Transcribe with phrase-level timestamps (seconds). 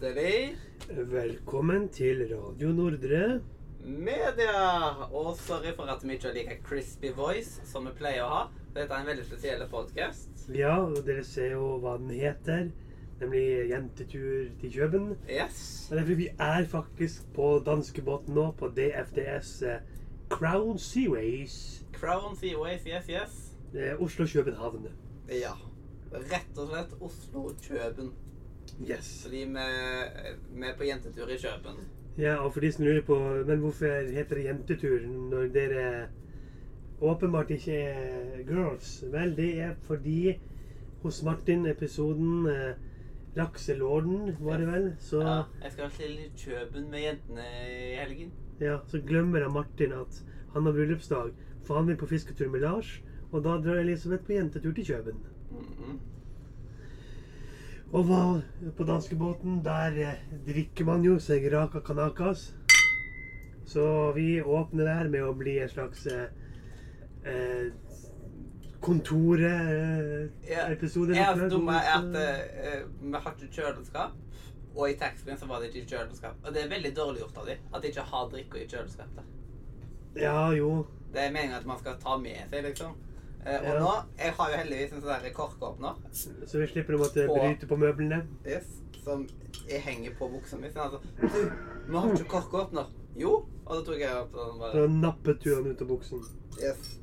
[0.00, 0.56] Hjertelig
[1.10, 3.40] Velkommen til Radio Nordre.
[3.84, 4.90] media!
[5.12, 8.42] Og sorry for at vi ikke har like crispy voice som vi pleier å ha.
[8.76, 10.44] Dette er en veldig spesiell podkast.
[10.54, 12.70] Ja, og dere ser jo hva den heter.
[13.20, 15.08] Nemlig Jentetur til Kjøben.
[15.26, 15.88] Yes.
[15.90, 19.80] Og det er fordi vi er faktisk på danskebåten nå, på DFDS eh,
[20.30, 21.82] Crown Seaways.
[21.98, 23.36] Crown Seaways, yes, yes.
[23.98, 24.86] Oslo-København.
[25.28, 25.56] Ja.
[26.12, 28.14] Rett og slett Oslo-Kjøben.
[28.78, 29.22] Yes.
[29.24, 29.64] Fordi vi,
[30.60, 31.80] vi er på jentetur i Kjøben.
[32.18, 35.84] Ja, og for de som lurer på Men hvorfor heter det jentetur når dere
[37.00, 39.04] åpenbart ikke er girls?
[39.12, 40.38] Vel, det er fordi
[41.02, 42.74] hos Martin, episoden eh,
[43.36, 48.32] Lakselorden, var det vel, så Ja, jeg skal til Kjøben med jentene i helgen.
[48.60, 50.22] Ja, så glemmer jeg Martin at
[50.54, 51.30] han har bryllupsdag,
[51.62, 55.22] for han vil på fisketur med Lars, og da drar Elisabeth på jentetur til Kjøben.
[55.50, 56.00] Mhm.
[57.92, 58.40] Og hva
[58.76, 60.14] på danskebåten, der eh,
[60.46, 62.54] drikker man jo seg raka kanakas.
[63.68, 66.24] Så vi åpner der med å bli en slags eh,
[67.24, 67.66] eh,
[68.78, 71.14] Ja, kontorepisode.
[71.16, 74.12] Jeg er dumme at eh, vi har ikke kjøleskap.
[74.76, 76.36] Og i taxfree-en så var det ikke kjøleskap.
[76.44, 79.24] Og det er veldig dårlig gjort av dem at de ikke har drikke i kjøleskapet.
[80.20, 80.86] Ja, jo.
[81.12, 82.92] Det er meningen at man skal ta med seg, liksom.
[83.46, 83.78] Eh, og Ja.
[83.80, 87.66] nå Jeg har jo heldigvis en sånn korkåpner Så vi slipper å måtte På- bryte
[87.66, 88.26] på møblene.
[88.46, 88.66] yes,
[89.04, 89.26] som
[89.68, 90.68] jeg henger på buksa mi.
[90.68, 91.50] Altså, du,
[91.88, 92.86] vi har ikke korkåpner.
[93.16, 93.46] Jo.
[93.66, 94.72] Og da tok jeg opp den bare.
[94.72, 96.20] Da nappet du den ut av buksen.
[96.60, 96.98] Yes.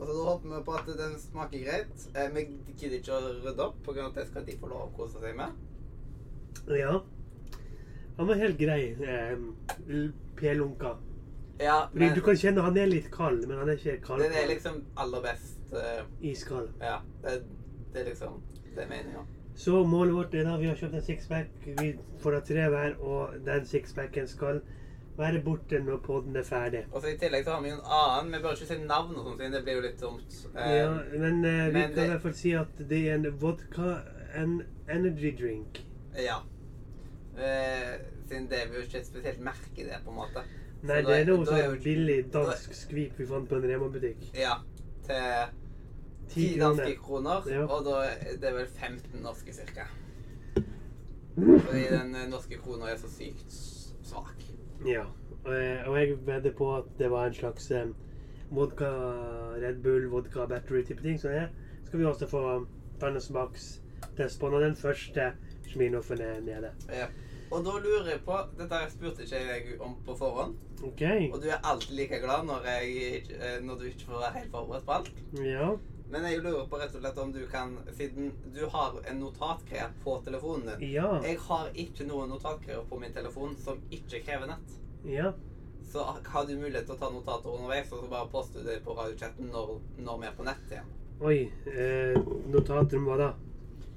[0.00, 2.06] Og så da håper vi på at den smaker greit.
[2.14, 2.46] Eh, vi
[2.78, 5.52] gidder ikke å rydde opp, at det skal de få lov å kose seg med.
[6.68, 7.00] Ja.
[8.16, 9.36] Han var helt grei, eh,
[10.36, 10.96] P-lunka.
[11.60, 14.22] Ja, men du kan kjenne han er litt kald, men han er ikke kald.
[14.22, 16.68] den er liksom aller best eh, Iskald.
[16.80, 16.98] Ja.
[17.22, 17.42] Det,
[17.92, 18.42] det er liksom
[18.74, 19.26] Det er meninga.
[19.56, 21.48] Så målet vårt er da vi har kjøpt en sixpack.
[21.80, 21.88] Vi
[22.22, 24.60] får da tre hver, og den sixpacken skal
[25.18, 26.84] være borte når podden er ferdig.
[26.92, 28.30] Og så I tillegg så har vi en annen.
[28.32, 30.38] Vi bør ikke si navn, og sånt, det blir jo litt dumt.
[30.54, 33.14] Eh, Ja, men eh, vi men kan det- i hvert fall si at det er
[33.18, 33.98] en vodka
[34.34, 35.82] and energy drink.
[36.16, 36.38] Ja.
[37.36, 37.98] Eh,
[38.28, 40.42] siden det er jo ikke et spesielt merke, det, på en måte.
[40.82, 44.30] Nei, det er noe sånn billig dansk skvip vi fant på en Rema-butikk.
[44.34, 44.54] Ja.
[45.06, 47.64] Til 10 danske kroner, Ja.
[47.66, 49.52] og da er det vel 15 norske.
[51.36, 51.60] Mm.
[51.60, 53.52] Fordi den eh, norske krona er så sykt
[54.02, 54.42] svak.
[54.86, 55.04] Ja.
[55.44, 57.86] Og jeg, og jeg vedder på at det var en slags eh,
[58.50, 58.90] vodka
[59.62, 61.20] Red Bull, vodka battery-type ting.
[61.20, 61.46] Så ja,
[61.86, 62.66] skal vi også få
[63.00, 63.78] Fannes Max
[64.16, 65.32] test på når den første
[65.68, 66.70] Schminoffen er nede.
[66.88, 67.06] Ja.
[67.50, 70.54] Og da lurer jeg på Dette spurte ikke jeg om på forhånd.
[70.82, 71.02] OK.
[71.32, 74.50] Og du er alltid like glad når, jeg, eh, når du ikke får være helt
[74.54, 75.10] forberedt på alt.
[75.44, 75.70] Ja.
[76.10, 79.92] Men jeg lurer på rett og slett om du kan Siden du har en notatkrev
[80.04, 80.88] på telefonen din.
[80.96, 81.12] Ja.
[81.22, 84.74] Jeg har ikke noen notatkrev på min telefon som ikke krever nett.
[85.06, 85.30] Ja.
[85.90, 88.94] Så har du mulighet til å ta notater underveis, og så bare poste det på
[88.98, 90.90] radiochatten når, når vi er på nett igjen.
[91.20, 91.38] Oi.
[91.66, 92.18] Eh,
[92.50, 93.30] notater om hva da?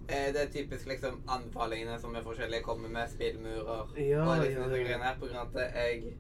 [0.08, 4.66] Eh, Det er typisk liksom anbefalingene som er forskjellige kommer med, spillmurer Ja, og liksom
[4.66, 4.84] ja, ja.
[4.84, 6.14] greiene her, på grunn av at jeg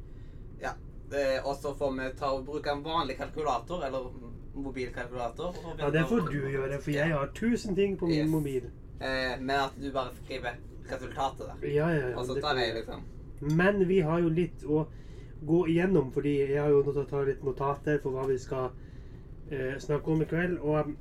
[0.63, 0.73] Ja.
[1.45, 4.07] Og så får vi ta og bruke en vanlig kalkulator, eller
[4.55, 5.55] mobilkalkulator.
[5.79, 8.29] Ja, det får du gjøre, for jeg har tusen ting på min Yes.
[8.29, 8.63] mobil.
[9.01, 10.55] Eh, men at du bare skriver
[10.91, 11.67] resultatet der.
[11.67, 12.17] Ja, ja, ja.
[12.17, 13.01] Og så tar jeg liksom
[13.41, 14.85] Men vi har jo litt å
[15.45, 18.69] gå igjennom, fordi jeg har jo nødt ta litt notater for hva vi skal
[19.51, 20.59] eh, snakke om i kveld.
[20.59, 20.97] Og um,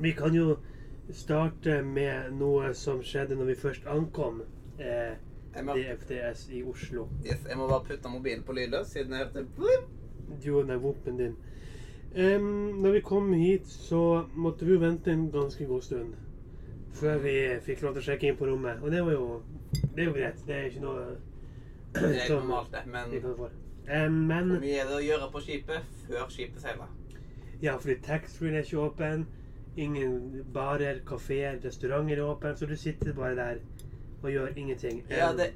[0.00, 0.56] vi kan jo
[1.14, 4.42] starte med noe som skjedde når vi først ankom
[4.78, 5.14] eh,
[5.64, 7.08] må, DFDS i Oslo.
[7.26, 9.90] yes, jeg må bare putte mobilen på lydløs, siden jeg hørte blip.
[10.44, 11.36] Du og den våpen din.
[12.16, 16.14] Um, når vi kom hit, så måtte vi vente en ganske god stund
[16.98, 18.82] før vi fikk lov til å sjekke inn på rommet.
[18.82, 19.42] Og det var jo
[19.94, 20.38] Det er jo greit.
[20.46, 21.02] Det er ikke noe
[21.94, 22.84] Det er som normalt, det.
[22.86, 23.14] Men.
[23.88, 26.90] Em, men hvor mye er det å gjøre på skipet før skipet seiler?
[27.62, 29.26] Ja, fordi taxfree er ikke åpen.
[29.78, 33.60] Ingen barer, kafeer, restauranter er åpen, så du sitter bare der
[34.22, 35.04] og gjør ingenting.
[35.10, 35.52] Ja, det,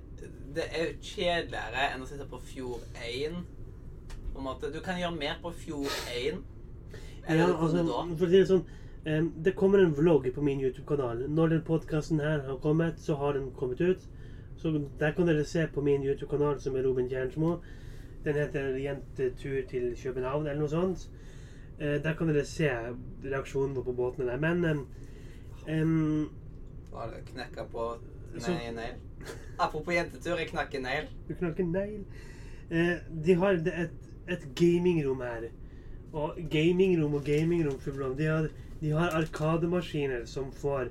[0.55, 3.41] det er jo kjedeligere enn å sitte på Fjord 1.
[4.33, 4.71] På en måte.
[4.73, 6.39] Du kan gjøre mer på Fjord 1
[7.29, 7.83] Eller ja, altså,
[8.17, 8.63] for å si det sånn
[9.05, 11.27] um, Det kommer en vlogg på min YouTube-kanal.
[11.29, 14.07] Når den podkasten her har kommet, så har den kommet ut.
[14.63, 17.57] Så der kan dere se på min YouTube-kanal, som er Robin Kjernsmo.
[18.23, 21.09] Den heter 'Jentetur til København', eller noe sånt.
[21.81, 22.71] Uh, der kan dere se
[23.25, 24.39] reaksjonen på båtene der.
[24.39, 24.87] Men um,
[25.67, 26.31] um,
[26.93, 27.95] Bare knekka på
[28.33, 28.95] nei, nail.
[29.59, 31.11] Apropos jentetur, jeg knakk en nail.
[31.29, 32.05] Du knakker negl.
[32.71, 32.97] Eh,
[33.27, 33.93] de har et,
[34.29, 35.51] et gamingrom her.
[36.13, 37.79] Og gamingrom og gamingrom
[38.19, 38.49] de har,
[38.81, 40.91] de har arkademaskiner som får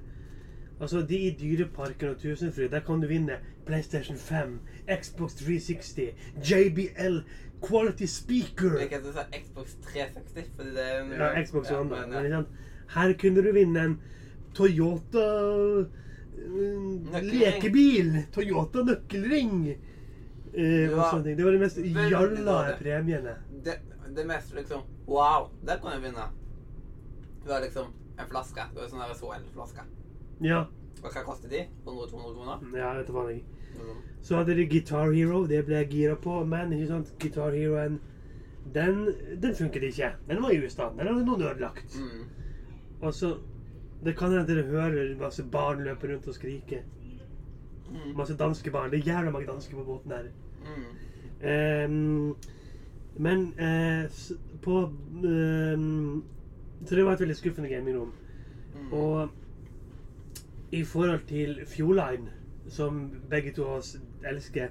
[0.82, 3.36] Altså, de i Dyreparken og Tusenfryd, der kan du vinne
[3.66, 4.60] PlayStation 5,
[5.02, 6.00] Xbox 360,
[6.42, 7.20] JBL,
[7.68, 12.22] Quality Speaker Jeg kan si Xbox 360, fordi det er Ja, Xbox og One, Ja,
[12.22, 12.42] men, ja.
[12.96, 14.02] Her kunne du vinne en
[14.56, 15.28] Toyota.
[17.22, 18.12] Lekebil.
[18.34, 19.78] Toyota nøkkelring.
[20.54, 21.36] Eh, Ja, sånne.
[21.38, 21.78] Det var de mest
[22.12, 23.36] jalla premiene.
[23.64, 23.78] Det,
[24.16, 26.28] det mest liksom Wow, der kan jeg vinne.
[27.44, 27.88] Det var liksom
[28.20, 28.66] en flaske.
[28.74, 29.84] Det var sånn SHL-flaske.
[30.42, 30.66] Ja,
[31.04, 31.64] Og hva koster de?
[31.86, 32.78] 100-200 kroner?
[32.78, 34.02] ja vet du hva jeg Mm.
[34.22, 35.46] Så hadde de Guitar Hero.
[35.48, 36.44] Det ble jeg gira på.
[36.46, 38.00] Men ikke sant, Guitar Heroen
[38.74, 39.08] den,
[39.42, 40.10] den funket ikke.
[40.28, 40.90] Den var i USA.
[40.98, 41.96] Den hadde noen ødelagt.
[41.96, 42.26] Mm.
[43.02, 43.38] Og så
[44.06, 46.83] Det kan hende dere hører masse barn løpe rundt og skrike.
[47.92, 48.18] Mm.
[48.18, 48.92] Masse danske barn.
[48.92, 50.24] Det er jævla mange dansker på båten her.
[50.65, 50.86] Mm.
[51.42, 52.36] Um,
[53.18, 54.09] men uh,
[54.62, 54.83] på
[55.24, 56.24] um,
[56.86, 58.13] Så det var et veldig skuffende gamingrom.
[58.75, 58.94] Mm.
[58.94, 59.30] Og
[60.71, 62.30] i forhold til Fjordline,
[62.69, 64.68] som begge to av oss elsker,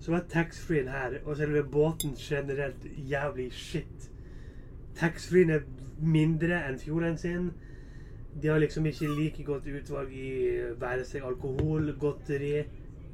[0.00, 4.10] så var taxfree-en her og selve båten generelt jævlig shit.
[4.96, 5.60] Taxfree-en er
[6.02, 7.50] mindre enn Fjordline sin.
[8.42, 10.30] De har liksom ikke like godt utvalg i
[10.80, 12.64] være seg alkohol, godteri,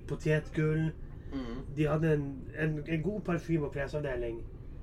[0.09, 0.91] potetgull.
[1.33, 1.61] Mm.
[1.77, 2.27] De hadde en,
[2.59, 4.43] en, en god parfyme- og klesavdeling.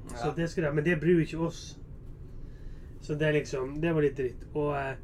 [0.10, 1.80] Så det skal de, men det bryr ikke oss.
[3.02, 4.48] Så det liksom Det var litt dritt.
[4.54, 4.96] Og eh,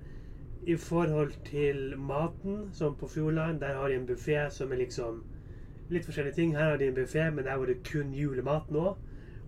[0.66, 5.24] i forhold til maten, som på Fjordland, der har de en buffé som er liksom
[5.90, 6.58] litt forskjellige ting.
[6.58, 8.96] Her har de en buffé, men der var det kun julemat nå.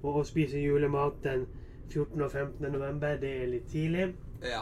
[0.04, 1.48] Og å spise julemat den
[1.90, 2.22] 14.
[2.22, 2.72] og 15.
[2.72, 4.14] november, det er litt tidlig.
[4.44, 4.62] ja.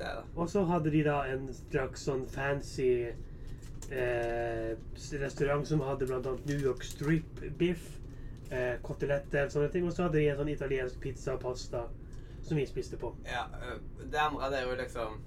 [0.00, 0.22] Det da.
[0.40, 2.90] Og så hadde de da en slags sånn fancy
[3.92, 4.70] eh,
[5.20, 7.98] restaurant som hadde annet New York strip biff,
[8.50, 9.84] eh, koteletter og sånne ting.
[9.84, 11.84] Og så hadde de en sånn italiensk pizza og pasta
[12.40, 13.12] som vi spiste på.
[13.28, 13.44] Ja,
[14.00, 15.20] det andre det er jo liksom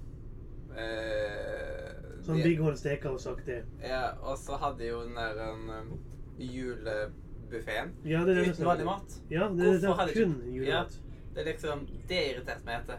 [0.74, 1.92] eh,
[2.24, 3.62] Sånn de- Big Horn Steakhouse-aktig.
[3.84, 5.98] Ja, og så hadde de jo den der um,
[6.40, 7.92] julebuffeen.
[8.04, 9.18] Ja, det det Uten vanlig mat.
[9.30, 10.98] Ja, det, det Hvorfor er hadde kun julemat?
[10.98, 12.98] Ja, Det er liksom, det irriterte meg etter.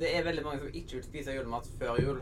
[0.00, 2.18] Det er veldig mange som ikke vil spise julemat før jul.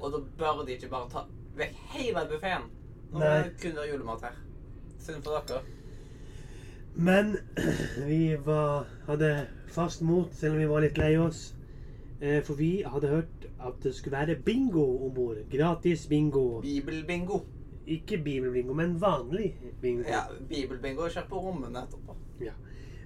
[0.00, 1.24] Og da bør de ikke bare ta
[1.56, 2.66] vekk hele buffeen.
[3.12, 4.40] Nå må det kun være julemat her.
[5.00, 5.62] Synd for dere.
[6.94, 7.36] Men
[8.10, 11.54] vi var, hadde fast mot, selv om vi var litt lei oss.
[12.20, 15.40] Eh, For vi hadde hørt at det skulle være bingo om bord.
[15.52, 16.60] Gratis bingo.
[16.60, 17.40] Bibelbingo.
[17.86, 20.04] Ikke bibelbingo, men vanlig bingo.
[20.08, 22.16] Ja, bibelbingo kjører på rommene etterpå.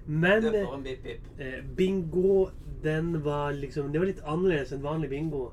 [0.05, 1.29] Men Det eh, får en bip-bip.
[1.39, 2.49] Eh, bingo,
[2.83, 5.51] den var liksom Det var litt annerledes enn vanlig bingo.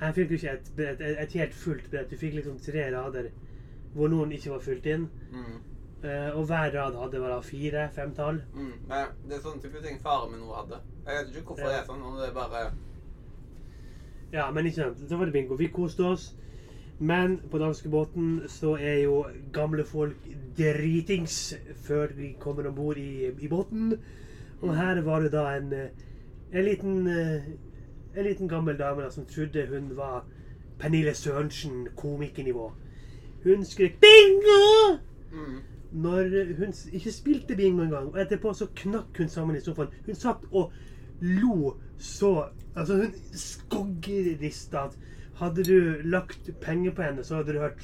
[0.00, 2.10] Her fikk du ikke et, brett, et, helt fullt brett.
[2.10, 3.30] Du fikk liksom tre rader
[3.96, 5.06] hvor noen ikke var fulgt inn.
[5.32, 5.60] Mm.
[6.04, 8.42] Uh, og hver rad hadde bare fire-fem tall.
[8.54, 8.74] Mm.
[8.90, 10.82] Det er sånn type ting faren min nå hadde.
[11.06, 11.70] Jeg vet ikke hvorfor Ja.
[11.72, 12.66] det er sånn, om det er bare
[14.32, 15.08] Ja, men ikke sant.
[15.08, 15.56] Så var det bingo.
[15.56, 16.34] Vi koste oss.
[16.98, 20.16] Men på danskebåten så er jo gamle folk
[20.56, 21.54] dritings
[21.84, 23.98] før de kommer om bord i, i båten.
[24.62, 25.74] Og her var det da en,
[26.52, 27.42] en liten eh,
[28.16, 30.24] En liten gammel dame da, som trodde hun var
[30.78, 32.70] Pernille Sørensen, komikernivå.
[33.44, 34.98] Hun skrek 'bingo!'
[35.32, 35.58] mm.
[35.92, 38.08] når hun ikke spilte bingo engang.
[38.08, 39.92] Og etterpå så knakk hun sammen i sofaen.
[40.06, 40.72] Hun satt og
[41.20, 44.98] lo så Altså, hun skoggerista at
[45.34, 47.82] hadde du lagt penger på henne, så hadde du hørt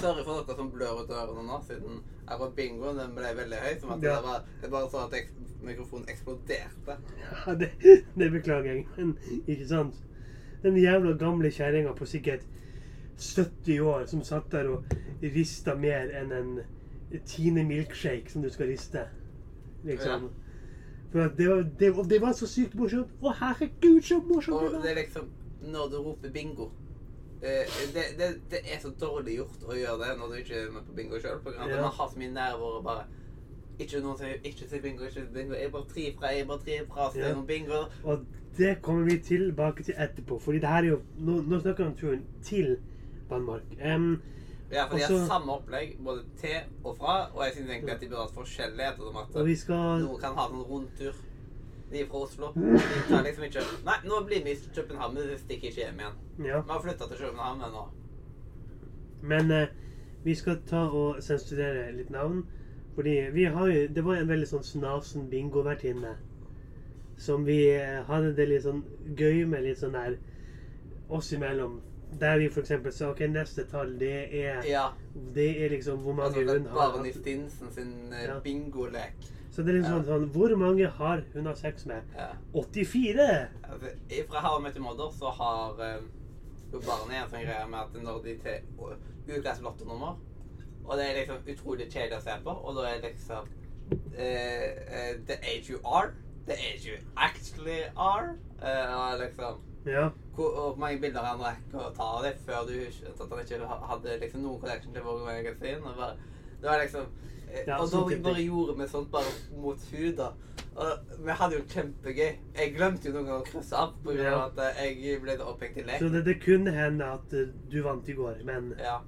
[0.00, 3.74] Sorry for dere som blør ut ørene nå, siden akkurat bingoen den ble veldig høy.
[3.80, 4.14] Som at Ja.
[4.16, 5.30] det var jeg bare så at ek
[5.62, 6.96] mikrofonen eksploderte.
[7.46, 7.70] Ja, det,
[8.18, 9.16] det beklager jeg, men
[9.46, 9.94] ikke sant?
[10.62, 12.42] Den jævla gamle kjerringa på sikkert
[13.18, 14.84] 70 år som satt der og
[15.22, 16.58] rista mer enn en
[17.26, 19.06] Tine milkshake som du skal riste.
[19.84, 20.28] Liksom.
[21.12, 23.14] For det, var, det, det var så sykt morsomt.
[23.22, 25.30] Å, herregud, så morsomt Og det er liksom
[25.72, 26.66] Når du roper bingo
[27.40, 30.86] det, det, det er så dårlig gjort å gjøre det når du ikke er med
[30.88, 31.38] på bingo sjøl.
[31.54, 31.66] Ja.
[31.82, 33.04] Man har så mye nerver og bare
[33.78, 35.54] Ikke noen sier 'ikke si bingo', ikke si bingo.
[35.54, 37.10] Jeg bare tri fra, jeg bare tri fra.
[37.10, 37.28] Så det Ja.
[37.30, 37.84] er noen bingo.
[38.02, 38.26] Og
[38.58, 40.38] det kommer vi tilbake til etterpå.
[40.40, 42.76] Fordi det her er jo Nå, nå snakker vi om turen til
[43.30, 43.62] Danmark.
[43.84, 44.22] Um,
[44.72, 47.30] Ja, for de har samme opplegg både til og fra.
[47.34, 48.96] Og jeg syns egentlig at de burde hatt forskjellighet.
[48.96, 51.14] Som at vi skal noen kan ha en rundtur.
[51.90, 52.52] De er fra Oslo.
[52.56, 56.00] De tar liksom ikke Nei, nå blir vi i København, men vi stikker ikke hjem
[56.02, 56.18] igjen.
[56.50, 56.60] Ja.
[56.60, 57.84] Vi har flytta til København nå.
[59.22, 59.68] Men eh,
[60.24, 62.44] vi skal ta og sensurere litt navn.
[62.94, 66.16] Fordi vi har jo Det var en veldig sånn snasen bingovertinne.
[67.18, 68.84] Som vi eh, hadde det litt sånn
[69.18, 70.18] gøy med litt sånn der
[71.08, 71.80] oss imellom.
[72.20, 72.70] Der vi f.eks.
[72.96, 74.84] sa OK, neste tall, det er Ja.
[75.34, 77.12] Det er liksom hvor mange Altså, hun har Barney.
[77.12, 78.38] Stinsen sin eh, Ja.
[78.44, 79.16] bingolek.
[79.58, 80.02] Så det er liksom Ja.
[80.06, 82.02] sånn, sånn Hvor mange har hun har sex med?
[82.14, 82.28] Ja.
[82.54, 83.48] 84!
[83.64, 83.86] Altså,
[84.28, 86.02] Fra her og med til modder, så har eh,
[86.72, 90.14] jo barnet en sånn greie med at når de til ukas lottonummer
[90.86, 93.48] Og det er liksom utrolig kjedelig å se på, og da er liksom
[94.14, 96.14] uh, The age you are,
[96.46, 98.36] the age you actually are.
[98.62, 100.08] Uh, og liksom Ja.
[100.36, 103.66] hvor, hvor mange bilder han rekker å ta av det før du at han ikke
[103.90, 105.82] hadde liksom noen connection til Vogue Magasin.
[105.84, 106.16] Og bare,
[106.62, 107.06] det var liksom
[107.66, 110.32] Ja, Og da vi bare gjorde vi sånt bare mot huda.
[110.78, 112.32] Og vi hadde jo kjempegøy.
[112.56, 114.16] Jeg glemte jo noen ganger å krysse av pga.
[114.22, 114.34] Ja.
[114.46, 115.98] at eh, jeg ble opphengt i lek.
[116.02, 118.98] Så det, det kunne hende at eh, du vant i går, men Ja.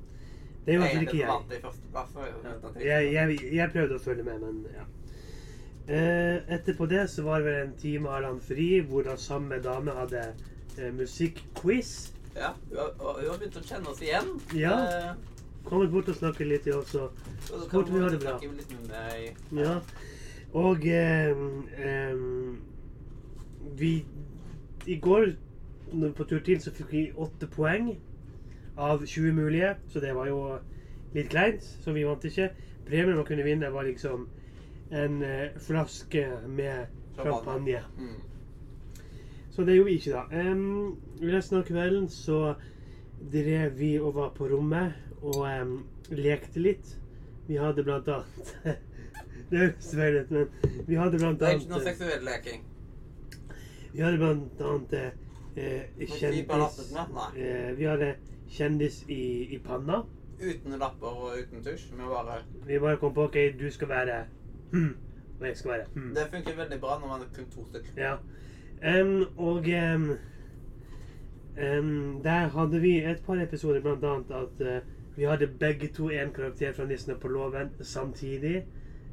[0.66, 1.28] det gjorde jeg ikke jeg.
[1.28, 2.80] vant i første plass, Ja.
[2.80, 4.84] jeg- Jeg, jeg, prøvde å følge med, men ja.
[5.90, 9.90] Eh, etterpå det så var det vel en time halvannen fri, hvor da samme dame
[9.90, 10.34] hadde
[10.78, 12.12] eh, musikkquiz.
[12.36, 14.28] Ja, og hun har begynt å kjenne oss igjen.
[14.54, 14.76] Ja.
[14.86, 15.14] Eh,
[15.64, 17.10] Kommet bort og snakket litt, jeg også.
[17.44, 18.38] så om vi har det bra.
[18.40, 19.36] litt med meg.
[19.52, 19.80] Ja.
[20.52, 21.30] Og eh,
[21.78, 22.22] eh,
[23.78, 24.04] vi
[24.86, 25.26] I går
[26.16, 27.92] på tur til så fikk vi åtte poeng
[28.78, 30.40] av 20 mulige, så det var jo
[31.14, 32.50] litt kleint, så vi vant ikke.
[32.86, 34.28] Premien man kunne vinne, var liksom
[34.90, 36.86] en eh, flaske med
[37.18, 37.84] champagne.
[37.98, 38.18] Mm.
[39.50, 40.50] Så det gjorde vi ikke, da.
[40.50, 42.54] Um, resten av kvelden så
[43.32, 45.74] drev vi og var på rommet og um,
[46.10, 46.96] lekte litt.
[47.48, 48.54] Vi hadde blant annet
[49.50, 52.60] Det høres feil ut, men vi hadde blant annet Det er ikke noe seksuell leking.
[53.90, 55.08] Vi hadde blant annet eh,
[55.58, 56.92] eh, kjendis
[57.34, 58.12] eh, Vi hadde
[58.50, 59.22] kjendis i,
[59.56, 60.04] i panna.
[60.40, 61.90] Uten lapper og uten tusj.
[61.96, 64.20] Vi bare Vi bare kom på OK, du skal være
[64.70, 64.94] hm,
[65.40, 66.14] og jeg skal være hm.
[66.14, 67.98] Det funker veldig bra når man er kun to stykker.
[67.98, 68.14] Ja.
[68.80, 70.10] Um, og um,
[71.58, 74.80] um, der hadde vi et par episoder, blant annet at eh,
[75.20, 78.62] vi hadde begge to en karakter fra Nissene på låven samtidig.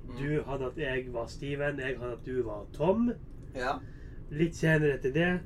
[0.08, 0.16] Mm.
[0.16, 3.10] Du hadde at jeg var Steven, jeg hadde at du var Tom.
[3.56, 3.74] Ja.
[4.32, 5.40] Litt senere etter det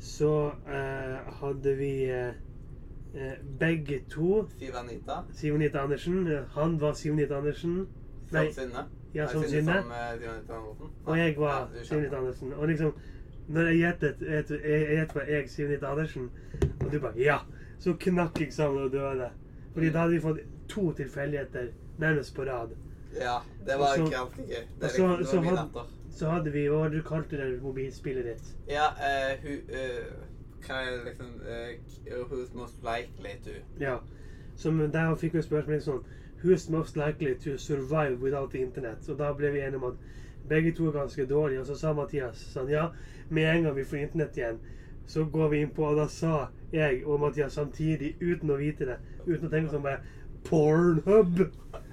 [0.00, 0.30] så
[0.68, 5.18] uh, hadde vi eh, begge to Siv Anita.
[5.32, 6.28] Siv-Anita Andersen.
[6.54, 7.88] Han var Siv-Anita Andersen.
[8.32, 8.84] Nei, Som sinne.
[9.14, 9.82] ja, Synne sinne.
[11.04, 11.82] Og jeg var Ja.
[11.84, 12.52] Siv-Anita Andersen.
[12.52, 12.94] Og liksom,
[13.48, 14.46] når jeg gjettet jeg
[14.88, 16.30] gjettet var jeg Siv-Anita Andersen,
[16.80, 17.38] og du bare ja,
[17.78, 19.30] så knakk jeg sammen og døde.
[19.78, 21.68] Fordi da hadde vi fått to tilfeldigheter
[21.98, 22.74] nærmest på rad.
[23.14, 24.64] Ja, det var ikke så- ganske gøy.
[24.80, 25.86] Det, så- liksom, det var min had-
[26.18, 28.56] Så hadde vi var du kalte det mobilspillet ditt?
[28.68, 30.06] Ja, uh, hun uh,
[30.66, 33.96] Hva er det liksom uh, Who's most likely to Ja.
[34.56, 36.02] Som der fikk vi spørsmål sånn
[36.44, 39.08] Who's most likely to survive without the internet?
[39.08, 39.94] Og da ble vi enige om at
[40.48, 41.60] begge to er ganske dårlige.
[41.60, 42.88] Og så sa Mathias sånn Ja,
[43.30, 44.58] med en gang vi får internett igjen,
[45.06, 48.84] så går vi inn på Og da sa jeg og Mathias samtidig, uten å vite
[48.86, 48.96] det,
[49.28, 50.00] uten å tenke sånn bare
[50.48, 51.44] Pornhub!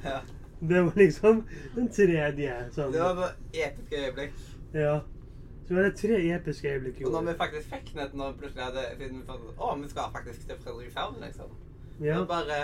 [0.06, 0.22] Ja.
[0.60, 1.44] Det var liksom
[1.75, 2.94] den tredje sånn.
[2.94, 4.39] Det var et episk øyeblikk.
[4.74, 4.96] Ja.
[5.65, 8.84] Så vi hadde tre episke øyeblikk Og når vi faktisk fikk nett nå plutselig hadde
[9.00, 11.56] Siden vi fant Å, vi skal faktisk til Fredrikshavn, liksom.
[12.06, 12.20] Ja.
[12.20, 12.60] Og bare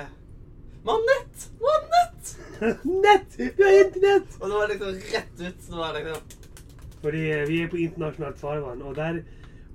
[0.84, 1.48] Vi har nett!
[1.58, 2.34] Vi har nett!
[3.08, 3.40] Nett!
[3.40, 4.38] Vi har internett!
[4.38, 5.64] Og det var liksom rett ut.
[5.64, 9.24] Så det var liksom Fordi vi er på internasjonalt farvann, og der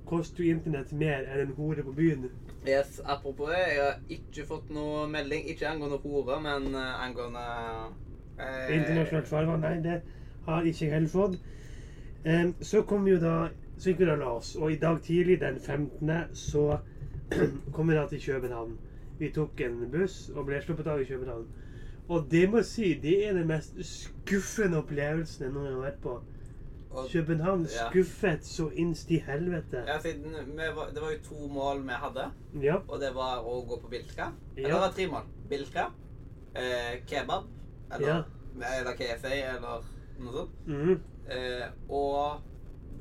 [0.07, 2.29] koster jo internett mer enn en hore på byen.
[2.67, 5.45] Yes, apropos det, jeg har ikke fått noe melding.
[5.47, 7.43] Ikke angående hore, men eh, angående
[8.39, 10.01] eh, Internasjonalt farvann, nei, det
[10.47, 11.37] har ikke jeg heller fått.
[12.25, 13.35] Um, så kom vi jo da
[13.77, 16.79] Så gikk vi da la oss, og i dag tidlig, den 15., så
[17.75, 18.71] kom vi da til København.
[19.19, 21.45] Vi tok en buss og ble sluppet av i København.
[22.09, 25.85] Og det må jeg si, det er den mest skuffende opplevelsen jeg noen gang har
[25.91, 26.15] vært på.
[26.91, 27.89] Og- København Ja.
[27.89, 29.77] skuffet så innst i helvete.
[29.87, 29.97] Ja,
[30.75, 32.31] var, Det var jo to mål vi hadde,
[32.63, 32.75] Ja.
[32.87, 34.31] og det var å gå på Bilka.
[34.57, 34.75] Eller Ja.
[34.75, 35.23] det var tre mål.
[35.49, 35.85] Bilka,
[36.55, 37.43] eh, kebab,
[37.95, 38.23] eller,
[38.79, 39.27] eller KFA
[39.57, 39.83] eller
[40.19, 40.49] noe sånt.
[40.67, 40.99] Mhm.
[41.29, 42.41] Eh, og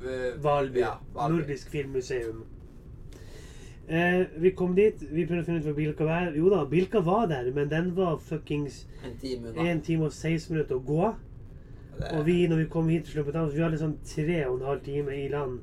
[0.04, 0.78] eh, Valby.
[0.78, 1.36] Ja, Valby.
[1.38, 2.44] Nordisk Filmmuseum.
[3.88, 5.02] Eh, vi kom dit.
[5.12, 6.32] Vi prøvde å finne ut hvor Bilka var.
[6.36, 10.12] Jo da, Bilka var der, men den var fuckings En time en 1 time og
[10.12, 11.14] 16 minutter å gå.
[12.12, 14.84] Og vi, når vi kom hit, til så vi hadde sånn tre og en halv
[14.84, 15.60] time i land.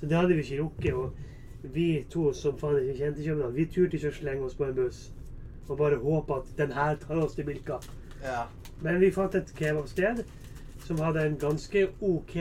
[0.00, 0.94] Så det hadde vi ikke rukket.
[0.94, 4.68] Og vi to som faen ikke kjente København, vi turte ikke å slenge oss på
[4.68, 5.08] en buss
[5.68, 7.76] og bare håpe at den her tar oss til Bilka.
[8.24, 8.46] Ja.
[8.80, 10.22] Men vi fant et kebabsted
[10.86, 12.36] som hadde en ganske OK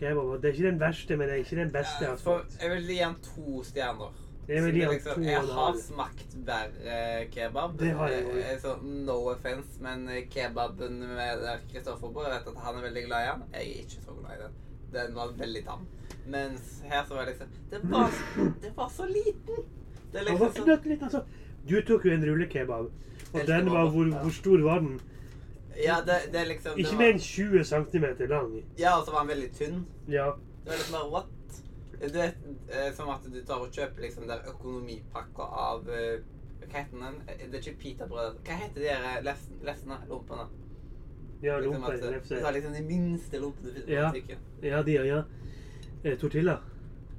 [0.00, 0.32] kebab.
[0.42, 2.56] Det er ikke den verste, men det er ikke den beste jeg har fått.
[2.62, 4.25] jeg vil gi han to stjerner.
[4.48, 6.98] Jeg er vel han liksom, to jeg har smakt verre
[7.34, 7.78] kebab.
[7.80, 8.52] Det har jeg Eh, også.
[8.52, 8.74] eh, Så
[9.06, 13.32] no offense, men kebaben med Kristoffer på, jeg vet at han er veldig glad i
[13.32, 13.42] den.
[13.52, 14.52] Jeg er ikke så glad i den.
[14.92, 15.86] Den var veldig tam.
[16.26, 18.10] Mens her så var det liksom Det var,
[18.62, 19.64] det var så liten!
[20.12, 21.20] Det var liksom knøtt altså.
[21.68, 22.90] Du tok jo en rullekebab.
[23.34, 25.00] Og den var hvor, hvor stor var den?
[25.84, 28.52] Ja, det, det liksom det Ikke mer enn 20 cm lang.
[28.78, 29.82] Ja, og så var den veldig tynn.
[30.08, 30.30] Ja.
[30.64, 31.26] Det var liksom bare what?
[32.00, 32.36] Du vet,
[32.68, 36.18] eh, som at du tar og kjøper liksom der økonomipakka av eh,
[36.66, 37.20] Hva heter den?
[37.28, 38.38] Eh, Det er ikke pitabrød.
[38.44, 39.98] Hva heter de der lefs- lefsene?
[40.10, 40.48] Lompene?
[41.42, 44.10] Ja, Liksom lomper, at, Du tar liksom de minste lompene du finner på Ja.
[44.12, 44.38] butikken.
[44.62, 45.22] Ja, de, ja.
[46.04, 46.58] Eh, tortilla.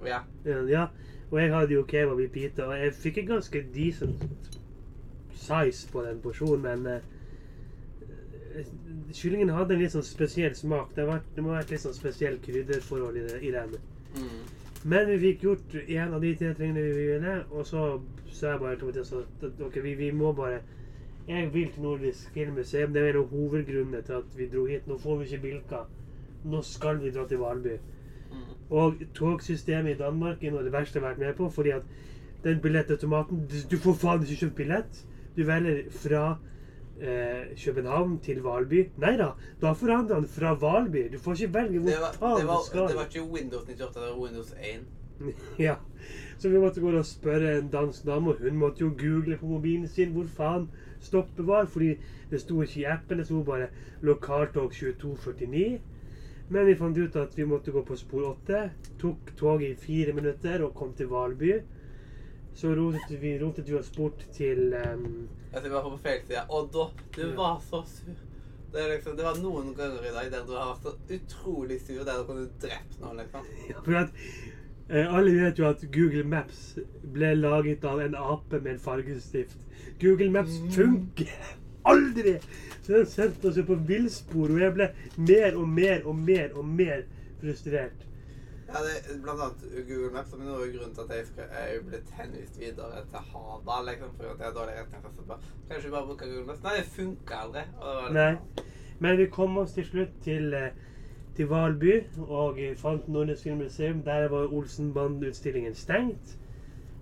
[0.06, 0.20] Ja.
[0.46, 0.88] Ja.
[1.32, 4.24] Og jeg hadde jo kebab i pita, og jeg fikk en ganske decent
[5.36, 7.02] size på den porsjonen, men eh,
[9.14, 10.94] Kyllingen hadde en litt sånn spesiell smak.
[10.96, 13.76] Det, var, det må ha vært litt sånn spesiell krydderforhold i, det, i den.
[14.18, 14.40] Mm.
[14.88, 17.82] Men vi fikk gjort en av de tre tingene vi ville, og så
[18.32, 20.62] sa jeg bare til Mathias at at, vi, vi må bare
[21.28, 22.94] Jeg vil til Nordisk Filmmuseum.
[22.94, 24.86] Det er en av hovedgrunnene til at vi dro hit.
[24.88, 25.82] Nå får vi ikke Bilka.
[26.46, 27.74] Nå skal vi dra til Valby.
[28.70, 31.50] Og togsystemet i Danmark er noe av det verste jeg har vært med på.
[31.52, 31.84] Fordi at
[32.46, 35.04] den billettautomaten du får faen ikke kjøpt billett.
[35.36, 36.24] Du velger fra
[37.02, 38.84] eh, København til Valby.
[38.98, 41.08] Nei da, da forandrer han fra Valby.
[41.14, 42.88] Du får ikke velge hvor Det, var, faen det, var, du skal.
[42.88, 44.86] det var ikke Windows 98, det var Windows 1.
[45.68, 45.76] Ja.
[46.38, 49.48] Så vi måtte gå og spørre en dansk dame, og hun måtte jo google på
[49.50, 50.68] mobilen sin hvor faen
[51.02, 51.66] stoppet var.
[51.66, 51.96] Fordi
[52.32, 53.68] det sto ikke i appen, det sto bare
[54.02, 55.80] 'Lokaltog 2249'.
[56.50, 58.70] Men vi fant ut at vi måtte gå på spor 8.
[59.00, 61.58] Tok toget i fire minutter og kom til Valby.
[62.58, 66.42] Så rotet vi, rotet vi oss bort til um, vi var på feil side.
[66.50, 67.36] Og da Du Ja.
[67.38, 68.16] var så sur.
[68.74, 72.02] Det, liksom, det var noen ganger i dag der du har vært så utrolig sur
[72.04, 73.46] der du kunne drept noen, liksom.
[73.86, 74.10] For at
[74.90, 79.58] eh, alle vet jo at Google Maps ble laget av en ape med en fargestift.
[80.02, 80.72] Google Maps Mm.
[80.72, 81.32] funker
[81.86, 82.40] aldri!
[82.82, 86.52] Så den sendte oss jo på villspor, og jeg ble mer og mer og mer
[86.58, 87.06] og mer
[87.42, 88.07] frustrert.
[88.68, 91.84] Ja, det blant annet Google Maps som er noe grunn til at jeg skal, er
[91.88, 95.06] blitt henvist videre til Hava, liksom, for at jeg har dårlig retning.
[95.70, 96.66] Kan ikke bare bruke Google Maps?
[96.66, 97.64] Nei, det funker aldri.
[97.86, 98.66] Det Nei.
[99.00, 100.72] Men vi kom oss til slutt til, eh,
[101.38, 104.04] til Valby og fant Nordnes Filmmuseum.
[104.04, 106.38] Der var Olsenband-utstillingen stengt.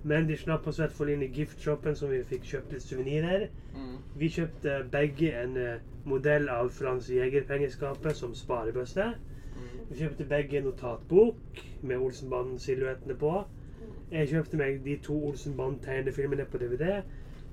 [0.04, 2.84] Men de slapp oss i hvert fall inn i giftshoppen, som vi fikk kjøpt litt
[2.86, 3.48] suvenirer.
[3.74, 3.96] Mm.
[4.22, 9.08] Vi kjøpte begge en eh, modell av Frans Jæger-pengeskapet som sparebøsse.
[9.56, 9.86] Mm.
[9.90, 13.34] Vi kjøpte begge en notatbok med Olsenband-silhuettene på.
[14.12, 17.02] Jeg kjøpte meg de to Olsenband-tegnefilmene på DVD.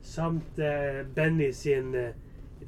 [0.02, 2.14] Samt eh, Benny sin eh,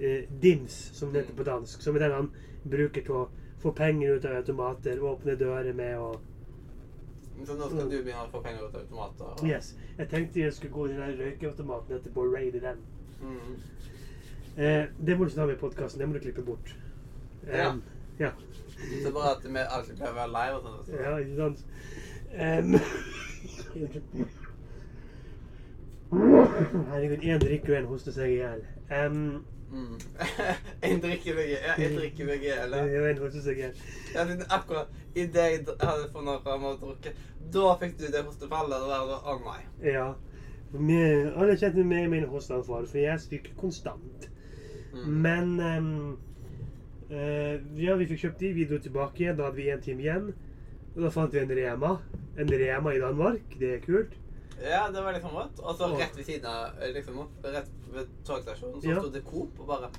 [0.00, 1.82] eh, Dims, som det heter på dansk.
[1.82, 2.30] Som er den han
[2.70, 3.24] bruker til å
[3.64, 6.20] få penger ut av automater, åpne dører med og
[7.44, 9.24] Så nå skal du begynne å få penger ut av automater?
[9.24, 9.74] og- Yes.
[9.98, 12.76] Jeg tenkte jeg skulle gå i den der røykeautomaten etterpå og raide den.
[13.22, 13.56] Mm.
[14.56, 15.98] Eh, det må du ikke ta med i podkasten.
[15.98, 16.76] Det må du klippe bort.
[17.46, 17.74] Ja.
[18.18, 18.30] Ja.
[19.02, 20.78] Så bare at vi alltid pleier å være live og sånn.
[21.00, 21.58] Ja, ikke sant?
[22.34, 22.70] Um,
[26.92, 28.62] Herregud, én drikker og én hoster seg i hjel.
[28.92, 29.44] Um,
[29.74, 29.96] Mm.
[30.86, 32.84] en drikker meg ja, en drikker meg eller?
[33.00, 33.78] og en hoster seg i hjel.
[34.14, 34.22] Ja,
[34.54, 37.16] akkurat idet jeg hadde funnet fram og drukket,
[37.56, 38.76] da fikk du det hostefallet.
[38.84, 39.62] Og da var det, å nei.
[39.88, 40.04] Ja.
[40.76, 44.28] Vi- Alle kjente meg i min hosteanfall, for jeg er syk konstant.
[44.92, 45.08] Mm.
[45.26, 45.90] Men em,
[47.10, 48.52] eh, Ja, vi fikk kjøpt de.
[48.52, 49.36] Vi dro tilbake igjen.
[49.36, 50.34] Da hadde vi én time igjen.
[50.96, 51.98] Og da fant vi en Rema.
[52.38, 53.58] En Rema i Danmark.
[53.58, 54.12] Det er kult.
[54.62, 55.58] Ja, det var liksom rått.
[55.60, 59.00] Og så rett ved siden av, eh, liksom rett ved togstasjonen, så Ja.
[59.00, 59.90] sto det Coop og bare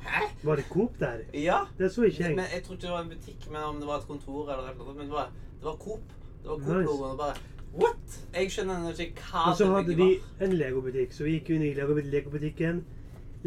[0.00, 0.20] Hæ?
[0.44, 1.18] Var det Coop der?
[1.34, 1.64] Ja.
[1.78, 2.36] Det så ikke jeg.
[2.36, 4.62] Men jeg tror ikke det var en butikk, men om det var et kontor eller
[4.74, 4.96] noe sånt.
[4.96, 6.00] Men det var, det var Coop.
[6.42, 7.34] Det var Coop-logoen og bare
[7.74, 8.20] What?
[8.34, 10.02] Jeg skjønner ikke hva Og så hadde vi
[10.40, 10.46] var.
[10.46, 12.84] en legobutikk, så vi gikk inn i Lego- legobutikken.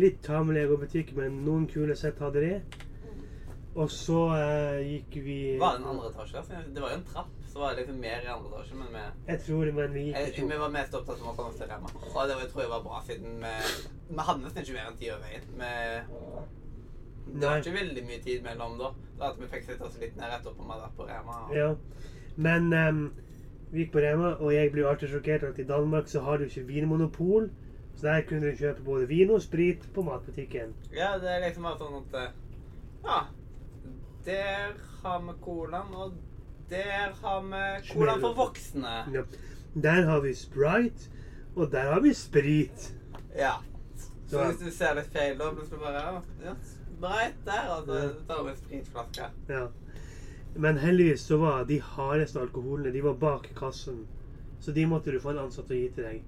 [0.01, 2.53] Litt tam legobutikk, men noen kule sett hadde de.
[3.75, 6.37] Og så eh, gikk vi Var det en andre etasje?
[6.37, 8.91] Altså, det var jo en trapp, så var det liksom mer i andre etasje, men
[8.93, 11.49] vi Jeg tror det, men vi gikk Jeg, vi var mest opptatt av å komme
[11.49, 11.89] oss til Rema.
[11.89, 13.53] Og det var, jeg tror jeg var bra, siden vi,
[14.11, 15.49] vi hadde nesten ikke mer enn tid over veien.
[15.63, 18.91] Vi, det var ikke veldig mye tid mellom da.
[19.17, 21.39] Da at vi fikk sitte oss litt ned rett etterpå med det på Rema.
[21.47, 21.69] og- Ja.
[22.35, 23.03] Men um,
[23.71, 26.45] vi gikk på Rema, og jeg blir alltid sjokkert at i Danmark så har du
[26.45, 27.49] ikke vinmonopol.
[27.95, 30.73] Så der kunne du kjøpe både vin og sprit på matbutikken.
[30.93, 32.31] Ja, det er liksom bare sånn at eh,
[33.03, 33.19] Ja.
[34.25, 36.13] Der har vi colaen, og
[36.69, 38.93] der har vi colaen for voksne.
[39.13, 39.23] Ja.
[39.75, 41.09] Der har vi Sprite,
[41.55, 42.93] og der har vi sprit.
[43.35, 43.57] Ja.
[44.29, 48.43] Så hvis du ser litt feil, da plutselig bare Ja, Sprite der, og så tar
[48.47, 49.29] vi spritflaske.
[49.49, 49.67] Ja.
[50.55, 54.05] Men heldigvis så var de hardeste alkoholene de var bak kassen.
[54.61, 56.21] Så de måtte du få en ansatt å gi til deg.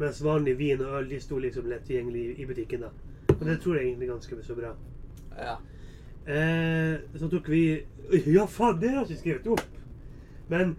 [0.00, 2.80] Mens vanlig vin og øl de sto liksom lett tilgjengelig i butikken.
[2.86, 2.90] da.
[3.34, 4.74] Og det tror jeg egentlig ganske så bra.
[5.38, 5.56] Ja.
[6.26, 7.82] Eh, så tok vi
[8.26, 9.66] Ja, faen, det har jeg ikke skrevet opp!
[10.50, 10.72] Men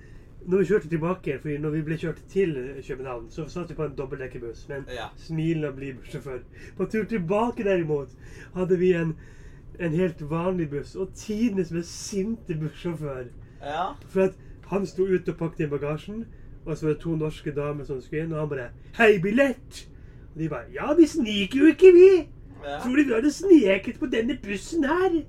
[0.47, 2.55] når vi kjørte tilbake, fordi når vi ble kjørt til
[2.87, 5.07] København, så satt vi på en dobbeltdekkerbuss med en Ja.
[5.17, 6.41] smilende blid bussjåfør.
[6.77, 8.09] På tur tilbake derimot
[8.55, 9.15] hadde vi en,
[9.79, 13.29] en helt vanlig buss, og tidenes mest sinte bussjåfør.
[13.61, 13.93] Ja.
[14.09, 14.33] For at
[14.71, 16.25] Han sto ute og pakket inn bagasjen,
[16.65, 19.87] og så var det to norske damer som skulle inn, og han bare 'Hei, billett!'
[20.35, 22.27] Og de bare 'Ja, vi sniker jo ikke, vi!
[22.63, 22.79] Ja.
[22.79, 25.25] Tror du vi hadde sneket på denne bussen her?'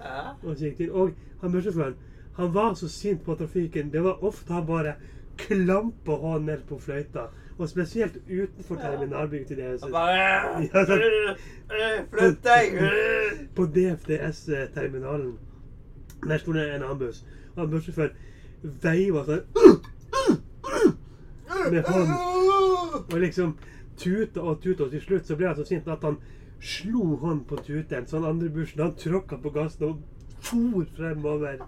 [0.00, 0.30] Ja.
[0.42, 0.90] Og så gikk de inn.
[0.90, 1.94] Og han bussjåføren,
[2.36, 3.92] han var så sint på trafikken.
[3.92, 4.94] Det var ofte han bare
[5.36, 7.20] klampa hånden ned på fløyta.
[7.58, 9.92] Og spesielt utenfor terminalbygget til Ja, sånn.
[11.70, 12.74] «Øh, Flytt deg!
[12.74, 13.46] øh».
[13.54, 15.38] På DFDS-terminalen.
[16.28, 17.24] Der sto det en annen buss.
[17.56, 18.10] Og han bussjåføren
[18.62, 19.40] veiva sånn
[21.70, 23.04] med hånden.
[23.12, 23.56] Og liksom
[24.00, 26.16] tuta og tuta, og til slutt så ble han så sint at han
[26.60, 28.06] slo hånden på tuten.
[28.06, 30.02] Så han andre bussen han tråkka på gassen og
[30.40, 31.58] for fremover.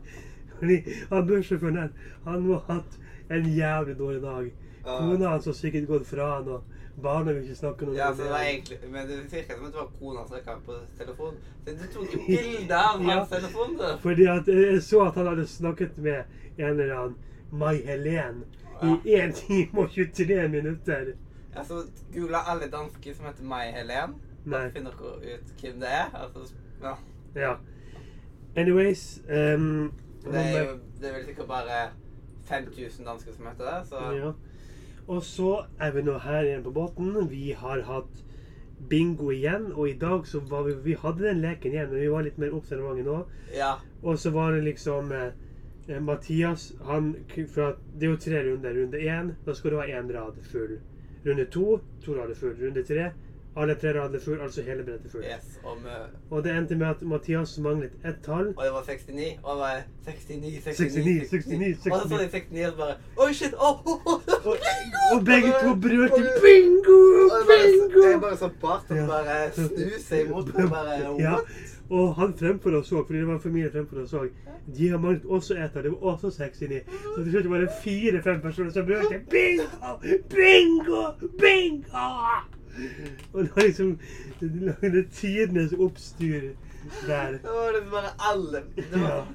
[0.59, 0.77] Fordi
[1.11, 1.89] han bussjåføren der,
[2.25, 2.99] han må ha hatt
[3.33, 4.53] en jævlig dårlig dag.
[4.85, 6.63] Kona hans har sikkert gått fra han, og
[7.03, 9.79] barna vil ikke snakke noe Ja, om det var egentlig Men det virka som det
[9.79, 11.37] var kona som snakka på telefon.
[11.65, 13.11] Så du tok jo bilde av Ja.
[13.19, 13.87] hans telefon, du.
[14.03, 16.25] Fordi at jeg så at han hadde snakket med
[16.59, 17.17] en eller annen
[17.53, 18.43] Mai Helen
[18.83, 21.13] i 1 time og 23 minutter.
[21.55, 21.83] Ja, så
[22.15, 24.15] googla alle dansker som heter Mai Helen.
[24.45, 24.65] Nei.
[24.75, 26.09] Finner dere ut hvem det er.
[26.15, 26.95] Altså, ja.
[27.35, 27.53] Ja.
[28.57, 29.93] Anyways um,
[30.25, 31.77] Det er jo det er vel sikkert bare
[32.45, 34.33] 5000 dansker som heter det, så ja.
[35.09, 37.31] Og så er vi nå her igjen på båten.
[37.31, 38.21] Vi har hatt
[38.91, 42.11] bingo igjen, og i dag så var vi Vi hadde den leken igjen, men vi
[42.11, 43.23] var litt mer observante nå.
[43.57, 43.75] ja.
[44.03, 45.33] Og så var det liksom eh,
[46.01, 47.15] Mathias han,
[47.55, 48.71] for Det er jo tre runder.
[48.83, 50.79] Runde én, da skal du ha én rad full.
[51.27, 52.55] Runde to, to rader full.
[52.63, 53.11] Runde tre,
[53.57, 55.25] alle tre rader full, altså hele brettet full.
[55.25, 55.59] Yes.
[55.65, 58.49] Og, med, Og det endte med at Mathias manglet ett tall.
[58.57, 59.39] og det var 69.
[59.43, 63.33] Og det var 69, 69, 69, 69, Og så sa de 69 og bare Oi,
[63.35, 63.55] shit!
[63.59, 65.03] Oh, oh, oh, Og, bingo!
[65.19, 66.99] og begge to brølte bingo, bingo!
[67.35, 68.11] og det!
[68.13, 69.07] Jeg bare så bart og Ja.
[69.07, 70.71] bare snuser imot meg.
[70.71, 71.37] Bare Ja.
[71.93, 74.31] Og han fremfor oss òg, fordi det var en familie fremfor oss òg.
[74.77, 75.83] De har manglet også eter.
[75.85, 76.79] Det var også 69.
[77.05, 79.67] Så til slutt var det fire-fem personer som brølte bingo!
[80.33, 81.03] Bingo!
[81.43, 82.07] Bingo!
[83.33, 83.99] Og det var liksom
[84.41, 86.53] Det lagde tidenes oppstyr
[87.07, 87.37] der.
[87.43, 89.27] Det var liksom bare alle Det var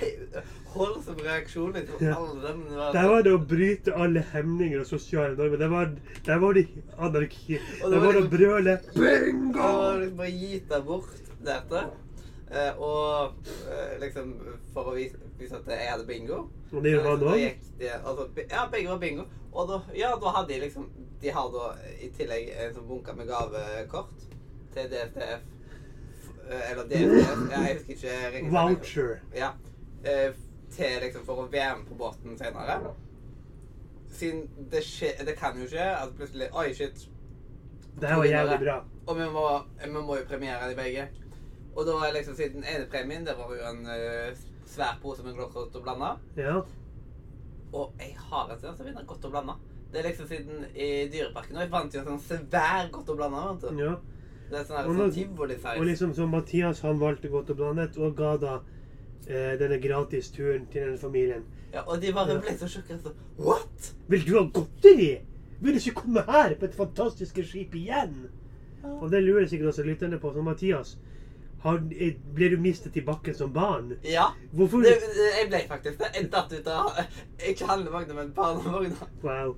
[0.00, 0.42] he-
[0.74, 2.02] voldsom reaksjon liksom.
[2.06, 2.16] Ja.
[2.48, 2.64] Dem.
[2.70, 5.56] Det var, Der var det å bryte alle hemninger og sosiale normer.
[5.62, 5.90] Der var,
[6.26, 6.66] der var det
[6.98, 7.58] anarki.
[7.84, 9.52] Og det Der var det å brøle bingo!
[9.52, 11.82] Det var liksom bare gitt deg bort dette.
[12.50, 13.36] Eh, og
[13.70, 14.32] eh, liksom
[14.74, 16.40] for å vise, vise at jeg hadde bingo.
[16.72, 19.24] Og de var Da altså, ja, begge var bingo.
[19.52, 20.84] Og da, ja, da hadde de liksom
[21.20, 24.26] De har da i tillegg en sånn bunke med gavekort
[24.74, 25.42] til DFTF.
[26.48, 28.52] eh, Eller DFTF, ja, jeg husker ikke riktig.
[28.54, 29.16] Voucher.
[29.36, 29.52] Ja.
[30.04, 30.32] Eh,
[30.70, 32.78] til liksom for å være med på båten senere.
[34.10, 37.06] Siden det skjer Det kan jo skje at plutselig Oi, shit.
[38.00, 38.78] Det var jævlig bra.
[39.06, 39.44] Og vi må,
[39.84, 41.08] vi må jo premiere de begge.
[41.80, 45.38] Og da er liksom siden ene premien, det var jo en uh, svær pose med
[45.40, 46.12] godt og blanda.
[46.36, 46.60] Ja.
[47.72, 49.56] Og jeg har en tendens til å vinne godt og blanda.
[49.90, 51.56] Det er liksom siden i Dyreparken.
[51.56, 53.72] Og jeg vant jo en sånn svær godt og blanda.
[53.80, 53.94] ja.
[54.50, 55.78] Det er sånn sånn tivoli-size.
[55.78, 58.54] Og liksom så Mathias han valgte godt og blandet og ga da
[59.28, 61.44] eh, denne gratis turen til denne familien.
[61.70, 63.04] Ja, og de bare ble så sjokkert.
[63.04, 63.92] så, What?!
[64.10, 65.12] Vil du ha godteri?
[65.60, 68.24] Vil du ikke komme her på et fantastisk skip igjen?
[68.82, 68.96] Ja.
[68.96, 70.32] Og det lurer sikkert også lytterne på.
[70.34, 70.96] Så Mathias,
[71.60, 71.80] har,
[72.34, 73.92] ble du mistet i bakken som barn?
[74.02, 74.30] Ja.
[74.56, 74.80] Hvorfor?
[74.80, 74.94] Det,
[75.40, 76.08] jeg ble faktisk det.
[76.16, 77.00] Jeg datt ut av
[77.50, 79.08] Ikke handlevogna, men barnevogna.
[79.22, 79.56] Wow.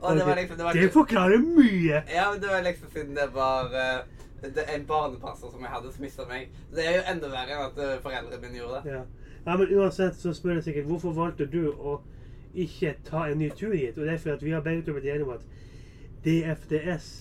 [0.00, 2.02] Og det var liksom det var, Det forklarer mye.
[2.14, 4.04] Ja, men det var liksom siden det var eh,
[4.42, 6.52] det en barnepasser som jeg hadde som mista meg.
[6.74, 8.96] Det er jo enda verre enn at eh, foreldrene mine gjorde det.
[8.96, 9.02] Ja.
[9.46, 12.00] ja, men uansett så spør jeg sikkert hvorfor valgte du å
[12.52, 13.96] ikke ta en ny tur hit?
[13.96, 15.48] Og det er fordi vi har begge to blitt enige om at
[16.26, 17.12] DFDS,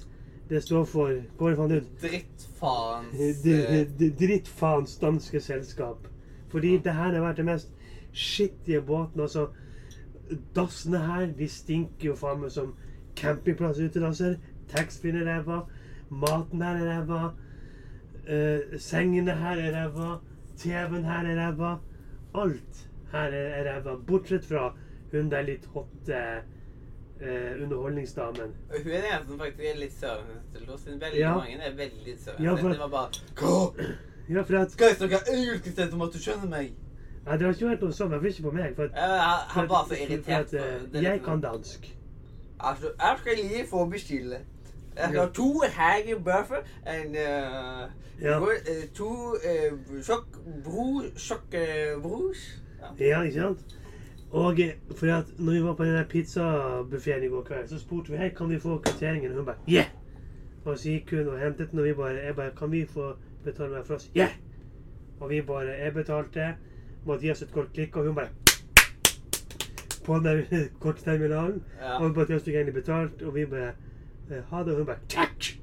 [0.51, 1.91] det står for det faen ut?
[2.01, 3.43] Drittfaens
[4.19, 6.07] Drittfaens danske selskap.
[6.51, 7.71] Fordi det her har vært det mest
[8.11, 9.21] skittige båten.
[9.23, 9.47] Altså,
[10.55, 12.73] dassene her, de stinker jo faen meg som
[13.15, 14.35] campingplass utedasser.
[14.73, 15.61] Taxfree er ræva.
[16.09, 17.31] Maten her er ræva.
[18.27, 20.17] Uh, sengene her er ræva.
[20.59, 21.77] TV-en her er ræva.
[22.35, 23.95] Alt her er er ræva.
[24.07, 24.73] Bortsett fra
[25.11, 26.19] hun der litt hotte
[27.21, 28.51] eh, underholdningsdamen.
[28.69, 29.93] Og hun er den eneste som faktisk er litt.
[30.84, 31.34] Siden veldig Ja.
[31.38, 32.43] mange er veldig søvnløse.
[32.43, 33.84] Ja, for- Det var bare Hva?
[34.29, 36.71] Ja, for at Skal jeg snakke engelsk istedenfor at du skjønner meg?
[37.25, 38.75] ja, Det har ikke vært noe sånn, Iallfall ikke på meg.
[38.75, 40.49] For at, Ja, han, han var så for at, irritert.
[40.49, 41.88] for at, er jeg kan dansk.
[42.60, 44.38] Altså, jeg skal lige få bestille.
[44.97, 47.89] Jeg har to ha Buffer en uh,
[48.21, 48.39] Ja.
[48.93, 50.27] to uh, sjokk
[50.63, 51.53] bro, sjokk
[52.03, 52.38] uh.
[52.99, 53.05] Ja.
[53.05, 53.60] Ja, ikke sant?
[54.31, 54.59] Og
[54.95, 58.17] for at når vi var på den der pizzabuffeen i går kveld, så spurte vi
[58.17, 59.31] hei, kan vi få kvitteringen.
[59.31, 59.85] Og hun bare yeah!
[60.65, 63.13] Og så gikk hun og hentet den, og vi bare jeg bare, kan vi få
[63.43, 64.11] betale hver for oss?
[64.17, 64.31] Yeah!
[65.19, 66.53] Og vi bare jeg betalte.
[67.05, 68.27] Mathias et kort klikk, og hun bare
[70.05, 70.43] på den der
[70.83, 71.63] kortterminalen.
[71.81, 71.97] Ja.
[71.97, 73.73] Og Mathias fikk egentlig betalt, og vi bare
[74.31, 75.57] eh, ha det, og hun bare takk!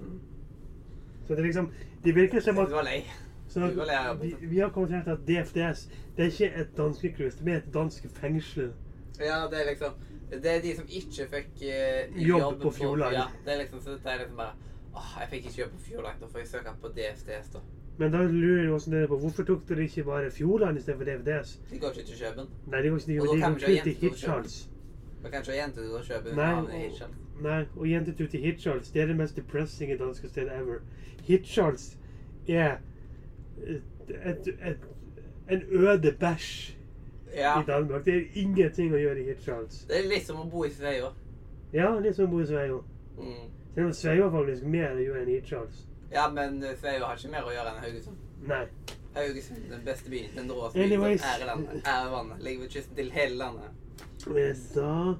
[0.00, 0.20] Mm.
[1.26, 1.70] Så det er liksom
[2.04, 3.04] Det virker som Du at var lei.
[3.54, 5.86] Så Vi av vi, har kommet frem til at DFDS
[6.16, 8.72] det er ikke et danskecruise, det er et dansk fengsel.
[9.20, 9.92] Ja, det er liksom
[10.30, 13.14] Det er de som ikke fikk uh, Jobb på Fjordland.
[13.14, 14.54] Ja, det er liksom så det er liksom bare
[14.94, 17.58] Åh, jeg fikk ikke jobb på Fjordland, da får jeg søke på DFDS, da.
[17.98, 21.60] Men da lurer jeg også dere på hvorfor tok dere ikke bare Fjordland istedenfor DFDS?
[21.70, 22.48] De går ikke til Kjøben.
[22.66, 24.70] Nei, de går ikke Og da de går kun til til Hitchhals.
[25.22, 27.12] Da kan ikke jenter gå og kjøpe Nei, og- Hitchell.
[27.42, 30.78] Nei, og jentetur til Hitchhals, det er det mest depressing danske stedet ever.
[31.22, 31.98] Hitchhals
[32.48, 32.76] er
[33.66, 34.78] et, et,
[35.48, 36.76] en øde bæsj
[37.34, 37.60] Ja.
[37.60, 38.04] i Danmark.
[38.04, 39.84] Det er ingenting å gjøre i Hitchhals.
[39.88, 41.08] Det er litt som å bo i Sveio.
[41.72, 42.84] Ja, litt som å bo i Sveio.
[43.18, 43.48] Mm.
[43.74, 45.80] Selv om Sveio har faktisk mer å gjøre enn Hitchhals.
[46.12, 48.16] Ja, men eh, Sveio har ikke mer å gjøre enn Haugesund.
[48.46, 48.66] Nei.
[49.16, 51.22] Haugesund, den beste byen, den råeste byen Anyways.
[51.40, 51.82] i landet.
[51.86, 52.42] Er vannet.
[52.42, 53.70] Ligger ved kysten til hele landet.
[54.36, 55.14] Jeg sa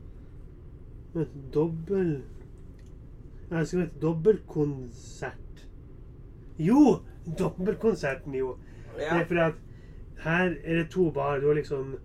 [1.20, 2.22] et dobbel
[3.50, 5.66] Jeg skal ha et dobbeltkonsert.
[6.58, 7.00] Jo!
[8.96, 9.20] Det Ja.
[9.20, 9.54] er fordi at
[10.24, 11.38] her er det to bar.
[11.38, 11.98] Du har liksom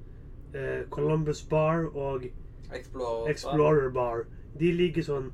[0.54, 2.24] eh, Columbus Bar og
[2.74, 3.30] Explorer.
[3.30, 4.26] Explorer Bar.
[4.60, 5.32] De ligger sånn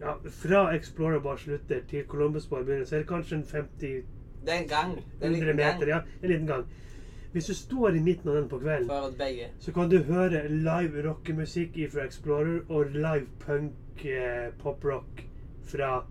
[0.00, 4.02] ja, Fra Explorer Bar slutter til Columbus Bar begynner, så er det kanskje en 50
[4.44, 4.96] Det er en gang.
[5.20, 5.88] Det er en 100 meter, gang.
[5.88, 6.64] Ja, en liten gang.
[7.32, 8.90] Hvis du står i midten av den på kvelden,
[9.58, 15.24] så kan du høre live rockemusikk fra Explorer og live punk eh, poprock
[15.64, 16.04] fra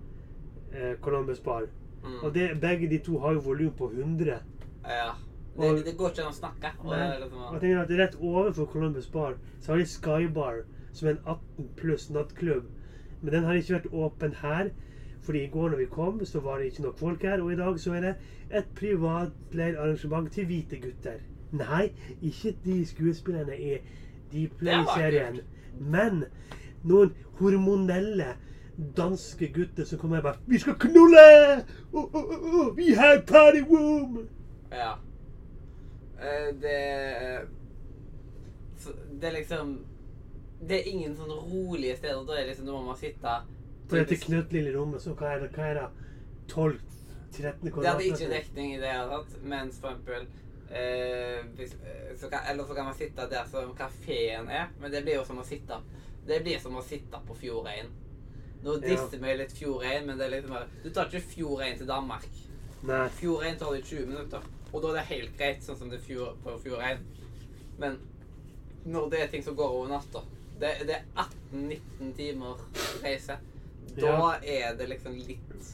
[0.73, 1.67] eh, Columbus Bar.
[2.03, 2.17] Mm.
[2.23, 4.39] Og det, begge de to har jo volum på 100.
[4.85, 5.11] Ja.
[5.55, 6.71] Og- Det, det går ikke an å snakke.
[6.83, 7.19] Og det Nei.
[7.19, 11.19] liksom, Og tenker at Rett overfor Columbus Bar så har de Skybar, som er en
[11.25, 12.65] 18 pluss nattklubb.
[13.21, 14.71] Men den har ikke vært åpen her,
[15.21, 17.41] fordi i går når vi kom, så var det ikke nok folk her.
[17.41, 18.15] Og i dag så er det
[18.51, 21.19] et privatleid arrangement til hvite gutter.
[21.51, 23.77] Nei, ikke de skuespillerne i
[24.33, 25.39] Deep Play-serien.
[25.79, 26.25] Men
[26.83, 28.33] noen hormonelle
[28.77, 31.65] danske gutter som kommer og bare 'Vi skal knulle!
[31.93, 34.27] Oh, oh, oh, oh, vi har party room!'
[34.71, 34.93] Ja.
[36.19, 37.47] Eh, Det
[39.21, 39.85] Det er liksom
[40.67, 42.25] Det er ingen sånn rolige steder.
[42.25, 43.35] Da er liksom, da må man sitte
[43.89, 45.51] På dette knøttlille rommet, så hva er det?
[45.51, 45.87] Hva er det?
[46.47, 50.27] 12-13 Det hadde ikke dekning i det hele tatt, mens for eksempel
[50.71, 54.91] eh, hvis, eh, så kan, Eller så kan man sitte der som kafeen er, men
[54.91, 55.81] det blir jo som å sitte
[56.27, 57.91] Det blir som å sitte på Fjordein.
[58.63, 61.89] Nå disser vi litt Fjordein, men det er litt mer Du tar ikke Fjordein til
[61.89, 62.27] Danmark.
[62.87, 63.05] Nei.
[63.17, 66.05] Fjordein tar det 20 minutter, og da er det helt greit, sånn som det er
[66.07, 67.03] fjord, på Fjordein.
[67.79, 67.99] Men
[68.85, 70.21] når det er ting som går over natta
[70.59, 71.05] Det, det er
[71.51, 72.59] 18-19 timer
[73.03, 73.37] reise.
[73.97, 75.69] Da er det liksom litt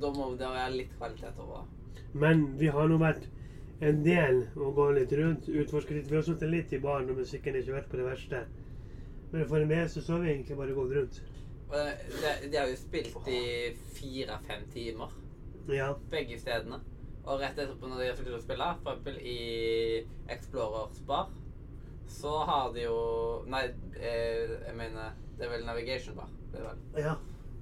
[0.00, 1.64] Da må det være litt kvalitet over.
[2.12, 3.26] Men vi har nå vært
[3.84, 6.08] en del og gå litt rundt, utforske litt.
[6.08, 8.44] Vi har sittet litt i baren og musikken har ikke vært på det verste.
[9.32, 11.20] Men for det meste så har vi egentlig bare gått rundt.
[11.70, 13.40] De har jo spilt i
[13.96, 15.10] fire-fem timer,
[15.68, 15.92] Ja.
[16.10, 16.80] begge stedene.
[17.26, 21.30] Og rett etterpå, når de har sluttet å spille, eksempel i Explorers Bar,
[22.06, 23.64] så har de jo Nei,
[23.98, 26.28] eh, jeg mener Det er vel Navigation Bar.
[26.52, 27.02] Det er vel.
[27.02, 27.14] Ja.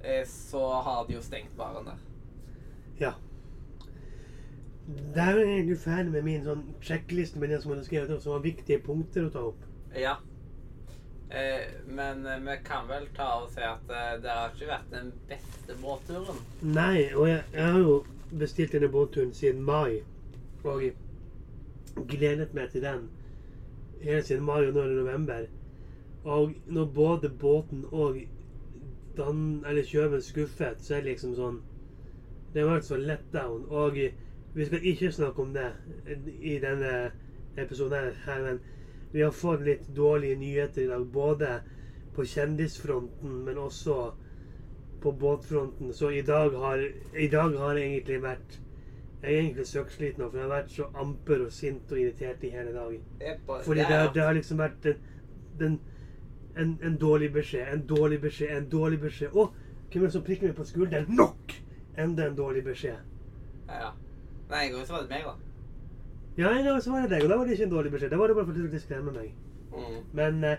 [0.04, 1.98] Eh, så har de jo stengt baren der.
[3.00, 3.12] ja.
[5.14, 8.32] Der er du ferdig med min sånn sjekkliste med det som jeg har skrevet som
[8.34, 9.62] var viktige punkter å ta opp.
[9.96, 10.16] Ja.
[11.30, 14.92] Eh, men eh, vi kan vel ta og si at eh, det har ikke vært
[14.92, 16.42] den beste båtturen.
[16.62, 17.96] Nei, og jeg, jeg har jo
[18.38, 20.02] bestilt denne båtturen siden mai.
[20.64, 20.84] Og
[22.08, 23.08] gledet meg til den
[24.04, 25.46] helt siden mai og nå er det november.
[26.24, 28.22] Og når både båten og
[29.14, 31.60] Dan, eller kjøpen skuffet, så er det liksom sånn
[32.50, 33.62] Det har vært så let down.
[33.70, 33.98] Og
[34.54, 35.68] vi skal ikke snakke om det
[36.40, 37.12] i denne
[37.58, 38.58] episoden her, men
[39.14, 41.04] vi har fått litt dårlige nyheter i dag.
[41.14, 41.52] Både
[42.16, 43.96] på kjendisfronten, men også
[45.04, 45.92] på båtfronten.
[45.94, 46.82] Så i dag har,
[47.14, 48.60] i dag har jeg egentlig vært
[49.24, 52.42] Jeg er egentlig søksliten nå, for jeg har vært så amper og sint og irritert
[52.44, 52.98] i hele dag.
[53.64, 54.98] Fordi det, har- det har liksom vært den,
[55.62, 55.78] den
[56.56, 59.32] en, en dårlig beskjed, en dårlig beskjed, en dårlig beskjed.
[59.32, 59.46] Å,
[59.88, 61.08] hvem er det som prikker meg på skulderen?
[61.16, 61.54] Nok!
[61.96, 63.00] Enda en dårlig beskjed.
[63.70, 63.94] Ja.
[64.50, 65.34] Nei, en går så var det meg, da.
[66.38, 68.10] Ja, en gang så var det deg, og da var det ikke en dårlig beskjed.
[68.10, 69.34] Da var det bare fordi du ville skremme meg.
[69.74, 70.00] Mm.
[70.12, 70.58] Men eh,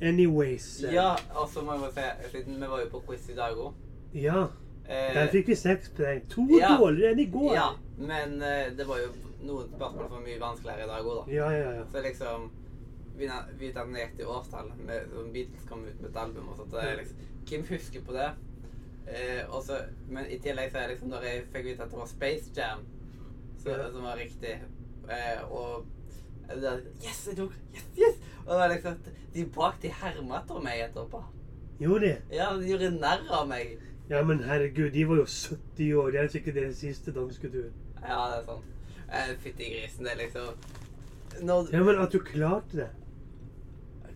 [0.00, 3.28] anyways eh, Ja, og så må jeg bare si, siden vi var jo på quiz
[3.30, 3.72] i dag òg
[4.14, 4.44] ja.
[4.86, 6.20] Der fikk vi seks poeng.
[6.30, 6.68] To ja.
[6.78, 7.54] dårligere enn i går.
[7.56, 9.08] Ja, men eh, det var jo
[9.42, 11.32] noen spørsmål som var mye vanskeligere i dag òg, da.
[11.34, 11.72] ja, ja.
[11.80, 11.86] ja.
[11.92, 12.50] Så liksom
[13.14, 14.72] Vi, vi i årstall.
[14.86, 16.70] Med, Beatles kom ut med et album, og sånt.
[16.70, 17.16] Så liksom,
[17.48, 18.30] Hvem husker på det?
[19.06, 19.62] Eh, og
[20.08, 22.86] men i tillegg så er liksom når jeg fikk vite at det var Space Jam
[23.60, 24.62] så, som var riktig, eh,
[25.50, 25.84] og
[26.48, 27.52] det der, Yes, jeg tok!
[27.74, 28.18] Yes, yes!
[28.46, 28.96] Og det var liksom
[29.34, 31.22] De bak de herma etter meg etterpå.
[31.80, 32.16] Gjorde de?
[32.36, 33.78] Ja, de gjorde narr av meg.
[34.10, 36.10] Ja, men herregud, de var jo 70 år.
[36.12, 37.70] Det er sikkert deres siste dansketur.
[38.04, 38.62] Ja, det er sånn.
[39.08, 42.88] Eh, Fytti grisen, det er liksom Når Ja, men at du klarte det.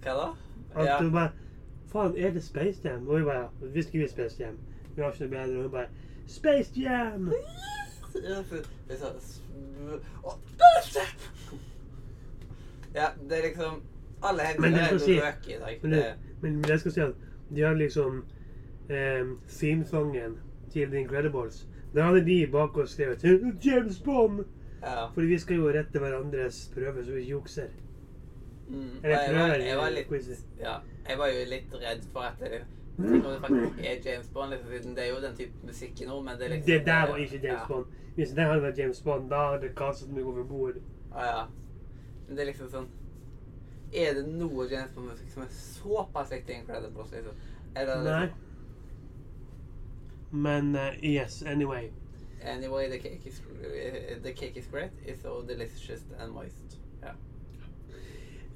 [0.04, 0.28] Hva da?
[0.76, 0.98] At Ja.
[1.02, 1.32] du bare
[1.92, 3.08] Faen, er det Space Jam?
[3.08, 4.58] Og jeg bare Vi skriver Space Jam.
[4.94, 5.56] Vi har ikke noe bedre.
[5.56, 5.88] Og hun bare
[6.26, 7.32] Space Jam!
[8.14, 8.42] Ja,
[12.94, 13.82] Ja, det er liksom
[14.22, 15.78] Alle hendene er si- røke i dag.
[15.82, 17.14] Men, Det, det, men jeg skal si at
[17.54, 18.24] de har liksom
[18.90, 20.38] eh, themesongen
[20.72, 21.68] til The Incredibles.
[21.94, 23.24] Der hadde de bak oss skrevet
[23.64, 24.44] James Bond!
[24.82, 25.06] ja.
[25.14, 27.68] Fordi vi skal jo rette hverandres prøver, så vi jukser.
[28.68, 28.90] Mm.
[29.02, 30.74] Jeg, var, jeg, var litt, ja,
[31.08, 32.60] jeg var jo litt redd for at det,
[32.98, 36.20] Tenk om det faktisk er James Bond, liksom, det er jo den type musikk nå,
[36.22, 37.66] men det er liksom Det der var ikke James ja.
[37.68, 37.84] Bond.
[38.14, 40.80] Hvis det hadde vært James Bond, da hadde det kastet meg over bord.
[41.12, 41.44] Ah, ja.
[42.26, 42.88] Men det er liksom sånn
[43.94, 47.38] Er det noe James Bond-musikk som er såpass likt Incredibles, liksom?
[47.74, 48.20] Er det Nei.
[48.26, 48.44] liksom
[50.30, 51.90] Men uh, yes, anyway.
[52.42, 54.90] Anyway, the cake is uh, the cake is great.
[55.06, 56.77] It's so delicious and moist.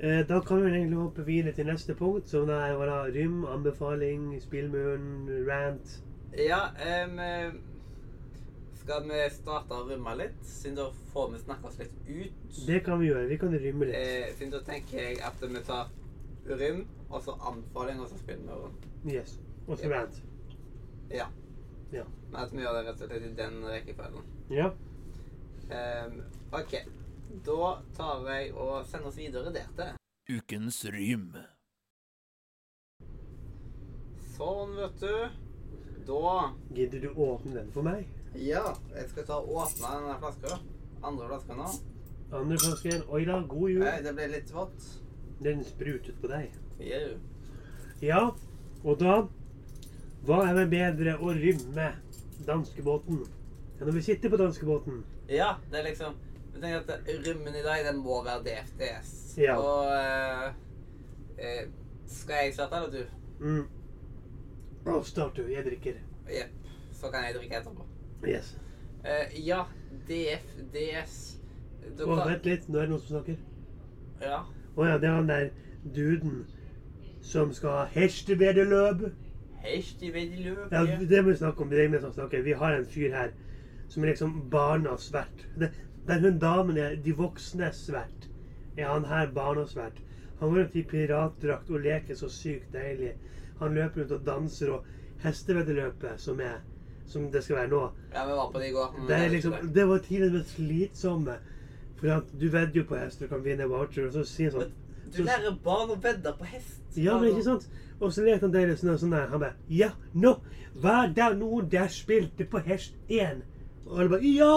[0.03, 3.45] Eh, da kan vi egentlig hoppe videre til neste punkt, som er hva da rym,
[3.47, 5.93] anbefaling, spillmuren, rant.
[6.35, 7.53] Ja, eh,
[8.81, 12.59] skal vi starte å rymme litt, siden da får vi snakke oss litt ut.
[12.67, 13.29] Det kan vi gjøre.
[13.31, 13.95] Vi kan rymme litt.
[13.95, 15.93] Eh, siden da tenker jeg at vi tar
[16.51, 18.75] rym, og så anbefaling, og så spillmuren.
[19.07, 19.38] Yes.
[19.69, 20.01] Og så Ja.
[20.01, 20.23] rant.
[21.11, 21.27] Ja.
[21.93, 22.05] Ja.
[22.33, 24.27] Men at vi gjør det rett og slett i den rekkefølgen.
[24.51, 24.71] Ja.
[25.71, 26.75] Em, OK.
[27.40, 29.95] Da tar jeg og sender oss videre der til.
[30.37, 31.31] Ukens rym.
[34.35, 35.14] Sånn, vet du.
[36.07, 36.35] Da
[36.77, 38.09] Gidder du åpne den for meg?
[38.37, 40.59] Ja, jeg skal ta og åpne denne flaska.
[41.03, 41.68] Andre flaska nå.
[42.37, 43.05] Andre flasken.
[43.09, 43.85] Oi da, god jul.
[43.87, 44.88] Nei, det ble litt vått.
[45.42, 46.53] Den sprutet på deg.
[46.83, 47.14] Jau.
[48.03, 48.25] Ja,
[48.83, 49.23] og da
[50.27, 51.88] Hva er det bedre å rymme
[52.47, 55.01] danskebåten enn når vi sitter på danskebåten?
[55.31, 56.14] Ja, det er liksom
[56.62, 59.12] tenker at Rymmen i dag, den må være DFDS.
[59.38, 59.57] Ja.
[59.57, 60.48] Og eh,
[61.38, 61.68] eh,
[62.07, 63.05] Skal jeg starte, eller du?
[63.40, 63.66] Mm.
[64.87, 65.42] Oh, start du.
[65.42, 65.92] Jeg drikker.
[66.29, 66.51] Jepp.
[66.92, 67.87] Så kan jeg drikke etterpå.
[68.29, 68.59] Yes.
[69.05, 69.64] Eh, ja,
[70.09, 71.14] DFDS
[71.98, 72.68] Å, oh, vent litt.
[72.70, 73.38] Nå er det noen som snakker.
[74.22, 74.42] Ja.
[74.77, 75.48] Å ja, det er han der
[75.96, 76.44] duden
[77.22, 79.09] som skal ha hesteveddeløp.
[79.62, 80.70] Hesteveddeløp.
[80.72, 81.70] Ja, det må vi snakke om.
[81.70, 82.44] Det er ingen som snakker.
[82.46, 83.35] Vi har en fyr her
[83.88, 85.46] som er liksom barnas vert.
[85.59, 85.72] Det,
[86.07, 88.29] der hun damen er de voksnes vert,
[88.77, 90.01] er han her barnas vert.
[90.41, 93.12] Han går rundt i piratdrakt og leker så sykt deilig.
[93.61, 94.87] Han løper rundt og danser og
[95.23, 96.61] hesteveddeløpet som er
[97.07, 97.81] som det skal være nå.
[98.15, 98.95] Ja, vi var på det i går.
[99.09, 101.37] Det, er liksom, det var tidligere mest slitsomme.
[102.01, 104.65] For at du vedder jo på hest og kan vinne voucher, og så sier han
[104.65, 104.79] sånn
[105.12, 106.81] Du lærer barn å vedde på hest.
[106.97, 107.69] Ja, men ikke sant?
[108.01, 109.29] Og så lekte han deilig sånn, sånn der.
[109.31, 110.38] Han bare Ja, nå
[110.83, 113.45] var det noen der spilte på hest 1?
[113.87, 114.55] Og alle bare Ja!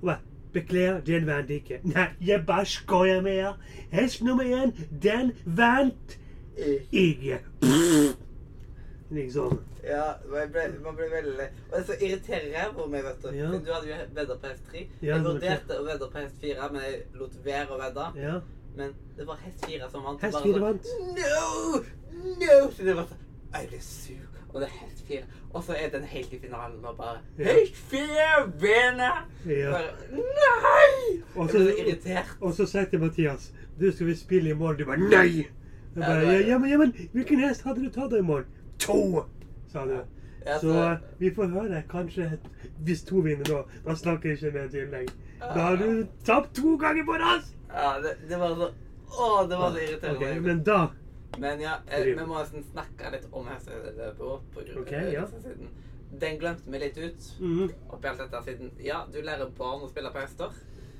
[0.00, 1.80] Og bare Beklager, den vant ikke.
[1.88, 3.54] Nei, jeg bare skoier med deg.
[3.92, 6.18] Hest nummer én, den vant
[6.92, 7.40] ikke.
[9.12, 9.60] Liksom.
[9.84, 11.48] Ja, man ble, man ble veldig lei.
[11.70, 13.30] Og det så irriterer jeg på meg, vet du.
[13.36, 13.48] Ja.
[13.50, 14.82] Du hadde jo vedda på hest 3.
[15.02, 18.06] Ja, jeg vurderte å vedde på hest 4, men jeg lot være å vedde.
[18.22, 18.36] Ja.
[18.76, 20.22] Men det var hest 4 som vant.
[20.22, 20.84] Hest Bare fire sånn, vant.
[21.18, 21.82] No!
[22.44, 22.58] No!
[22.76, 24.31] Så det var sånn Jeg ble sur.
[24.52, 25.22] Og det er helt 4.
[25.52, 27.18] Og så er den helt i finalen og bare.
[27.38, 29.28] Hest 4 vinner!
[29.46, 29.80] Ja.
[30.12, 31.22] Nei!
[31.34, 32.36] Og så, irritert.
[32.40, 34.78] og så sa jeg til Mathias Du, skal vi spille i morgen?
[34.78, 35.46] Du bare Nei!
[35.94, 38.46] Jeg bare, ja, ja, men, ja, men hvilken hest hadde du tatt i morgen?
[38.78, 39.24] To!
[39.72, 39.98] Sa du.
[40.60, 41.82] Så vi får høre.
[41.90, 42.30] Kanskje
[42.84, 43.62] hvis to vinner nå.
[43.86, 45.12] Da snakker jeg ikke med til tillegg.
[45.42, 47.44] Da har du tapt to ganger på rad!
[47.72, 48.72] Ja, det, det var så
[49.12, 50.28] Å, det var så irriterende.
[50.32, 50.78] Ok, men da
[51.40, 55.24] Men ja, eh, vi må nesten snakke litt om hesteløpet på grunn okay, ja.
[56.22, 59.88] Den glemte vi litt ut mhm, oppi alt dette siden Ja, du lærer barn å
[59.88, 60.52] spille på hester.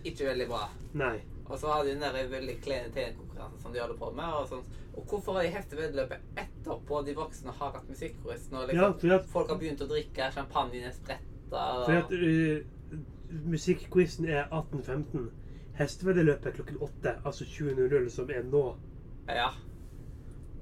[0.09, 0.63] Ikke veldig bra.
[0.99, 1.19] Nei.
[1.45, 4.39] Og så har de den veldig kleine tegnekonkurransen som de holder på med.
[4.39, 4.79] Og, sånt.
[4.97, 8.49] og hvorfor har de hesteveddeløpet etterpå de voksne har hatt musikkquiz?
[8.55, 12.99] Når liksom, ja, at, folk har begynt å drikke, champagnen er spretta for at uh,
[13.45, 15.29] musikkquizen er 18.15.
[15.77, 18.65] Hesteveddeløpet er klokken 8, altså 20.00, som er nå.
[19.29, 19.51] Ja.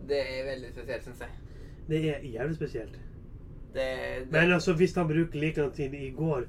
[0.09, 1.29] Det er veldig spesielt, syns jeg.
[1.89, 2.99] Det er jævlig spesielt.
[3.75, 3.87] Det,
[4.19, 6.45] det, Men altså, hvis han bruker like tid i går,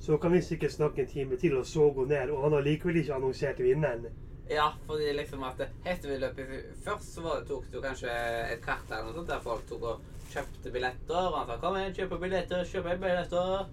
[0.00, 2.30] så kan vi sikkert snakke en time til, og så gå ned.
[2.30, 4.06] Og han har likevel ikke annonsert vinneren.
[4.50, 6.46] Ja, fordi liksom at hestevedløpet
[6.84, 8.12] Først så var det, tok du kanskje
[8.52, 11.16] et kart eller noe sånt der folk tok og kjøpte billetter.
[11.16, 13.66] Og han sa 'kom igjen, kjøp billetter, kjøp billetter'.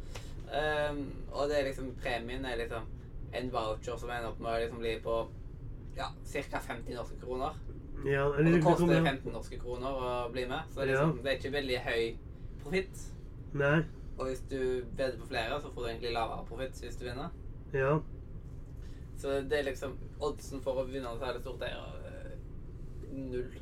[0.53, 2.83] Um, og det er liksom premien er liksom
[3.33, 5.15] en voucher som ender opp med å liksom bli på
[5.97, 6.59] ja, ca.
[6.59, 7.53] 50 norske kroner.
[8.05, 11.19] Ja, Og det koster kommer 15 norske kroner å bli med, så det er, liksom,
[11.23, 12.01] det er ikke veldig høy
[12.63, 13.03] profitt.
[13.53, 13.77] Nei.
[14.17, 14.59] Og hvis du
[14.97, 17.29] bedrer på flere, så får du egentlig lavere profitt hvis du vinner.
[17.73, 17.95] Ja.
[19.17, 22.33] Så det er liksom Oddsen for å vinne så er det stort eier eh,
[23.13, 23.55] null.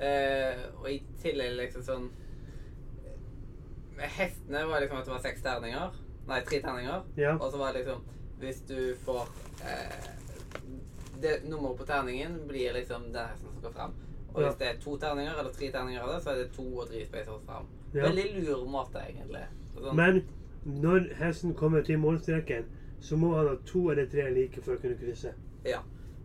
[0.00, 2.06] Eh, og i tillegg liksom sånn
[3.94, 6.00] Med hestene var liksom at det var seks terninger.
[6.26, 7.04] Nei, tre terninger.
[7.20, 7.36] Ja.
[7.36, 8.02] Og så var det liksom
[8.40, 9.28] Hvis du får
[9.62, 10.08] eh,
[11.24, 13.94] det Nummeret på terningen blir liksom hesten som skal fram.
[14.34, 16.64] Og hvis det er to terninger eller tre terninger av det, så er det to
[16.82, 17.66] og tre spacers fram.
[17.94, 18.08] Ja.
[18.08, 19.44] Veldig lur måte, egentlig.
[19.76, 20.22] Sånn, Men
[20.64, 22.64] når hesten kommer til målstreken,
[23.04, 25.34] så må han ha to eller tre like for å kunne krysse.
[25.64, 25.78] Ja.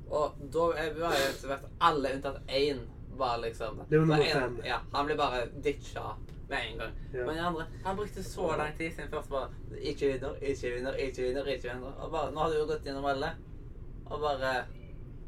[0.09, 2.79] Og da er- var etter hvert alle unntatt én
[3.17, 4.59] var liksom Det var nummer fem.
[4.65, 6.15] Ja, han ble bare ditcha
[6.49, 6.91] med en gang.
[7.13, 7.25] Ja.
[7.25, 9.49] Men de andre Han brukte så lang tid siden først bare
[9.81, 11.93] Ikke vinner, ikke vinner, ikke vinner, ikke vinner.
[11.99, 13.29] Og bare, nå har du jo gått gjennom alle.
[14.09, 14.65] Og bare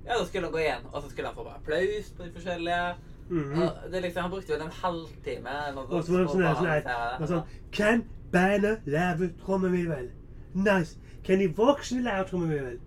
[0.05, 0.85] Ja, da skulle han gå igjen.
[0.91, 2.95] Og så skulle han få applaus på de forskjellige.
[3.31, 7.27] Det er liksom, Han brukte vel en halvtime Og så var det sånn sånn det.
[7.29, 10.09] sånn, Kan bandet lage trommevirvel?
[10.53, 10.97] Nice.
[11.23, 12.79] Kan de voksne lage trommevirvel?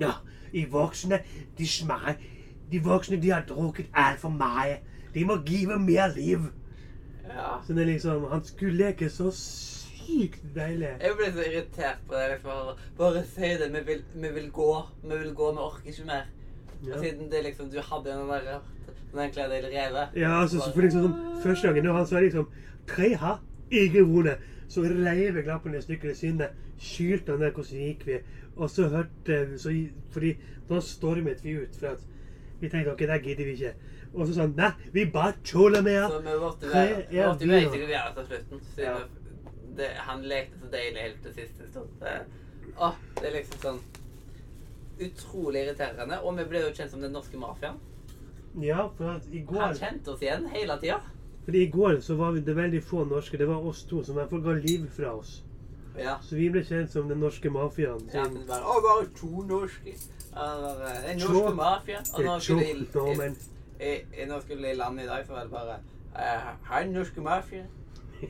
[0.00, 0.12] Nå,
[0.52, 1.20] de voksne,
[1.58, 2.16] de smaker
[2.70, 4.78] De voksne, de har drukket altfor mye.
[5.14, 6.48] De må give mer liv.
[7.28, 7.58] Ja.
[7.66, 10.94] Så det er liksom Han skulle leke så sykt deilig.
[11.02, 12.28] Jeg ble så irritert på det.
[12.30, 13.72] Liksom, bare, bare si det.
[13.74, 14.70] Vi vil, vi vil gå.
[15.02, 15.52] Vi vil gå.
[15.52, 16.30] Vi orker ikke mer.
[16.86, 16.94] Ja.
[16.94, 18.60] Og siden det liksom, du hadde den der
[19.12, 20.16] den enkle del revet.
[20.16, 22.46] Ja, altså, så for liksom sånn, Første gangen når han sa liksom
[22.90, 24.36] Tre har ikke vone',
[24.68, 26.50] Så reiv jeg lappen i stykker i sinnet.
[26.78, 28.18] Skylte han der hvordan gikk vi.
[28.56, 29.74] Og så hørte så,
[30.10, 30.36] Fordi
[30.68, 31.76] da stormet vi ut.
[31.76, 32.00] For at
[32.60, 33.74] vi tenkte ok, det gidder vi ikke.
[34.14, 37.04] Og så sa han nei, vi bare tåler med Så vi måtte være
[37.88, 38.60] være til slutten.
[38.74, 38.96] Siden Ja.
[39.76, 41.88] det, han lekte så deilig helt til siste stund.
[42.00, 42.16] Det,
[42.76, 43.80] å, det er liksom sånn
[45.06, 46.20] utrolig irriterende.
[46.22, 47.78] Og vi ble jo kjent som den norske mafiaen.
[48.60, 51.00] Ja, for at i går Han kjente oss igjen hele tida.
[51.44, 53.38] Fordi i går så var vi det veldig få norske.
[53.38, 55.44] Det var oss to som i hvert fall ga liv fra oss.
[55.98, 56.16] Ja.
[56.22, 58.02] Så vi ble kjent som den norske mafiaen.
[58.14, 59.94] Ja, men bare, å, bare to norske.
[60.30, 62.02] Eh, norske mafia.
[62.14, 63.32] Og nå skulle,
[63.80, 65.76] i, i, nå skulle i land i dag, så var det bare
[66.14, 67.66] eh, Hei, den norske mafia.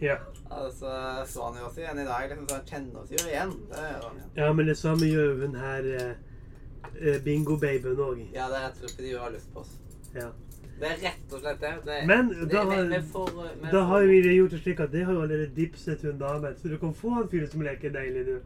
[0.01, 0.17] Ja.
[0.51, 2.29] Altså, så så han jo også igjen i dag.
[2.29, 3.55] liksom, så Han kjenner oss jo igjen.
[3.71, 4.45] Det gjør han ja.
[4.45, 6.13] ja, men det samme gjør hun her eh,
[7.01, 8.23] eh, bingo-babyen òg.
[8.35, 9.75] Ja, det er rett og slett fordi hun har lyst på oss.
[10.15, 10.31] Ja.
[10.81, 11.73] Det er rett og slett det.
[11.85, 13.33] det Men det, da har- vi får-
[13.63, 16.19] vi Da har vi det gjort det slik at det har jo allerede dipset hun
[16.19, 18.41] damen, så du kan få han fyren som leker deilig, du.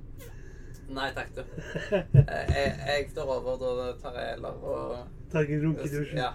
[0.89, 1.41] Nei takk, du.
[1.41, 2.05] Eh,
[2.57, 4.99] Jeg, jeg står over, da tar jeg heller og
[5.33, 6.17] Tar en runk i dusjen.
[6.19, 6.33] Ja.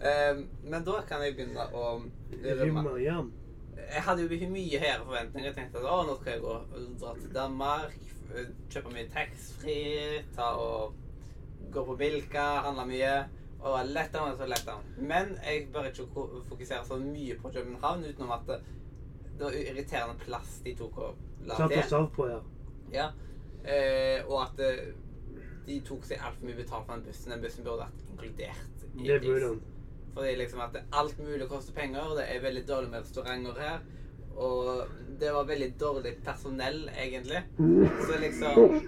[0.00, 2.00] Eh, men da kan jeg begynne å
[2.42, 2.98] rømme.
[3.02, 3.22] Ja.
[3.76, 5.48] Jeg hadde jo ikke mye høyere forventninger.
[5.50, 6.54] Jeg tenkte at å, nå skal jeg gå
[7.00, 7.92] dra til Danmark,
[8.70, 10.94] kjøpe mye taxfree, ta og
[11.72, 13.12] gå på Bilka, handler mye.
[13.58, 14.84] Og let down, så lett down.
[14.98, 16.06] Men jeg bør ikke
[16.48, 18.60] fokusere så mye på København utenom at det,
[19.38, 22.06] det var irriterende plass de tok og la til.
[22.14, 22.38] på, ja.
[22.92, 23.08] Ja.
[23.64, 24.92] Eh, og at eh,
[25.66, 27.34] de tok seg altfor mye betalt for den bussen.
[27.34, 28.86] Den bussen burde vært inkludert.
[28.94, 29.60] i Det burde den.
[30.14, 32.14] Fordi liksom at alt mulig koster penger.
[32.18, 33.82] Det er veldig dårlig med restauranter her.
[34.38, 34.86] Og
[35.20, 37.42] det var veldig dårlig personell, egentlig.
[38.06, 38.78] Så liksom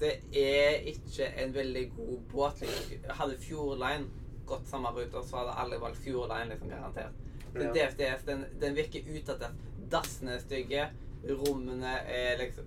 [0.00, 2.60] Det er ikke en veldig god båt.
[2.60, 3.10] Liksom.
[3.20, 4.08] Hadde Fjordline
[4.46, 7.22] gått samme ruta, så hadde alle valgt Fjordline, liksom, garantert.
[7.54, 7.72] Men Ja.
[7.72, 9.56] DFDS, den, den virker utdatert.
[9.90, 10.88] Dassene er stygge.
[11.26, 12.64] Rommene er liksom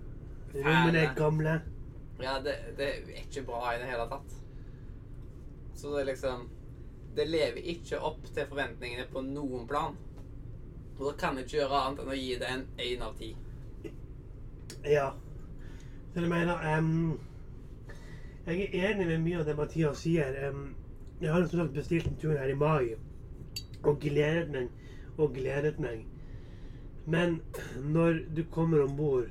[0.54, 1.60] Rommene er gamle.
[2.20, 4.34] Ja, det, det er ikke bra i det hele tatt.
[5.74, 6.48] Så det er liksom
[7.16, 9.96] Det lever ikke opp til forventningene på noen plan.
[10.98, 13.30] Og da kan jeg ikke gjøre annet enn å gi det en én av ti.
[14.84, 15.08] Ja.
[16.14, 17.20] Så jeg mener um,
[18.46, 20.38] Jeg er enig med mye av det Mathias sier.
[20.48, 20.74] Um,
[21.20, 22.96] jeg har som sagt bestilt en tur her i mai
[23.80, 26.04] og gledet meg og gledet meg.
[27.06, 27.40] Men
[27.92, 29.28] når du kommer om bord,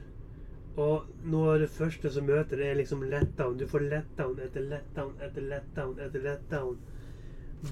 [0.80, 3.58] og noe av det første som møter, er liksom letdown.
[3.58, 6.78] Du får letdown etter letdown etter letdown etter letdown.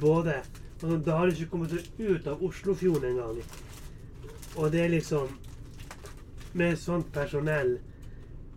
[0.02, 3.44] Både altså, Da har du ikke kommet deg ut av Oslofjorden engang.
[4.58, 5.38] Og det er liksom
[6.58, 7.78] Med sånt personell,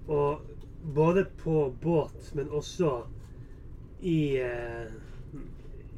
[0.08, 0.46] og
[0.94, 2.94] både på båt, men også
[4.00, 4.92] i eh,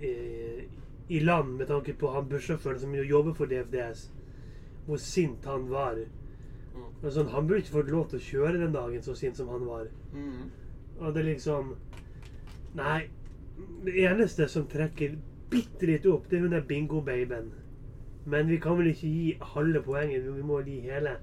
[0.03, 0.69] i,
[1.09, 4.09] i land, med tanke på han bussjåføren som jo jobber for DFDS,
[4.87, 5.99] hvor sint han var.
[6.73, 7.11] Mm.
[7.11, 9.67] Sånn, han burde ikke fått lov til å kjøre den dagen så sint som han
[9.69, 9.91] var.
[10.15, 10.49] Mm.
[11.01, 11.75] Og det er liksom
[12.73, 13.03] Nei.
[13.85, 15.19] Det eneste som trekker
[15.53, 17.51] bitte litt opp, det er hun der bingo-babyen.
[18.33, 21.19] Men vi kan vel ikke gi halve poenget, vi må gi hele.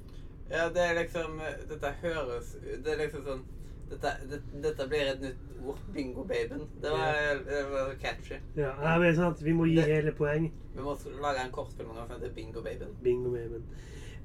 [0.49, 1.39] Ja, det er liksom
[1.69, 3.43] Dette høres Det er liksom sånn
[3.89, 5.79] Dette, det, dette blir et nytt ord.
[5.93, 6.59] Bingo-babyen.
[6.81, 7.15] Det var,
[7.47, 8.35] det var catchy.
[8.55, 10.45] Ja, jeg mener sånn sant, vi må gi Det- hele poeng.
[10.75, 10.93] Vi må
[11.23, 12.91] lage en kortfilm som heter Bingo-babyen.
[13.03, 13.65] Bingo med, men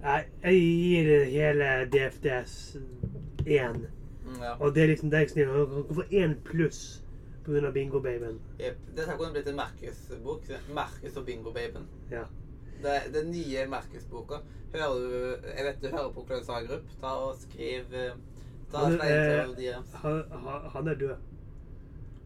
[0.02, 2.76] jeg, jeg gir hele DFDS
[3.46, 3.86] én.
[4.26, 4.52] Mm, ja.
[4.60, 5.48] Og det er liksom deg, snill.
[5.48, 6.82] Du kan få én pluss
[7.46, 7.70] pga.
[7.72, 8.38] bingo-babyen.
[8.60, 8.76] Yep.
[8.96, 10.44] Dette kunne blitt en Markus-bok.
[10.74, 11.88] Markus og Bingo-babyen.
[12.12, 12.24] Ja.
[12.84, 14.40] Det, den nye Markus-boka.
[14.74, 16.88] Jeg vet du hører på Klaus Hagerup.
[17.00, 18.16] Ta og skriv eh,
[18.72, 19.82] Ta Han er, eh.
[20.02, 21.16] Han, han- han er død.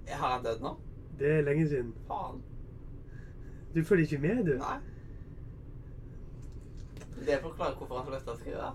[0.09, 0.73] Har han dødd nå?
[1.19, 1.93] Det er lenge siden.
[2.09, 2.41] Faen.
[3.75, 4.55] Du følger ikke med, du?
[4.59, 4.79] Nei.
[7.27, 8.71] Det forklarer hvorfor han slutta å skrive.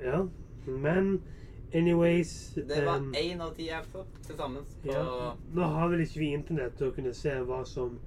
[0.00, 0.20] Ja.
[0.66, 1.10] Men
[1.74, 4.64] anyways Det var én um, av ti apper til sammen.
[4.84, 5.02] ja.
[5.54, 7.98] Nå har vel ikke vi internett til å kunne se hva som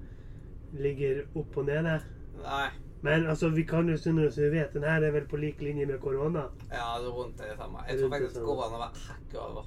[0.74, 2.00] ligger opp og nede.
[2.42, 2.68] Nei.
[3.04, 4.72] Men altså, vi kan jo synne oss vi vet.
[4.72, 6.46] Den her er vel på lik linje med korona.
[6.70, 7.78] Ja, det er rundt det samme.
[7.88, 9.66] Jeg tror faktisk går faktisk å korona var hakket over.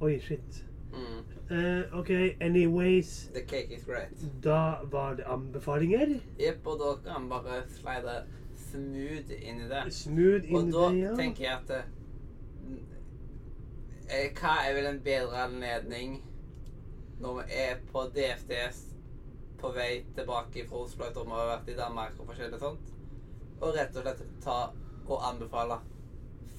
[0.00, 0.64] Oi, shit.
[0.96, 1.20] Mm.
[1.50, 3.30] Uh, OK, anyways.
[3.34, 4.24] The cake is great.
[4.42, 6.16] Da var det anbefalinger.
[6.40, 8.16] Jepp, og da kan man bare slide
[8.70, 9.84] smooth inn i det.
[9.92, 11.12] Smooth inn i det, ja.
[11.12, 11.70] Og da tenker jeg at
[14.10, 16.18] eh, Hva er vel en bedre anledning
[17.22, 18.95] når vi er på DFDS
[19.60, 22.86] på vei tilbake fra Oslo etter om vi har vært i Danmark og forskjellig sånt,
[23.60, 24.58] og rett og slett ta
[25.06, 25.76] og anbefale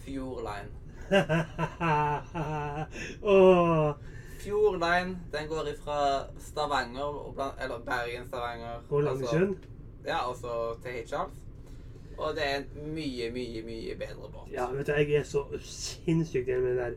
[0.04, 0.72] Fjordline.
[4.44, 6.00] Fjordline den går ifra
[6.40, 7.12] Stavanger,
[7.64, 9.56] eller Bergen-Stavanger og Langesund.
[10.06, 11.34] Ja, og så til Hitchhals.
[12.18, 14.52] Og det er en mye, mye, mye bedre båt.
[14.52, 16.94] Ja, vet du, jeg er så sinnssykt enig med det der.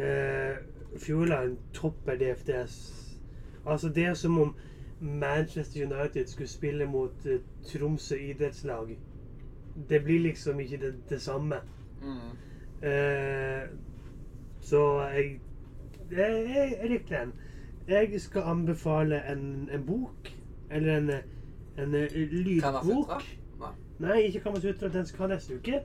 [0.00, 0.56] Uh,
[1.00, 2.96] Fjordline topper DFDS.
[3.66, 4.56] Altså, det er som om
[5.00, 8.98] Manchester United skulle spille mot eh, Tromsø idrettslag.
[9.88, 11.54] Det blir liksom ikke det, det samme.
[12.02, 12.88] Mm.
[12.88, 13.68] Eh,
[14.60, 15.40] så jeg
[16.10, 17.32] jeg, jeg, jeg likte den.
[17.88, 20.36] Jeg skal anbefale en, en bok.
[20.70, 21.10] Eller en,
[21.78, 23.22] en, eh, lydbok.
[23.98, 24.20] Nei.
[24.22, 24.88] Ikke Kamasutra.
[24.88, 25.82] Den skal neste uke.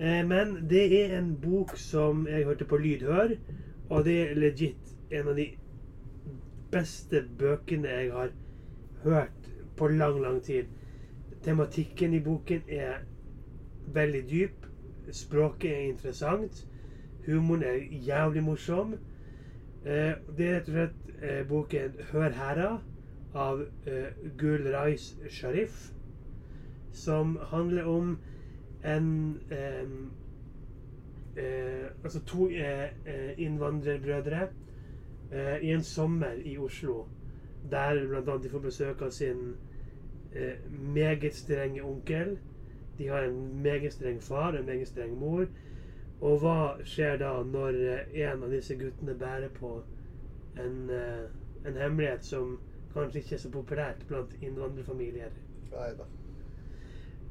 [0.00, 3.34] Eh, men det er en bok som jeg hørte på lydhør,
[3.90, 5.44] og det er legit en av de
[6.72, 8.30] beste bøkene jeg har
[9.04, 10.64] hørt på lang, lang tid.
[11.42, 13.02] Tematikken i boken er
[13.94, 14.66] veldig dyp.
[15.12, 16.66] Språket er interessant.
[17.26, 18.94] Humoren er jævlig morsom.
[19.84, 22.78] Eh, det er rett og slett eh, boken 'Hør her'a'
[23.34, 25.92] av eh, Gul Rais Sharif
[26.92, 28.18] som handler om
[28.84, 29.84] en eh,
[32.04, 34.48] Altså to eh, eh, innvandrerbrødre
[35.32, 37.04] eh, i en sommer i Oslo.
[37.70, 38.38] Der bl.a.
[38.42, 39.56] de får besøk av sin
[40.34, 42.38] eh, meget strenge onkel.
[42.98, 45.46] De har en meget streng far og en meget streng mor.
[46.20, 49.76] Og hva skjer da når eh, en av disse guttene bærer på
[50.60, 51.28] en, eh,
[51.66, 52.58] en hemmelighet som
[52.94, 55.32] kanskje ikke er så populært blant innvandrerfamilier?
[55.70, 56.08] Neida.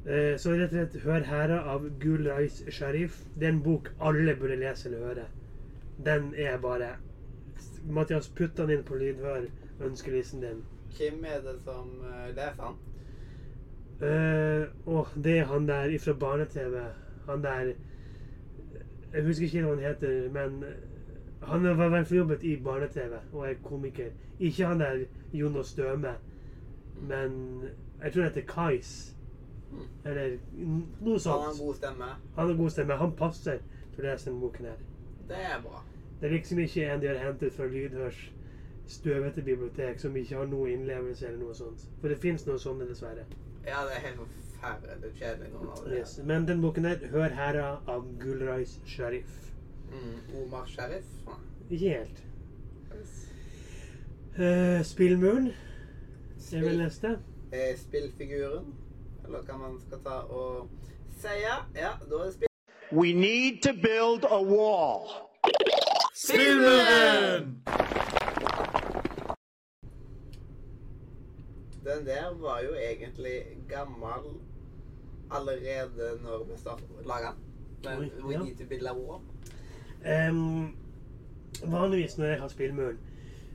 [0.05, 3.21] Eh, Så rett og slett Hør hæra av Gul Rais Sharif.
[3.35, 5.25] Det er en bok alle burde lese eller høre.
[6.05, 6.95] Den er bare
[7.87, 9.47] Mathias, putt den inn på lydhør
[9.85, 10.63] ønskelisten din.
[10.97, 12.79] Hvem er det som eh, leser den?
[13.99, 16.83] Uh, oh, det er han der ifra barne-TV.
[17.27, 17.73] Han der
[19.13, 20.75] Jeg husker ikke hva han heter, men eh,
[21.41, 24.11] han har i hvert fall jobbet i barne-TV og er komiker.
[24.39, 25.03] Ikke han der
[25.33, 26.13] Jonas Støme,
[27.01, 27.63] men
[28.03, 29.15] jeg tror han heter Kais.
[29.71, 29.87] Mm.
[30.05, 30.37] Eller
[31.01, 31.43] noe sånt.
[31.43, 32.05] Han har god stemme.
[32.35, 32.95] Han har god stemme.
[33.03, 33.59] Han passer
[33.95, 34.79] til å lese denne boken her.
[35.29, 35.83] Det er bra.
[36.19, 38.31] Det er liksom ikke en de har hentet fra Lydhørs
[38.89, 41.85] støvete bibliotek som ikke har noe innlevelse eller noe sånt.
[42.01, 43.23] For det fins noen sånne, dessverre.
[43.67, 45.99] Ja, det er helt forferdelig kjedelig noen av det.
[45.99, 46.17] Yes.
[46.25, 49.29] Men den boken der, 'Hør hæra' av Gulrais Sharif.
[49.91, 50.43] Mm.
[50.43, 51.05] Omar Sharif?
[51.69, 52.23] Ikke helt.
[54.39, 55.47] Uh, Spillmuren
[56.53, 57.17] er vel neste.
[57.51, 58.73] eh, spillfiguren?
[59.25, 60.69] Eller hva man skal ta og
[61.19, 61.27] si?
[61.27, 62.47] Ja, ja da er det spill.
[62.91, 65.28] We need to build a wall.
[66.29, 67.63] Spillmuren!
[71.85, 74.41] Den der var jo egentlig gammel
[75.31, 77.27] allerede når vi startet laga
[77.83, 77.99] den.
[77.99, 78.43] Men we ja.
[78.43, 79.21] need to build a wall.
[80.05, 80.77] Em,
[81.71, 82.99] vanligvis når jeg har Spillmuren,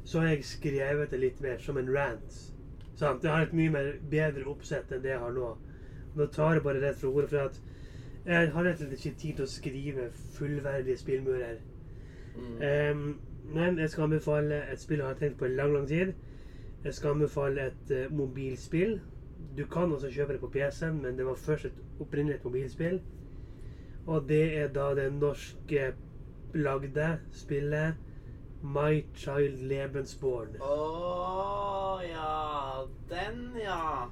[0.05, 2.55] så har jeg skrevet det litt mer som en rant.
[2.97, 3.25] Sant?
[3.25, 5.53] Jeg har et mye mer bedre oppsett enn det jeg har nå.
[6.15, 7.63] Nå tar jeg bare rett fra ordet, for at
[8.27, 10.09] jeg har rett og slett ikke tid til å skrive
[10.39, 11.63] fullverdige spillmurer.
[12.37, 12.97] Mm.
[12.97, 13.21] Um,
[13.55, 16.13] men jeg skal anbefale et spill jeg har tenkt på i lang, lang tid.
[16.85, 19.01] Jeg skal anbefale et uh, mobilspill.
[19.57, 23.01] Du kan også kjøpe det på PC-en, men det var først et opprinnelig et mobilspill.
[24.07, 25.93] Og det er da det norske
[26.55, 27.95] lagde spillet
[28.63, 30.57] My Child Lebensborn.
[30.61, 32.85] Å ja.
[33.11, 34.07] Den, ja.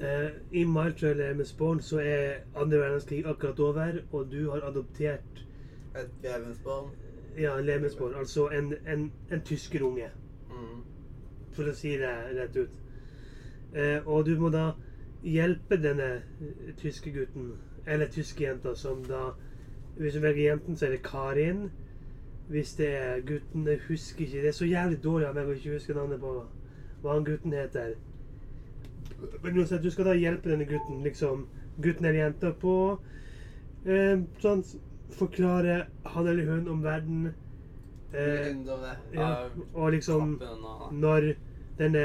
[0.00, 5.44] Uh, I My Child Lebensborn så er andre verdenskrig akkurat over, og du har adoptert
[5.96, 6.90] Et vevensbarn.
[7.38, 8.14] Ja, Lemesborg.
[8.18, 10.10] altså en, en, en tyskerunge,
[10.50, 10.82] Mm.
[11.52, 12.80] for å si det rett ut.
[13.74, 14.72] Eh, og du må da
[15.24, 16.22] hjelpe denne
[16.76, 17.52] tyske gutten,
[17.86, 19.30] eller tyske jenta, som da
[19.96, 21.70] Hvis du velger jenten, så er det Karin.
[22.48, 24.42] Hvis det er gutten Jeg husker ikke.
[24.42, 26.32] Det er så jævlig dårlig av meg å ikke huske navnet på
[27.02, 27.94] hva han gutten heter.
[29.42, 31.46] Men uansett, du skal da hjelpe denne gutten, liksom.
[31.82, 32.98] Gutten eller jenta på
[33.86, 34.62] eh, sånn
[35.10, 37.34] Forklare han eller hun om verden.
[38.12, 38.56] Eh,
[39.14, 40.40] ja, og liksom
[40.92, 41.34] når
[41.78, 42.04] denne,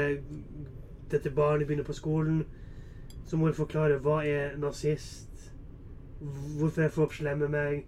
[1.10, 2.44] dette barnet begynner på skolen,
[3.24, 5.52] så må du forklare hva er nazist.
[6.58, 7.86] Hvorfor er folk slemme med meg?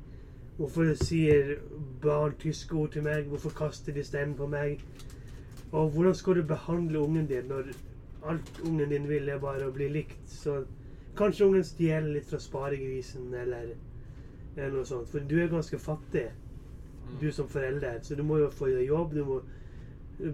[0.56, 1.56] Hvorfor sier
[2.02, 3.26] barn tyske ord til meg?
[3.26, 4.80] Hvorfor kaster de steinen på meg?
[5.72, 7.72] Og hvordan skal du behandle ungen din når
[8.30, 10.20] alt ungen din vil, er bare å bli likt?
[10.30, 10.60] Så
[11.18, 13.74] kanskje ungen stjeler litt fra sparegrisen, eller,
[14.56, 15.08] eller noe sånt.
[15.08, 16.28] For du er ganske fattig,
[17.04, 17.18] Mm.
[17.20, 17.98] du som forelder.
[18.02, 19.14] Så du må jo få jobb.
[19.14, 19.42] Du må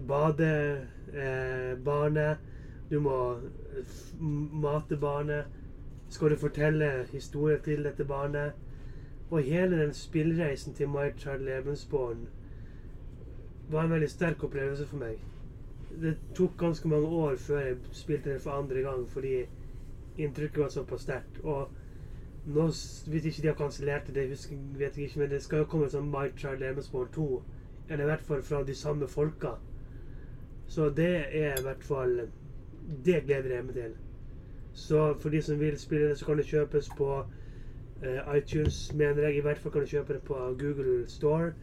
[0.07, 2.37] bade eh, barnet.
[2.89, 3.37] Du må
[4.51, 5.45] mate barnet.
[6.09, 8.51] Skal du fortelle historier til dette barnet?
[9.31, 12.27] Og hele den spillreisen til My Child Lebensborn
[13.69, 15.19] var en veldig sterk opplevelse for meg.
[16.01, 19.45] Det tok ganske mange år før jeg spilte den for andre gang, fordi
[20.17, 21.39] inntrykket var såpass sterkt.
[21.43, 21.69] Og
[22.45, 22.67] nå,
[23.07, 25.89] hvis ikke de har kansellert det, husker, vet jeg ikke, men det skal jo komme
[25.89, 27.27] sånn My Child Lebensborn 2.
[27.89, 29.55] Eller i hvert fall fra de samme folka.
[30.71, 32.21] Så det er i hvert fall
[33.05, 33.95] Det gleder jeg meg til.
[34.73, 39.27] Så for de som vil spille det, så kan det kjøpes på uh, iTunes, mener
[39.27, 39.37] jeg.
[39.37, 41.53] I hvert fall kan du kjøpe det på Google Store.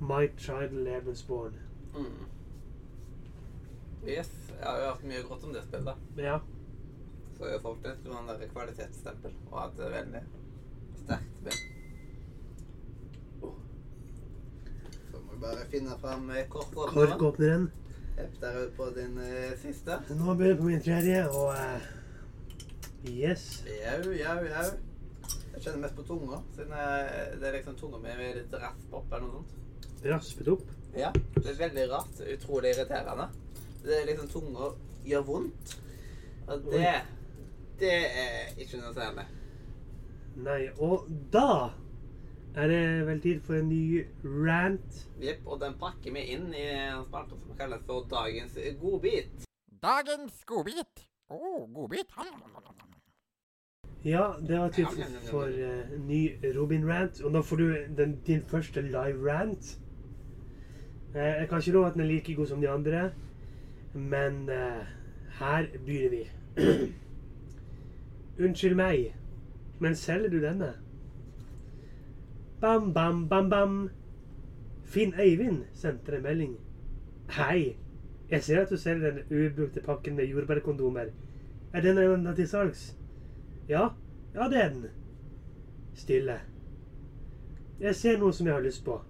[0.00, 1.58] My Child Lebensborn.
[1.94, 2.24] Mm.
[4.08, 4.30] Yes.
[4.60, 5.94] Jeg har jo hørt mye godt om det spillet.
[6.18, 6.38] Ja.
[7.42, 10.18] Så jeg folk til et sånn der kvalitetsstempel og at det veldig
[11.00, 11.62] sterkt bind.
[15.08, 17.16] Så må vi bare finne fram eh, korkåpneren.
[17.16, 17.64] Korkåpneren.
[18.14, 19.96] Jepp, der er du på din eh, siste.
[20.12, 21.88] Nå begynner jeg på min tredje, og eh,
[23.10, 23.46] Yes.
[23.66, 24.68] Jau, jau, jau.
[25.56, 28.94] Jeg kjenner mest på tunga, siden jeg, det er liksom tunga mi er litt rasp
[29.00, 29.96] opp eller noe sånt.
[30.12, 30.62] Raspet opp.
[30.94, 32.22] Ja, det er veldig rart.
[32.36, 33.26] Utrolig irriterende.
[33.82, 34.70] Det er liksom tunga
[35.10, 35.74] gjør vondt.
[36.46, 36.86] Og det
[37.80, 39.24] Det er ikke noe særlig.
[40.42, 41.72] Nei, og da
[42.56, 45.00] er det vel tid for en ny rant.
[45.22, 49.48] Jepp, og den pakker vi inn i en spalte som kalles for Dagens godbit.
[49.82, 51.06] Dagens godbit.
[51.32, 52.12] Å, oh, godbit.
[54.04, 54.86] Ja, det var tid
[55.30, 56.22] for uh, ny
[56.56, 57.22] Robin-rant.
[57.22, 59.76] Og nå får du den, din første live-rant.
[61.14, 63.12] Uh, jeg kan ikke love at den er like god som de andre,
[63.94, 64.82] men uh,
[65.38, 66.24] her begynner vi.
[68.38, 69.16] Unnskyld meg,
[69.80, 70.72] men selger du denne?
[72.60, 73.90] Bam, bam, bam, bam.
[74.84, 76.56] Finn Eivind sendte en melding.
[77.30, 77.76] Hei,
[78.30, 81.10] jeg ser at du selger den ubrukte pakken med jordbærkondomer.
[81.72, 82.96] Er den ennå til salgs?
[83.68, 83.88] Ja,
[84.34, 84.86] ja det er den.
[85.94, 86.40] Stille.
[87.80, 89.00] Jeg ser noe som jeg har lyst på.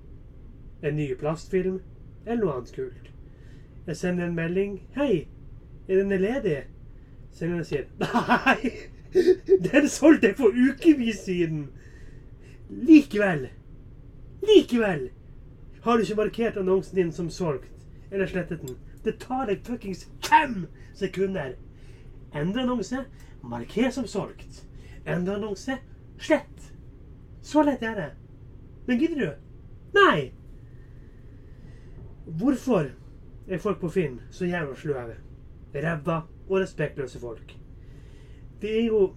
[0.82, 1.80] En ny plastfilm,
[2.26, 3.12] eller noe annet kult.
[3.86, 4.80] Jeg sender en melding.
[4.94, 5.28] Hei,
[5.88, 6.62] er denne ledig?
[7.30, 8.72] Selgeren sier nei,
[9.72, 11.66] den solgte jeg for ukevis siden.
[12.70, 13.48] Likevel,
[14.48, 15.10] likevel
[15.82, 18.76] har du ikke markert annonsen din som solgt, eller slettet den.
[19.04, 21.56] Det tar deg fuckings fem sekunder.
[22.34, 23.04] Endre annonse,
[23.42, 24.62] marker som solgt.
[25.06, 25.76] Endre annonse,
[26.18, 26.72] slett.
[27.42, 28.10] Så lett er det.
[28.86, 29.32] Men gidder du?
[29.98, 30.32] Nei!
[32.26, 32.92] Hvorfor
[33.48, 35.16] er folk på Finn så jævla sløve,
[35.74, 37.61] ræva og respektløse folk?
[38.62, 39.14] Det er jo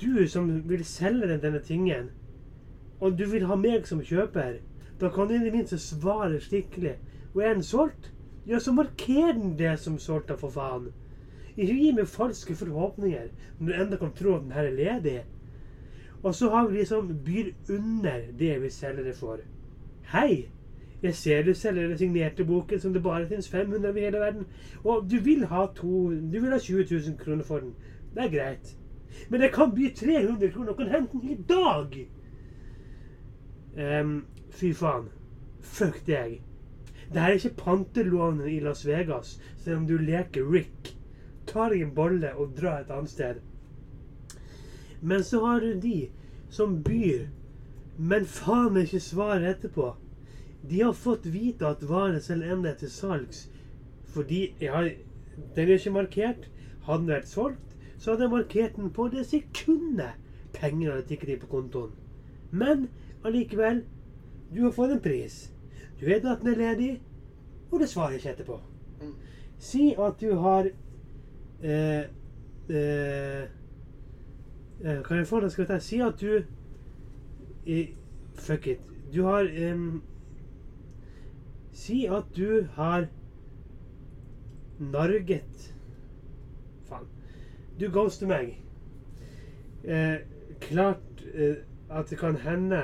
[0.00, 2.10] du som vil selge den denne tingen,
[3.00, 4.60] og du vil ha meg som kjøper.
[5.00, 6.94] Da kan du i det minste svare skikkelig.
[7.34, 8.12] Og er den solgt?
[8.46, 10.90] Ja, så marker den det som solgte, for faen.
[11.56, 15.18] Ikke gi meg falske forhåpninger når du enda kan tro at den her er ledig.
[16.22, 19.42] Og så har vi de som byr under det vi selger det for.
[20.12, 20.48] Hei!
[21.02, 24.20] Jeg ser du selger den signerte boken som det bare finnes 500 av i hele
[24.20, 24.46] verden.
[24.84, 27.72] Og du vil ha, to, du vil ha 20 000 kroner for den.
[28.14, 28.76] Det er greit.
[29.30, 31.98] Men jeg kan by 300 kroner og kan hente den i dag!
[33.80, 34.14] Um,
[34.50, 35.10] fy faen.
[35.60, 36.40] Fuck deg.
[37.10, 40.94] Det her er ikke pantelånet i Las Vegas, selv om du leker Rick.
[41.46, 43.40] Ta deg en bolle og dra et annet sted.
[45.00, 46.10] Men så har du de
[46.50, 47.26] som byr,
[47.96, 49.94] men faen meg ikke svarer etterpå.
[50.70, 53.48] De har fått vite at varen selv ennå er til salgs.
[54.10, 54.90] Fordi har,
[55.56, 56.50] Den er ikke markert.
[56.84, 57.69] Hadde den vært solgt,
[58.00, 60.16] så hadde jeg markert den på det sekundet
[60.56, 61.92] penger hadde tikket inn på kontoen.
[62.50, 62.88] Men
[63.24, 63.84] allikevel,
[64.54, 65.52] du har fått en pris.
[66.00, 66.90] Du vet at den er ledig,
[67.70, 68.58] og du svarer ikke etterpå.
[69.00, 69.14] Mm.
[69.60, 70.70] Si at du har
[71.62, 72.04] eh,
[72.72, 73.42] eh,
[74.84, 75.52] eh, Kan jeg få det?
[75.52, 75.78] Skal jeg ta?
[75.78, 76.44] Si at du
[77.66, 77.92] eh,
[78.34, 78.80] Fuck it.
[79.12, 79.48] Du har
[81.72, 83.06] Si at du har
[84.78, 85.74] narget.
[87.80, 88.58] Du ghoster meg.
[89.84, 90.16] Eh,
[90.60, 91.56] klart eh,
[91.90, 92.82] at det kan hende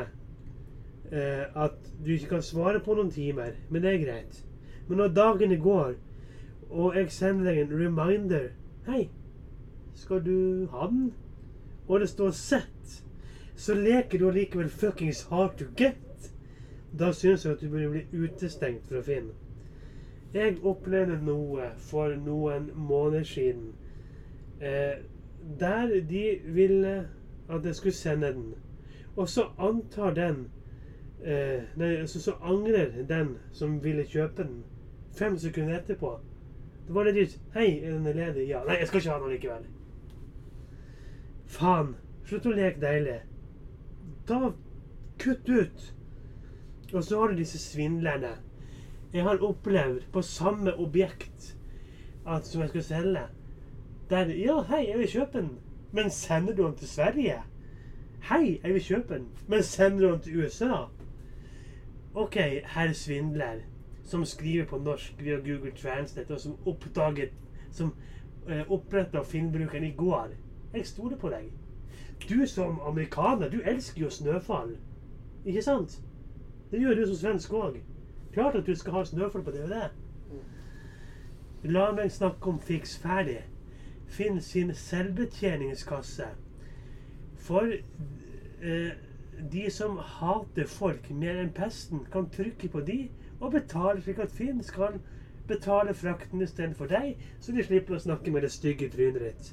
[1.12, 4.40] eh, at du ikke kan svare på noen timer, men det er greit.
[4.88, 5.94] Men når dagene går,
[6.70, 8.48] og jeg sender deg en reminder
[8.86, 9.08] Hei,
[9.94, 11.12] skal du ha den?
[11.88, 13.04] Og det står 'sett',
[13.56, 16.32] så leker du allikevel fuckings hard to get.
[16.98, 19.30] Da syns jeg at du burde bli utestengt fra Finn.
[20.34, 23.74] Jeg opplevde noe for noen måneder siden.
[24.60, 25.02] Eh,
[25.60, 27.08] der de ville
[27.48, 28.54] at jeg skulle sende den.
[29.16, 30.50] Og så antar den
[31.24, 34.64] eh, Nei, altså så angrer den som ville kjøpe den,
[35.18, 36.20] fem sekunder etterpå.
[36.86, 39.66] Det var legit 'Hei, er den ledig?' 'Ja.' 'Nei, jeg skal ikke ha den likevel.'
[41.46, 41.94] Faen.
[42.24, 43.20] Slutt å leke deilig.
[44.26, 44.52] Ta
[45.18, 45.94] Kutt ut.
[46.92, 48.32] Og så har du disse svindlerne.
[49.12, 51.56] Jeg har opplevd på samme objekt
[52.26, 53.22] at, som jeg skulle selge
[54.10, 55.50] der Ja, hei, jeg vil kjøpe den.
[55.92, 57.42] Men sender du den til Sverige?
[58.28, 59.28] Hei, jeg vil kjøpe den.
[59.48, 60.84] Men sender du den til USA?
[62.14, 63.60] OK, herr svindler,
[64.02, 67.30] som skriver på norsk via Google Translate, og som oppdaget
[67.70, 67.94] Som
[68.48, 70.28] eh, oppretta filmbrukeren i går.
[70.74, 71.52] Jeg stoler på deg.
[72.28, 74.76] Du som amerikaner, du elsker jo snøfall.
[75.44, 76.02] Ikke sant?
[76.70, 77.76] Det gjør du som svensk òg.
[78.32, 79.90] Klart at du skal ha snøfall på DVD.
[81.64, 83.42] La meg snakke om fiks ferdig.
[84.06, 86.28] Finn sin selvbetjeningskasse.
[87.46, 87.72] For
[88.62, 88.92] eh,
[89.52, 93.00] de som hater folk mer enn pesten, kan trykke på de
[93.40, 94.98] og betale slik at Finn skal
[95.46, 99.50] betale frakten istedenfor deg, så de slipper å snakke med det stygge trynet ditt.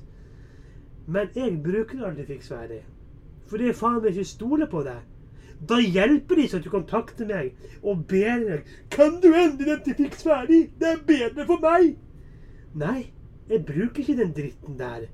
[1.05, 2.81] Men jeg bruker aldri fiks ferdig.
[3.51, 5.01] Fordi jeg faen meg ikke stoler på deg.
[5.69, 9.95] Da hjelper det ikke at du kontakter meg og ber deg Kan du endre den
[9.95, 10.63] til ferdig?
[10.79, 11.93] Det er bedre for meg!
[12.73, 13.13] Nei,
[13.49, 15.07] jeg bruker ikke den dritten der.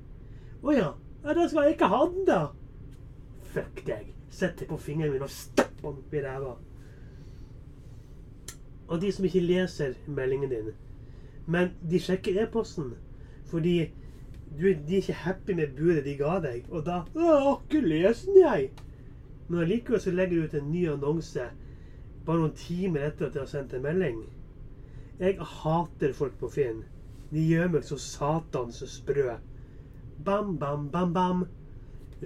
[0.61, 0.89] Å ja.
[1.23, 1.36] ja.
[1.36, 2.39] Da skal jeg ikke ha den, da.
[3.53, 4.11] Fuck deg.
[4.30, 6.55] Sett deg på fingeren min og stapp den opp i ræva.
[8.89, 10.69] Og de som ikke leser meldingen din,
[11.49, 12.95] men de sjekker e-posten
[13.49, 13.89] fordi
[14.57, 18.21] du, de er ikke happy med budet de ga deg, og da «Å, ikke les
[18.25, 18.69] den, jeg'.
[19.47, 21.45] Men allikevel så legger du ut en ny annonse
[22.25, 24.19] bare noen timer etter at du har sendt en melding.
[25.21, 26.84] Jeg hater folk på Finn.
[27.30, 29.36] De gjør meg så satans sprø.
[30.25, 31.43] Bam, bam, bam, bam.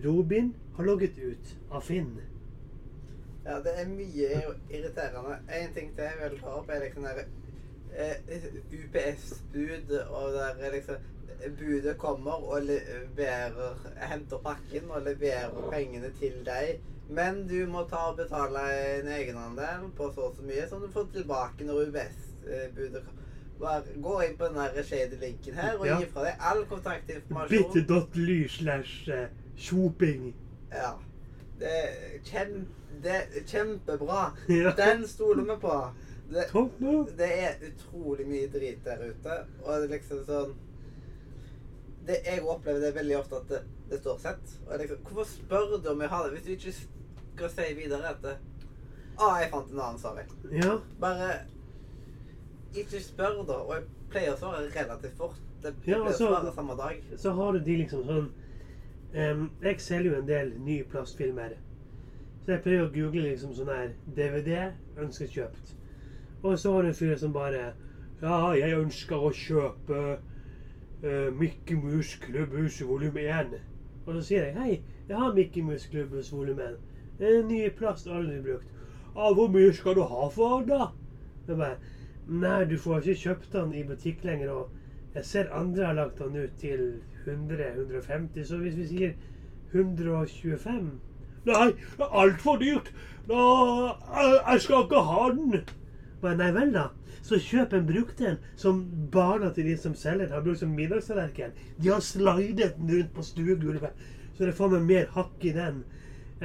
[0.05, 2.13] Robin har logget ut av Finn.
[3.43, 4.29] Ja, det er mye
[4.71, 5.39] irriterende.
[5.51, 7.25] En ting til jeg vil ta opp, er liksom der
[7.93, 8.47] eh,
[8.79, 11.09] UPS-bud, og der er liksom
[11.57, 16.77] Budet kommer og leverer Henter pakken og leverer pengene til deg.
[17.11, 18.61] Men du må ta og betale
[19.01, 23.03] en egenandel på så og så mye som du får tilbake når UBS-budet
[23.59, 25.99] bare Gå inn på den der shady linken her og Ja.
[25.99, 27.73] gi fra deg all kontaktinformasjon.
[27.73, 29.09] Bit.ly slash
[29.57, 30.33] shopping.
[30.71, 30.93] Ja.
[31.59, 32.67] Det er, kjem,
[33.03, 34.23] det er kjempebra.
[34.49, 34.73] Ja.
[34.77, 35.77] Den stoler vi på.
[36.33, 36.45] Det,
[37.17, 39.35] det er utrolig mye drit der ute.
[39.63, 40.53] Og det er liksom sånn
[42.07, 43.59] det, Jeg opplever det veldig ofte at det,
[43.91, 44.55] det står sett.
[44.67, 46.73] Og liksom, hvorfor spør du om jeg har det, hvis du ikke
[47.35, 48.33] skal si videre at det,
[49.19, 50.25] ah, jeg fant en annen, sorry.
[50.51, 50.79] Ja.
[50.99, 51.29] Bare
[52.75, 53.53] ikke spør, da.
[53.63, 55.37] Og jeg pleier å svare relativt fort.
[55.61, 57.03] Det, jeg Ja, pleier altså- å svare samme dag.
[57.17, 58.31] Så har du de liksom sånn
[59.15, 61.55] um, Jeg selger jo en del nye plastfilmer.
[62.43, 65.75] Så jeg pleier å google liksom sånn her DVD ønsket kjøpt.
[66.43, 67.73] Og så har du en fyr som bare
[68.21, 70.17] Ja, jeg ønsker å kjøpe
[71.03, 73.59] uh, Mickey Mouse Klubbhus volum 1.
[74.05, 76.77] Og så sier jeg hei, jeg har Mickey Mouse Klubbhus volum 1.
[77.19, 78.67] En ny plast aldri brukt.
[79.15, 80.87] Ja, hvor mye skal du ha for da?
[81.47, 81.77] Jeg bare
[82.27, 84.51] Nei, du får ikke kjøpt den i butikk lenger.
[84.51, 86.85] Og jeg ser andre har lagt den ut til
[87.25, 89.13] 100-150, så hvis vi sier
[89.73, 90.99] 125
[91.43, 92.91] Nei, det er altfor dyrt!
[93.27, 93.39] Da,
[94.15, 95.57] jeg- skal ikke ha den!
[96.21, 96.85] Men nei vel, da.
[97.21, 98.79] Så kjøp en brukt en som
[99.11, 101.51] barna til de som selger har brukt som middagstallerken.
[101.81, 103.91] De har slidet den rundt på stuegulvet,
[104.37, 105.83] så det får meg mer hakk i den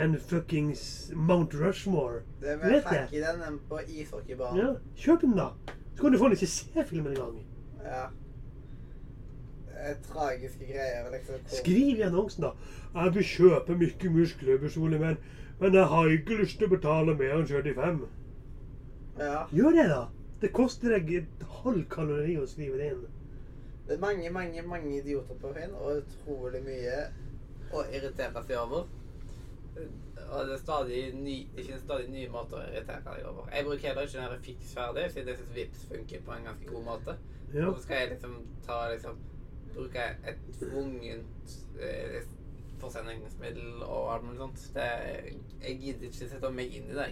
[0.05, 0.83] enn fuckings
[1.15, 2.23] Mount Rushmore.
[2.41, 3.03] Det er Du vet det?
[3.13, 4.59] i den på ishockeybanen.
[4.63, 5.49] Ja, kjøp den, da.
[5.95, 7.39] Så kan du faen ikke se filmen engang.
[7.85, 8.05] Ja.
[9.69, 11.11] Det er tragiske greier.
[11.13, 11.35] liksom.
[11.47, 12.51] Skriv i annonsen, da.
[12.95, 15.17] Jeg vil kjøpe mye muskler, personlig, men,
[15.61, 18.01] men jeg har ikke lyst til å betale mer enn 75.
[19.19, 19.45] Ja.
[19.53, 20.03] Gjør det, da.
[20.41, 23.07] Det koster deg et halv kalori å skrive det inn.
[23.89, 26.99] Det er mange, mange mange idioter på Finn, og utrolig mye
[27.73, 28.85] å irritere seg over.
[30.29, 33.47] Og det er stadig ny, ikke stadig nye måter å irritere deg over.
[33.55, 36.73] Jeg bruker heller ikke den fiks ferdig, siden jeg syns VIPS funker på en ganske
[36.73, 37.15] god måte.
[37.55, 37.71] Ja.
[37.73, 38.35] Så skal jeg liksom
[38.67, 39.19] ta liksom
[39.75, 42.23] Bruke et tvungent eh,
[42.81, 44.63] forsendingsmiddel og alt mulig sånt.
[44.75, 44.87] Det,
[45.63, 47.09] jeg gidder ikke sette meg inn i det.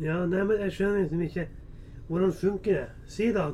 [0.00, 1.48] Ja, nei, men jeg skjønner liksom ikke
[2.08, 2.86] Hvordan funker det?
[3.06, 3.48] Si da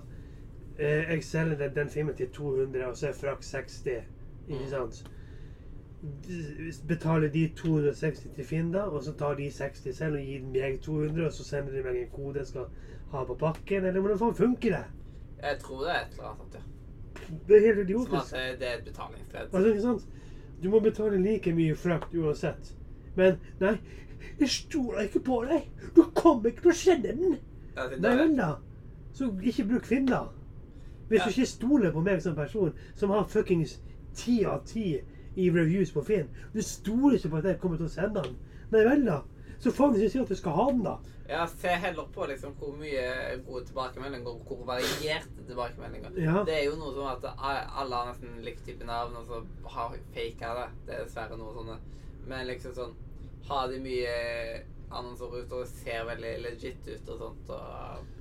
[0.78, 4.04] eh, jeg selger den, den filmen til 200, og så er frakk 60.
[4.48, 4.68] Ikke Mm.
[4.70, 5.02] sant?
[6.88, 11.26] Betaler de 260 til Finn, og så tar de 60 selv og gir meg 200,
[11.26, 12.66] og så sender de meg en kode jeg skal
[13.12, 13.84] ha på pakken?
[13.84, 14.84] Eller hvordan faen funker det?
[15.42, 16.64] Jeg tror det er et eller annet ja.
[17.48, 18.32] Det er helt Som at idiotisk.
[18.34, 19.54] det- er et betalingsledd.
[19.54, 20.06] Altså, ikke sant?
[20.62, 22.74] Du må betale like mye frakt uansett.
[23.16, 23.76] Men nei,
[24.40, 25.70] jeg stoler ikke på deg.
[25.96, 27.36] Du kommer ikke til å sende den.
[27.76, 28.54] Ja, Nei vel, da.
[29.12, 30.06] Så ikke bruk Finn.
[31.08, 31.24] Hvis Ja.
[31.24, 33.80] du ikke stoler på meg som person, som har fuckings
[34.14, 35.00] ti av ti
[35.36, 38.38] i reviews på Finn Du stoler ikke på at jeg kommer til å sende den.
[38.72, 39.20] Nei vel, da.
[39.62, 40.96] Så faen ikke si at du skal ha den, da.
[41.28, 43.06] Ja, se heller på liksom hvor mye
[43.46, 46.14] gode tilbakemeldinger og hvor varierte tilbakemeldinger.
[46.22, 46.42] Ja.
[46.46, 49.40] Det er jo noe som at alle har nesten likt type navn, og så
[49.74, 50.68] har faka det.
[50.86, 51.78] Det er dessverre noe sånne.
[52.26, 52.94] Men liksom sånn
[53.46, 54.14] Har de mye
[54.90, 58.15] annonser ute og ser veldig legit ut og sånt, og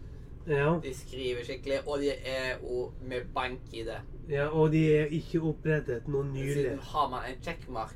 [0.48, 0.80] Ja.
[0.84, 4.02] de skriver skikkelig, og de er jo med bank i det.
[4.30, 4.48] ja.
[4.50, 6.54] Og de er ikke opprettet noe nylig.
[6.54, 7.96] Siden har man en checkmark,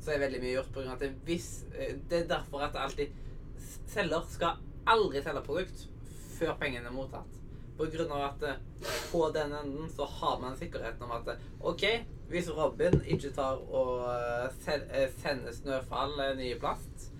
[0.00, 2.66] så er veldig mye gjort på grunn av at det, hvis, eh, det er derfor
[2.66, 3.12] at alltid
[3.90, 4.56] Selger skal
[4.86, 5.84] aldri selge produkt
[6.38, 7.36] før pengene er mottatt.
[7.78, 11.44] På grunn av at eh, på den enden så har man sikkerheten om at eh,
[11.60, 11.84] OK,
[12.30, 14.06] hvis Robin ikke tar og
[14.62, 17.10] sender Snøfall nye ny plast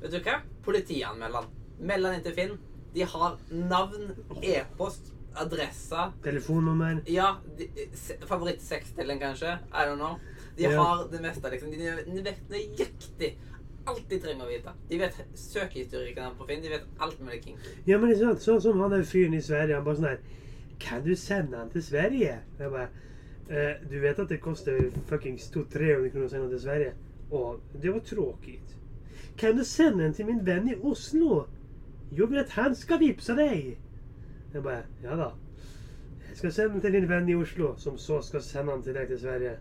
[0.00, 0.38] Vet du hva?
[0.64, 1.50] Politianmeld han.
[1.80, 2.56] Meld han inn til Finn.
[2.94, 4.10] De har navn,
[4.42, 7.00] e-post, adresse Telefonnummer.
[7.10, 9.56] ja, de, se- favorittsexdelen kanskje.
[9.72, 10.18] I don't know.
[10.56, 10.76] De Ja.
[10.82, 11.70] har det meste, liksom.
[11.70, 13.32] De, vet nøyaktig
[13.86, 14.70] alt de trenger å vite.
[14.88, 16.62] De vet søkehistorikken på Finn.
[16.62, 17.58] De vet alt mulig kink.
[17.86, 18.40] Ja, men det er sant?
[18.46, 19.74] Sånn som han den fyren i Sverige.
[19.74, 20.18] Han bare sånn her
[20.80, 22.38] Kan du sende han til Sverige?
[22.58, 22.88] Jeg bare
[23.50, 24.78] eh, Du vet at det koster
[25.08, 26.94] fuckings 200-300 kroner å sende han til Sverige?
[27.30, 28.74] Og det var tråkigt.
[29.36, 31.44] Kan du sende den til min venn i Oslo?
[32.12, 33.76] Jag men at han skal vippse deg.'
[34.54, 35.30] Jeg bare ja da.
[36.28, 38.94] Jeg skal sende den til din venn i Oslo, som så skal sende den til
[38.94, 39.56] deg til Sverige.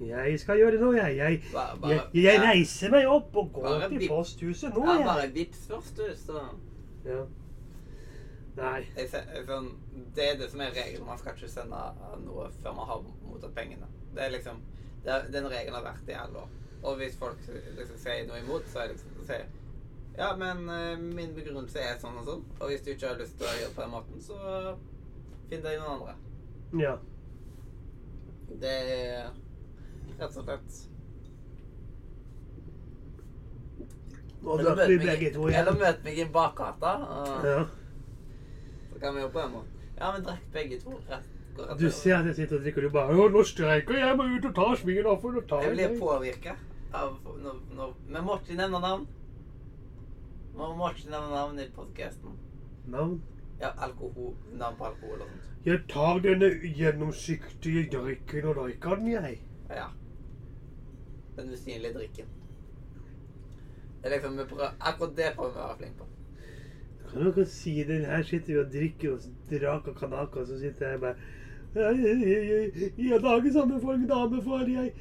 [0.00, 1.16] Jeg skal gjøre det nå, jeg.
[1.16, 5.04] Jeg, Bare, bare, jeg, jeg reiser meg opp og går til posthuset nå, Ja, jeg.
[5.06, 6.02] bare vips først, du.
[6.16, 6.40] Så
[7.04, 7.24] Ja.
[8.56, 8.86] Nei.
[8.96, 9.08] jeg,
[9.46, 9.68] sånn,
[10.14, 11.06] Det er det som er regelen.
[11.06, 11.82] Man skal ikke sende
[12.24, 13.86] noe før man har mottatt pengene.
[14.14, 14.60] Det er liksom
[15.04, 16.48] det er, Den regelen har vært i alle år.
[16.82, 17.38] Og hvis folk
[17.78, 19.42] liksom sier noe imot, så er det liksom så si
[20.18, 22.40] Ja, men eh, min begrunnelse er sånn og sånn.
[22.58, 24.38] Og hvis du ikke har lyst til å gjøre det på den måten, så
[25.50, 26.14] finn deg noen andre.
[26.82, 26.96] Ja.
[28.58, 29.30] Det er
[30.18, 30.84] rett og slett
[34.44, 35.78] Og Eller da blir begge to i- eller igjen.
[35.82, 36.92] møt meg i en bakgata,
[37.44, 37.64] Ja.
[38.92, 39.66] så kan vi jo på en måte
[39.98, 40.90] Ja, men drekk begge to.
[41.10, 44.16] Rett, Du ser at jeg sitter og drikker, og du bare «Å, 'Nå streiker jeg,
[44.16, 46.00] må ut og ta svingen av for å ta Jeg blir meg».
[46.00, 46.56] påvirka
[46.94, 49.06] av når, når, Vi må ikke nevne navn.
[50.58, 52.32] Må ikke nevne navn i podkasten.
[52.90, 53.22] Navn?
[53.60, 55.44] Ja, alkohol, navn på alkohol og sånt.
[55.66, 56.48] Jeg tar denne
[56.78, 59.40] gjennomsiktige drikken og drikker den, jeg.
[59.70, 59.86] Ja.
[61.36, 62.30] Den usynlige drikken.
[64.02, 66.08] Det er liksom, prøver, akkurat det prøver vi å være flinke på.
[67.08, 67.98] Kan dere si det?
[68.06, 71.14] Her sitter vi og drikker og draker kanaka, og så sitter jeg bare
[71.74, 74.92] I jeg, jeg, jeg, jeg lager sammen for en dame for jeg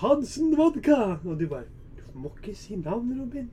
[0.00, 1.18] Hansen vodka!
[1.24, 3.50] Og du bare Du må ikke si navn, Robin.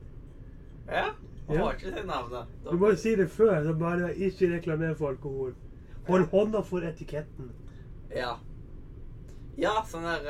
[0.88, 1.12] Ja.
[1.48, 1.70] Man Ja.
[1.72, 2.46] ikke si navnet.
[2.64, 5.54] Da- Du må si det før, så bare ikke reklamere for alkohol.
[6.08, 7.50] Hold hånda for etiketten.
[8.14, 8.34] Ja.
[9.58, 10.26] Ja, sånn der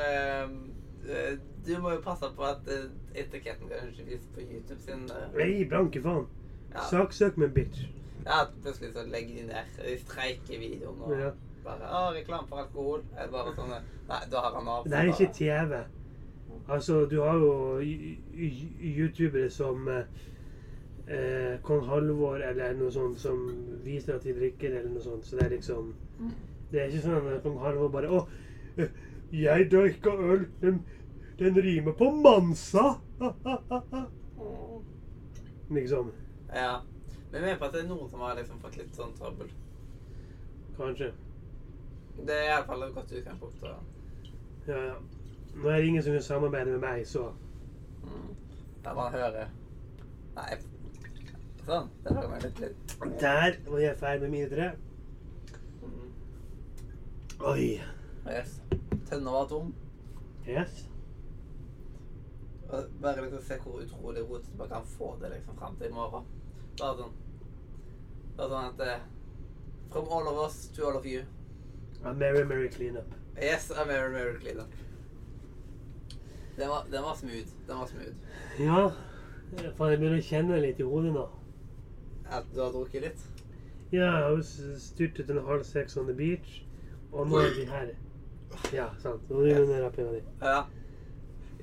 [1.09, 5.05] eh, Du må jo passe på at eh, etiketten kan ikke vises på YouTube sin.
[5.09, 6.27] uh, Nei, blanke faen.
[6.73, 6.79] ja.
[6.91, 7.87] Saksøk med bitch.
[8.25, 11.31] ja, plutselig så legger de ned de streiker videoen og Ja.
[11.63, 13.03] bare Å, reklame for alkohol.
[13.17, 14.83] Er bare sånne Nei, da har han av.
[14.83, 15.83] Det er ikke TV.
[16.69, 17.79] Altså, du har jo
[18.97, 20.03] youtubere som eh,
[21.07, 23.45] eh, Kong Halvor eller noe sånt som
[23.83, 25.25] viser at de drikker, eller noe sånt.
[25.25, 25.93] Så det er liksom
[26.71, 28.27] Det er ikke sånn at Kong Halvor bare Å,
[28.77, 28.89] eh,
[29.31, 30.79] jeg drikker øl, Den,
[31.37, 32.99] Den rimer på Mansa!
[35.69, 36.11] liksom.
[36.53, 36.81] Ja.
[37.31, 39.49] Men jeg mener på at det er noen som har liksom fått litt sånn trøbbel.
[40.77, 41.09] Kanskje.
[42.25, 43.63] Det er iallfall et godt utgangspunkt.
[43.63, 44.95] og- Ja, ja.
[45.55, 47.31] Nå er det ingen som vil samarbeide med meg, så
[48.05, 48.35] Mm.
[48.83, 49.47] Der man hører
[50.35, 50.57] Nei.
[51.65, 51.87] Sånn.
[52.03, 52.59] Der har man litt.
[53.21, 54.67] Der var jeg ferdig med mine tre.
[55.81, 56.11] Mm.
[57.51, 57.69] Oi.
[58.27, 58.59] Yes.
[59.09, 59.71] Tønna var tom.
[60.47, 60.83] Yes.
[63.01, 66.25] Bare liksom se hvor utrolig rotete man kan få det liksom fram til i morgen.
[66.79, 67.13] Bare sånn
[68.37, 69.03] Bare sånn at eh,
[69.93, 71.23] From all of us to all of you.
[72.03, 73.13] A merry, merry cleanup.
[73.41, 74.73] Yes, I'm very, very clean up.
[76.57, 77.47] Den var, den var smooth.
[77.67, 78.15] Den var smooth.
[78.59, 78.91] Ja.
[79.77, 81.25] For jeg begynner å kjenne litt i hodet nå.
[82.31, 83.25] At du har drukket litt.
[83.93, 84.43] Ja, jeg
[84.81, 86.63] styrtet en halv seks on the beach,
[87.11, 87.91] og nå er vi her.
[88.73, 89.29] Ja, sant.
[89.29, 90.21] Nå er vi rappinga di.
[90.41, 90.63] Ja.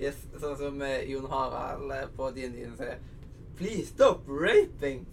[0.00, 2.98] Yes, sånn som eh, Jon Harald eh, på din sier
[3.58, 5.04] Please stop raping!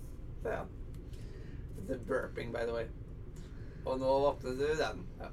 [0.41, 0.69] sier han.
[1.89, 2.85] The burping, by the way.
[3.85, 5.03] Og nå åpner du den.
[5.19, 5.29] Ja.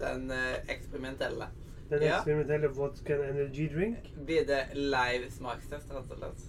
[0.00, 1.48] Den eh, eksperimentelle.
[1.90, 2.16] Den Ja.
[2.20, 4.12] eksperimentelle vodka energy drink.
[4.26, 6.46] Blir det live smakstest, rett og slett?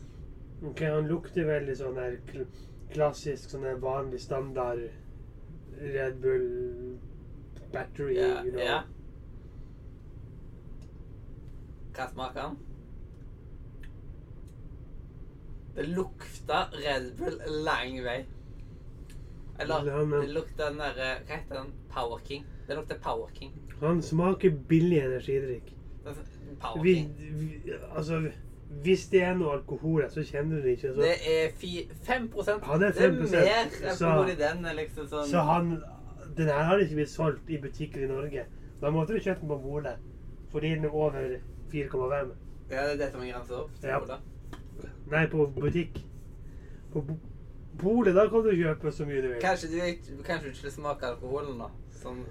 [0.63, 1.97] Ok, Han lukter veldig sånn
[2.29, 2.45] kl
[2.91, 4.89] klassisk, sånn vanlig standard
[5.79, 6.99] Red Bull
[7.73, 8.17] battery.
[8.17, 8.43] Ja.
[8.43, 8.61] you know.
[8.61, 8.83] ja.
[11.93, 12.61] Hva smaker den?
[15.75, 18.23] Det lukta Red Bull lang vei.
[19.59, 21.73] Eller Ja, det lukta den derre Hva heter den?
[21.93, 22.45] Power King.
[22.67, 23.53] Det lukter Power King.
[23.81, 25.75] Han smaker billig energidrikk.
[26.03, 26.15] Power
[26.61, 27.15] Power Vi, King.
[27.39, 28.31] vi, altså,
[28.81, 30.93] hvis det er noe alkohol her, så kjenner du det ikke.
[30.95, 33.31] Så, Det er fi, 5 Ja, det er 5%.
[33.31, 34.75] Det er mer Så- alkohol i den.
[34.75, 35.83] liksom sånn så han
[36.37, 38.45] Den her hadde ikke blitt solgt i butikker i Norge.
[38.81, 39.97] Da måtte du kjøpt den på polet.
[40.51, 41.37] Fordi den er over
[41.71, 42.31] 4,5.
[42.71, 43.69] Ja, det er det som er grensa opp.
[43.83, 43.99] Ja.
[43.99, 44.17] Ola.
[45.11, 45.99] Nei, på butikk.
[46.93, 47.03] På
[47.77, 49.41] polet, da kan du kjøpe så mye du vil.
[49.41, 51.69] Kanskje du ikke, kanskje du ikke smaker alkoholen, da.
[52.01, 52.23] Sånn,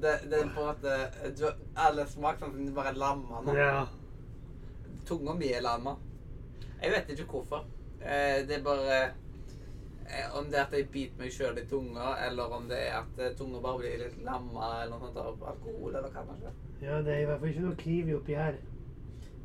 [0.00, 3.54] det, det er på en måte Alle smaksansene bare er lamma nå.
[3.56, 3.84] Ja.
[5.08, 5.94] Tunga mi er lamma.
[6.82, 7.64] Jeg vet ikke hvorfor.
[8.00, 12.12] Eh, det er bare eh, Om det er at jeg biter meg sjøl i tunga,
[12.26, 15.42] eller om det er at eh, tunga bare blir litt lamma eller noe sånt av
[15.54, 16.52] alkohol, eller hva kanskje.
[16.82, 18.60] ja, det er i hvert fall ikke noe kiwi oppi her.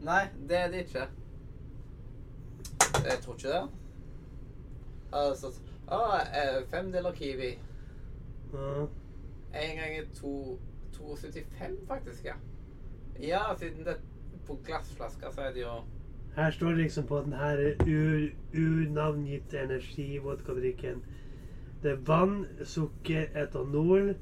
[0.04, 1.08] Nei, det er det ikke.
[3.08, 3.64] Jeg tror ikke det.
[5.14, 5.52] Altså,
[5.88, 6.20] ah,
[6.72, 7.54] fem deler kiwi.
[8.54, 8.86] Ja.
[9.64, 10.60] En gang to-
[10.94, 12.34] 2,75 faktisk, ja.
[13.20, 13.98] Ja, siden det
[14.48, 15.76] på glassflasker så er det jo
[16.36, 17.58] Her står det liksom på den her
[18.54, 21.04] unavngitte energivodkadrikken.
[21.84, 24.16] Det er vann, sukker, etanol,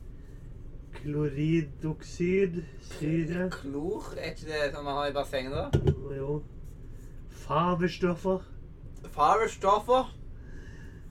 [0.94, 5.94] kloridoksid, syre Klor, er ikke det som man har i bassenget da?
[6.18, 6.42] Jo.
[7.30, 8.40] Farvestoffer.
[9.12, 10.18] Farvestoffer.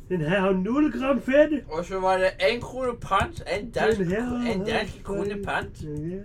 [0.09, 1.65] Den her har null gram fett.
[1.71, 3.43] Og så var det en krone pant.
[3.57, 4.01] En dansk,
[4.53, 5.83] en dansk krone pant.
[5.83, 6.23] Ja.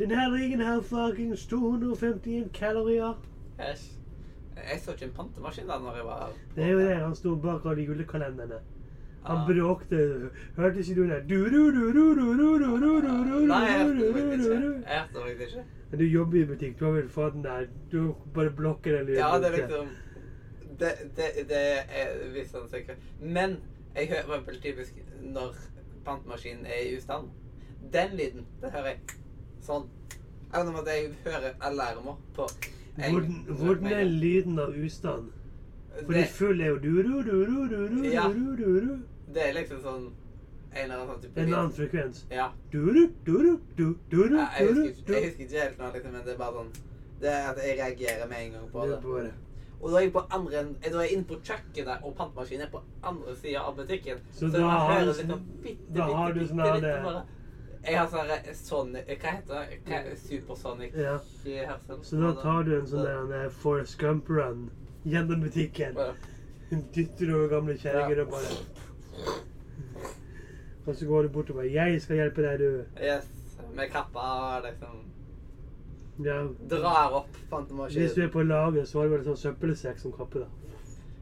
[0.00, 3.14] Denne ringen har fuckings 251 kalorier.
[3.60, 3.82] Æsj.
[4.56, 6.36] Jeg så ikke en pantemaskin da, når jeg var her.
[6.56, 8.60] Det er jo det han sto bak alle julekalenderne.
[9.24, 10.30] Han bråkte.
[10.56, 11.18] Hørte ikke du det?
[13.48, 14.72] Nei, jeg hørte faktisk ikke.
[14.88, 15.64] Jeg hørte det ikke.
[15.90, 16.80] Men du jobber i butikk.
[16.80, 19.20] Du har vel fått den der Du bare blokker den lyden.
[19.20, 19.88] Ja, det er liksom
[20.80, 22.96] Det, det, det er visst han sikkert.
[23.20, 23.56] Men
[23.96, 25.54] jeg hører på en når
[26.04, 27.28] pantemaskinen er i ustand.
[27.92, 29.19] Den lyden, det hører jeg
[29.62, 29.88] sånn.
[30.52, 32.46] Jeg vet om at jeg hører alarmer på
[32.98, 35.30] en- Hvordan, hvordan er lyden av ustand?
[36.04, 38.28] Fordi det, full er jo du, du, du, du, du, du, Ja.
[38.28, 38.98] du, du, du.
[39.34, 40.10] det er liksom sånn
[40.72, 42.24] en eller annen sånn type En annen frekvens.
[42.30, 42.50] Ja.
[42.70, 45.78] Du, du, du, du, du, du, du, Ja, jeg, husker, ikke- jeg husker ikke helt
[45.78, 46.72] nå, liksom, men det er bare sånn
[47.20, 48.98] Det er at jeg reagerer med en gang på Det det.
[48.98, 49.32] er bare
[49.82, 52.70] Og da er jeg på andre da er jeg inne på kjøkkenet, og pantemaskinen er
[52.70, 54.18] på andre sida av butikken.
[54.32, 57.22] Så da har du liksom sånn- bitte, da bitte, har du sånn her det-.
[57.80, 59.78] Jeg har sånn Sonic Hva heter det?
[59.86, 61.18] Hva, Supersonic Ja.
[61.48, 62.02] i hørsel.
[62.04, 64.70] Så da tar du en sånn der eh, Gump-run
[65.04, 65.96] gjennom butikken.
[66.70, 68.50] Hun Dytter over gamle kjerringer og bare
[70.86, 72.84] Og så går du bort og bare 'Jeg skal hjelpe deg, du'.
[73.02, 73.26] Yes.
[73.74, 75.04] Med kappa liksom
[76.24, 76.46] Ja.
[76.68, 77.36] Drar opp
[77.88, 80.46] Hvis du er på laget, så har du vel en sånn søppelsekk som kappe, da.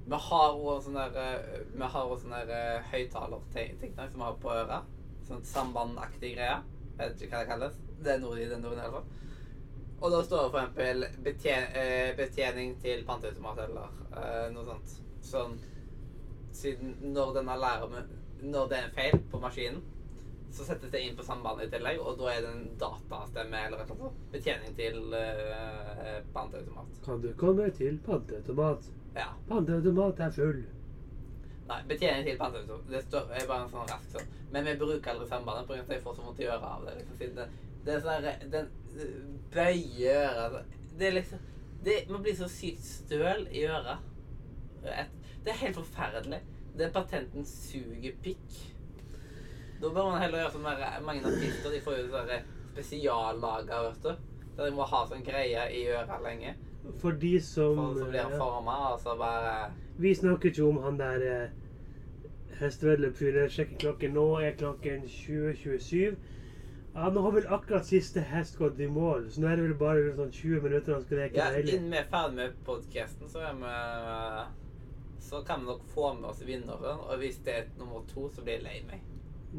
[0.09, 4.33] Vi har også sånn der eh, Vi har sånn der eh, høyttalerting som vi har
[4.43, 4.98] på øret.
[5.29, 6.59] Sånn sambandaktig greie.
[6.99, 7.81] Vet ikke hva det kalles.
[8.03, 9.15] Det er noe i den orden i hvert fall.
[9.99, 14.97] Og da står det eksempel betjen, eh, betjening til panteautomat eller eh, noe sånt.
[15.27, 15.59] Sånn
[16.59, 18.07] Siden når den alarmen
[18.41, 19.83] Når det er en feil på maskinen,
[20.55, 23.83] så settes det inn på sambandet i tillegg, og da er det en datastemme eller
[23.83, 24.23] et eller annet.
[24.33, 27.01] Betjening til eh, panteautomat.
[27.05, 28.89] Kan du komme til panteautomat?
[29.19, 29.29] Ja.
[29.51, 30.63] Panteautomat er full.
[31.69, 32.87] Nei, betjening til panteautomat.
[32.89, 34.29] Det står, er bare en sånn rask sånn.
[34.55, 36.95] Men vi bruker aldri sambandet, av at jeg får så vondt i øret av det.
[37.01, 37.49] liksom, det,
[37.85, 38.71] det er sånn der, Den
[39.53, 40.45] bøyer øret.
[40.45, 40.87] altså.
[40.99, 41.45] Det er liksom
[41.85, 44.07] det, Man blir så sykt støl i øret.
[44.83, 45.13] Et,
[45.45, 46.41] det er helt forferdelig.
[46.79, 48.57] Den patenten suger pikk.
[49.83, 51.71] Da bør man heller gjøre som mange artister.
[51.75, 52.41] De får jo sånne
[52.73, 54.25] spesiallager, vet du.
[54.57, 56.57] Der de må ha sånn greie i øret lenge.
[56.97, 60.99] For de som For som blir forma, og så bare Vi snakker ikke om han
[60.99, 61.49] der eh,
[62.61, 63.43] hesteveddeløpsfyren.
[63.43, 64.15] Jeg sjekker klokken.
[64.15, 66.17] Nå er klokken 20.27.
[66.95, 69.77] Ja, nå har vel akkurat siste hest gått i mål, så nå er det vel
[69.79, 73.45] bare sånn 20 minutter han skal leke Ja, innen vi er ferdig med podcasten, så
[73.47, 73.75] er vi
[75.29, 77.05] Så kan vi nok få med oss vinneren.
[77.05, 79.05] Og hvis det er nummer to, så blir jeg lei meg.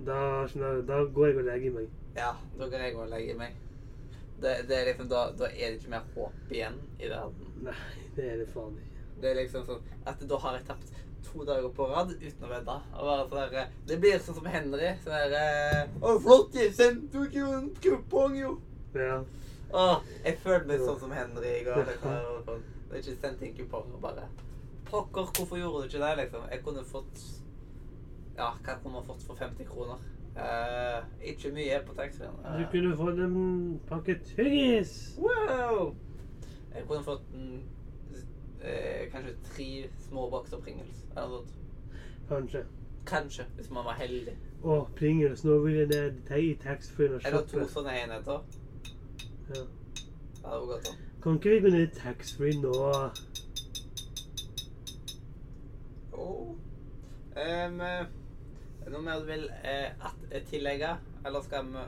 [0.05, 0.47] Da,
[0.87, 1.89] da går jeg og legger meg.
[2.17, 3.55] Ja, da går jeg og legger meg.
[4.41, 7.51] Det, det er liksom, da, da er det ikke mer håp igjen i verden.
[7.65, 7.75] Nei,
[8.15, 9.03] det er det faen ikke.
[9.19, 10.93] Det er liksom sånn at da har jeg tapt
[11.25, 12.75] to dager på rad uten å vedde.
[12.95, 14.93] Og bare sånn der, Det blir sånn som Henry.
[15.03, 16.55] Sånn der eh, Å, flott!
[16.55, 18.53] Jeg sendte jo en kupong, jo!
[18.95, 19.19] Ja.
[19.69, 21.83] Åh, jeg følte meg sånn som Henry i går.
[21.91, 22.15] Liksom.
[22.15, 22.63] Var sånn,
[23.01, 24.29] ikke sendt inn kupong og bare
[24.89, 26.47] Pokker, hvorfor gjorde du ikke det, liksom?
[26.49, 27.25] Jeg kunne fått
[28.39, 30.01] Ja, hva kunne man fått for 50 kroner?
[30.39, 32.29] Eh, ikke mye på taxfree.
[32.59, 35.19] Du kunne fått en pakke tyggis.
[35.19, 35.95] Wow!
[36.75, 37.63] Jeg kunne fått en,
[38.61, 41.05] uh, kanskje tre små bokser Pringles.
[41.15, 41.45] Eller noe.
[42.29, 42.63] Kanskje.
[43.05, 44.35] Kanskje, hvis man var heldig.
[44.63, 45.43] Å, Pringles.
[45.43, 48.39] Nå vil jeg ned i taxfree og Eller to sånne enheter.
[49.49, 49.63] Ja.
[50.43, 50.87] Ja, det var godt.
[50.87, 50.95] da.
[51.23, 52.73] Kan ikke vi gå ned i taxfree nå?
[56.13, 56.55] Oh.
[57.35, 57.81] Um,
[58.91, 59.91] noe mer du vil eh,
[60.31, 60.95] eh, tillegge?
[61.25, 61.85] Eller skal vi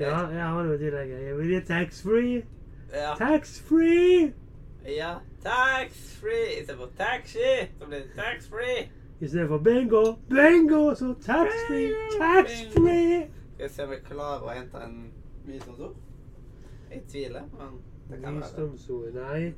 [0.00, 1.20] Ja, jeg har noe å tillegge.
[1.26, 2.38] Jeg vil gi taxfree.
[2.92, 3.12] Ja.
[3.18, 4.32] Taxfree!
[4.86, 5.12] ja.
[5.42, 7.68] Tax-free istedenfor taxi.
[7.78, 8.90] Så blir det tax-free.
[9.20, 10.16] I stedet for bingo.
[10.28, 10.94] Bingo!
[10.94, 11.94] Så taxfree.
[12.20, 13.30] Taxfree!
[13.54, 14.96] Skal vi se om vi klarer å hente en
[15.46, 15.96] visdomsord?
[16.90, 17.78] Jeg tviler, men
[18.10, 18.38] det kan.
[18.40, 19.14] Visdomsord.
[19.14, 19.52] Nei.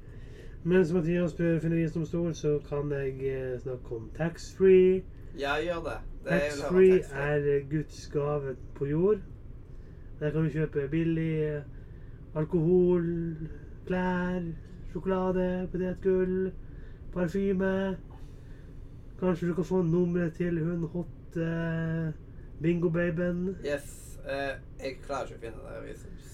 [0.64, 5.02] Mens Mathias prøver å finne visdomsord, så kan jeg eh, snakke om taxfree.
[5.38, 5.96] Ja, gjør det.
[6.24, 9.18] det jeg Taxfree er eh, Guds gave på jord.
[10.20, 11.62] Der kan du kjøpe billig eh,
[12.34, 13.36] alkohol,
[13.86, 14.42] klær,
[14.92, 16.52] sjokolade, potetgull,
[17.12, 17.96] parfyme.
[19.20, 21.38] Kanskje du kan få nummeret til hun hot
[22.62, 23.56] bingo-babyen.
[23.66, 24.18] Yes.
[24.28, 26.33] eh, jeg klarer ikke å finne det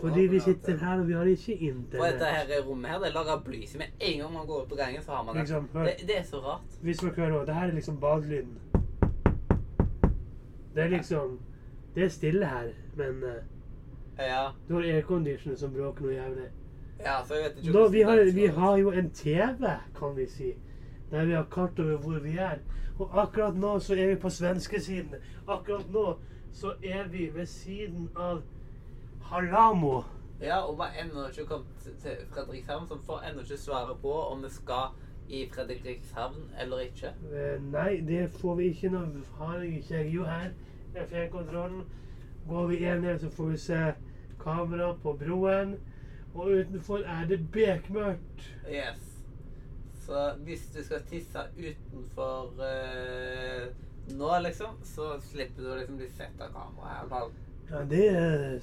[0.00, 3.12] Fordi vi sitter her, og vi har ikke Og dette her rommet her, det er
[3.12, 3.66] laget av bly.
[3.66, 5.42] Så med en gang man går opp på gangen, så har man det.
[5.42, 5.68] Liksom.
[5.74, 6.78] Det, det er så rart.
[6.82, 8.58] Hvis man hører nå, det her er liksom badelyden.
[10.74, 11.40] Det er liksom
[11.94, 13.30] Det er stille her, men uh,
[14.18, 16.50] Ja, du har airconditioner som bråker noe jævlig.
[17.00, 20.26] ja så jeg vet ikke Nå, vi, har, vi har jo en TV, kan vi
[20.26, 20.52] si,
[21.10, 22.58] der vi har kart over hvor vi er.
[22.98, 25.14] Og akkurat nå så er vi på svenskesiden.
[25.48, 26.18] Akkurat nå
[26.52, 28.42] så er vi ved siden av
[29.30, 30.02] Halamo.
[30.42, 31.66] Ja, og vi har ennå ikke kommet
[32.02, 34.88] til- Fredrikshavn, som får ennå ikke svaret på om vi skal
[35.28, 37.12] i Fredrikshavn eller ikke.
[37.32, 38.88] Eh, Nei, det får vi ikke.
[38.90, 38.98] Nå
[39.38, 40.50] har jeg ikke jeg jo her.
[40.92, 41.84] Det er fjernkontrollen.
[42.48, 43.94] Går vi en ned, så får vi se
[44.40, 45.76] kamera på broen.
[46.34, 48.56] Og utenfor er det bekmørkt.
[48.70, 49.06] Yes.
[50.06, 53.66] Så hvis du skal tisse utenfor uh,
[54.18, 57.28] nå, liksom, så slipper du å liksom bli sett av kamera.
[57.70, 58.06] Ja, det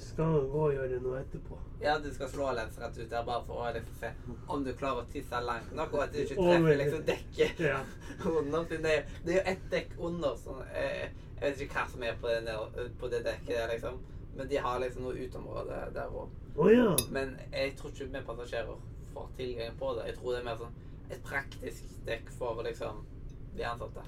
[0.00, 1.58] skal gå og gjøre noe nå etterpå.
[1.80, 4.10] Ja, du skal slå lens rett ut der bare for å liksom se
[4.50, 7.78] om du klarer å tisse langt nok, og at du ikke treffer liksom dekket Ja.
[8.38, 8.66] under.
[8.68, 10.36] Det er, det er jo ett dekk under.
[10.42, 11.08] Sånn, jeg,
[11.38, 12.58] jeg vet ikke hva som er på det,
[13.00, 13.98] på det dekket der, liksom.
[14.36, 16.36] Men de har liksom noe uteområde der òg.
[16.58, 16.92] Oh, ja.
[17.14, 20.06] Men jeg tror ikke vi passasjerer får tilgang på det.
[20.10, 20.76] Jeg tror det er mer sånn
[21.08, 23.00] et praktisk dekk for liksom
[23.56, 24.04] de ansatte.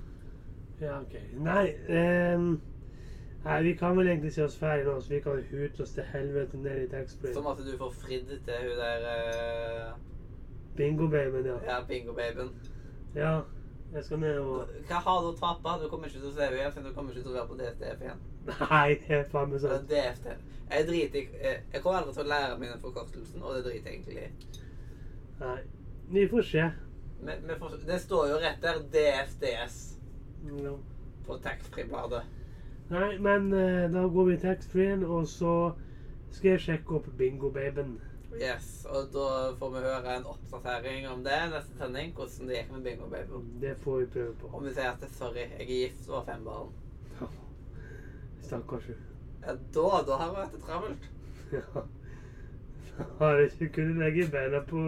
[0.81, 1.17] Ja, ok.
[1.45, 2.53] Nei, ehm,
[3.45, 6.05] nei, vi kan vel egentlig se oss ferdig nå, så vi kan hute oss til
[6.13, 7.35] helvete ned i taxfree.
[7.35, 9.97] Som at du får fridd til hun der uh...
[10.77, 11.57] Bingo-babyen, ja.
[11.67, 12.53] Ja, bingo-babyen.
[13.15, 13.41] Ja,
[13.93, 15.73] jeg skal ned og Hva har du å tape?
[15.83, 17.51] Du kommer ikke til å se henne igjen, for du kommer ikke til å være
[17.51, 18.23] på DFDF igjen.
[18.71, 19.89] Nei, det er faen meg sant.
[19.91, 20.29] DFT.
[20.71, 23.99] Jeg driter i Jeg kommer aldri til å lære mine forkortelsen, og det driter jeg
[23.99, 24.63] egentlig i.
[25.41, 25.57] Nei.
[26.15, 26.69] Vi får se.
[27.21, 29.81] Men, men for, det står jo rett der DFDS
[30.63, 30.77] Ja.
[31.27, 32.23] på taxfree-bladet.
[32.91, 35.53] Nei, men eh, da går vi i taxfree-en, og så
[36.35, 37.93] skal jeg sjekke opp bingo-babyen.
[38.41, 39.27] Yes, og da
[39.59, 42.13] får vi høre en oppdatering om det neste sending.
[42.17, 43.41] Hvordan det gikk med bingo baby.
[43.63, 44.51] Det får vi prøve på.
[44.57, 46.71] Om vi sier at det, sorry, jeg er gift og har fem barn.
[48.47, 49.01] Stakkars hun.
[49.47, 51.09] Ja, da, da har vi hatt det travelt.
[51.51, 51.83] Ja.
[53.19, 54.81] Har jeg ikke kunnet legge beina på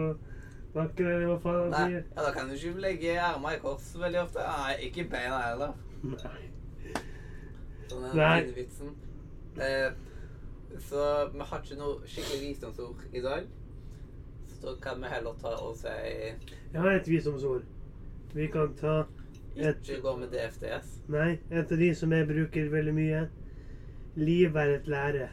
[0.73, 2.03] bakken, eller hva faen han Nei, sier?
[2.13, 4.45] ja, da kan du ikke legge armene i kors veldig ofte.
[4.47, 5.73] Nei, ikke beina heller.
[6.05, 6.43] Nei.
[7.89, 8.93] Sånn vinevitsen.
[9.61, 9.91] Eh,
[10.87, 11.03] så
[11.33, 13.49] vi har ikke noe skikkelig visdomsord i dag.
[14.59, 17.65] Så kan vi heller ta og si Jeg har et visdomsord.
[18.33, 19.03] Vi kan ta
[19.55, 20.93] et ikke gå med DFDS.
[21.13, 23.25] Nei, et av de som jeg bruker veldig mye.
[24.17, 25.27] Liv er et lære.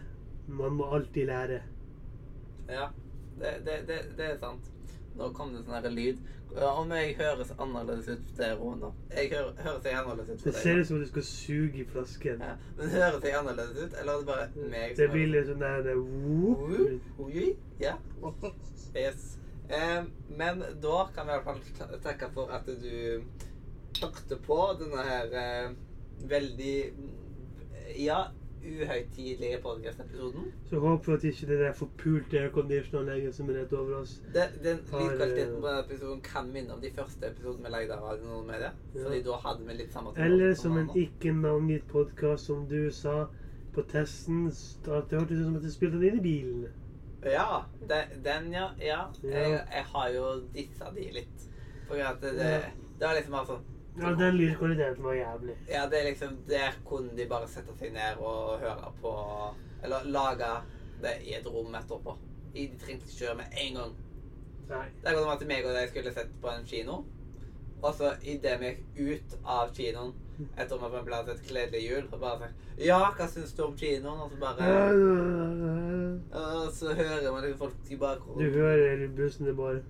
[0.49, 1.63] Man må alltid lære.
[2.69, 2.89] Ja,
[3.39, 4.69] det, det, det, det er sant.
[5.19, 6.21] Nå kom det sånn her lyd.
[6.51, 10.49] Om jeg høres annerledes ut for deg, Rona Jeg hører, høres jeg annerledes ut for
[10.49, 10.55] deg?
[10.57, 12.43] Det ser ut som du skal suge i flasken.
[12.43, 14.97] Ja, men høres jeg annerledes ut, eller er det bare meg?
[14.99, 15.93] Det blir litt sånn der
[17.27, 17.95] oi, Ja.
[18.97, 19.37] Yes.
[19.71, 20.03] Eh,
[20.35, 23.23] men da kan vi i hvert fall takke for at du
[24.01, 25.71] hørte på denne her eh,
[26.31, 26.75] veldig
[28.01, 28.25] ja,
[28.65, 30.53] uhøytidelige podcast-episoden.
[30.69, 34.57] Så håper vi at ikke det der forpulte aircondition-anlegget som er rett over oss Den,
[34.65, 37.97] den Har, lydkvaliteten eh, på denne episoden kan minne om de første episodene vi lagde
[37.97, 38.73] av Radio Nord Media.
[38.95, 39.05] Ja.
[39.07, 43.17] Fordi da hadde vi litt samme Eller som som en ikke-navngitt podkast som du sa
[43.75, 44.47] på testen.
[44.49, 46.69] At det hørtes ut som at du spilte den inn i bilen.
[47.25, 48.71] Ja, den, den ja.
[48.81, 49.03] ja.
[49.23, 49.29] Ja.
[49.39, 51.51] Jeg, jeg har jo dissa de litt.
[51.89, 52.55] For at det, det,
[53.01, 53.69] det var liksom bare sånn
[53.99, 55.57] Ja, den lydkvaliteten var jævlig.
[55.69, 59.15] Ja, det er liksom Der kunne de bare sette seg ned og høre på
[59.83, 60.51] Eller lage
[61.03, 62.15] det i et rom etterpå.
[62.55, 63.95] De trengte ikke gjøre med en gang.
[64.71, 64.87] Nei.
[65.03, 67.05] Det godt at meg og deg skulle sett på en kino.
[67.83, 70.13] Og så idet vi gikk ut av kinoen
[70.57, 73.75] etter at vi hadde sett Gledelig jul, og bare sagt Ja, hva syns du om
[73.77, 74.21] kinoen?
[74.21, 74.69] Og så bare
[76.41, 78.53] Og så hører man liksom folk i Du bakgrunnen.
[78.55, 79.81] hører bussene bare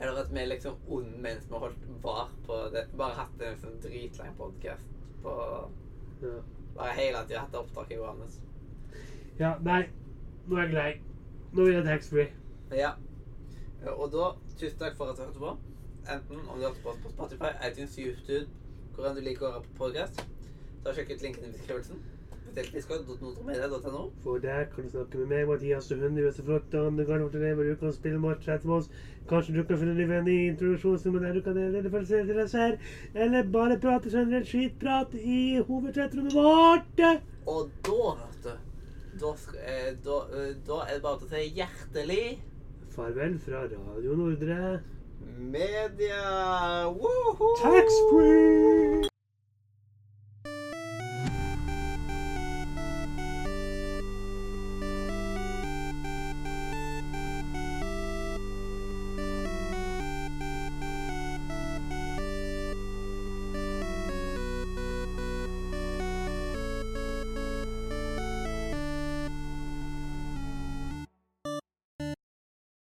[0.00, 2.84] Eller at vi liksom ond mens vi holdt var på det.
[2.98, 4.88] Bare hatt en sånn dritlang podkast
[5.22, 5.36] på
[6.22, 6.36] Ja.
[6.76, 8.28] Bare hele tida hatt opptak i hverandre.
[9.38, 9.86] ja, nei.
[10.46, 10.90] Nå er jeg lei.
[11.52, 12.28] Nå vil jeg taxfree.
[12.76, 12.92] Ja.
[13.96, 15.56] Og da, tusen takk for at du hørte på.
[16.12, 18.46] Enten om du hørte på oss på Spotify, iTunes, YouTube,
[18.94, 20.20] hvor enn du liker å høre på podcast.
[20.84, 22.02] Da Sjekk ut linken i beskrivelsen.
[22.62, 24.10] Discord.nordmedia.no.
[24.22, 27.64] For der kan du snakke med meg, Mathias og Hunde, Jøsse Flåtte, Anne Garnfort hvor
[27.64, 28.90] Du kan spille oss, med oss.
[29.28, 32.78] Kanskje du kan finne en venn i introduksjonsrommet der du kan se til deg selv.
[33.14, 37.04] Eller bare prate generelt skitprat i hovedtrettrommet vårt.
[37.46, 38.56] Og da, vet du
[39.20, 39.32] da,
[39.64, 42.26] eh, da, eh, da er det bare til å si hjertelig
[42.96, 44.80] Farvel fra Radio Nordre.
[45.38, 46.88] media.
[46.88, 47.56] Woohoo!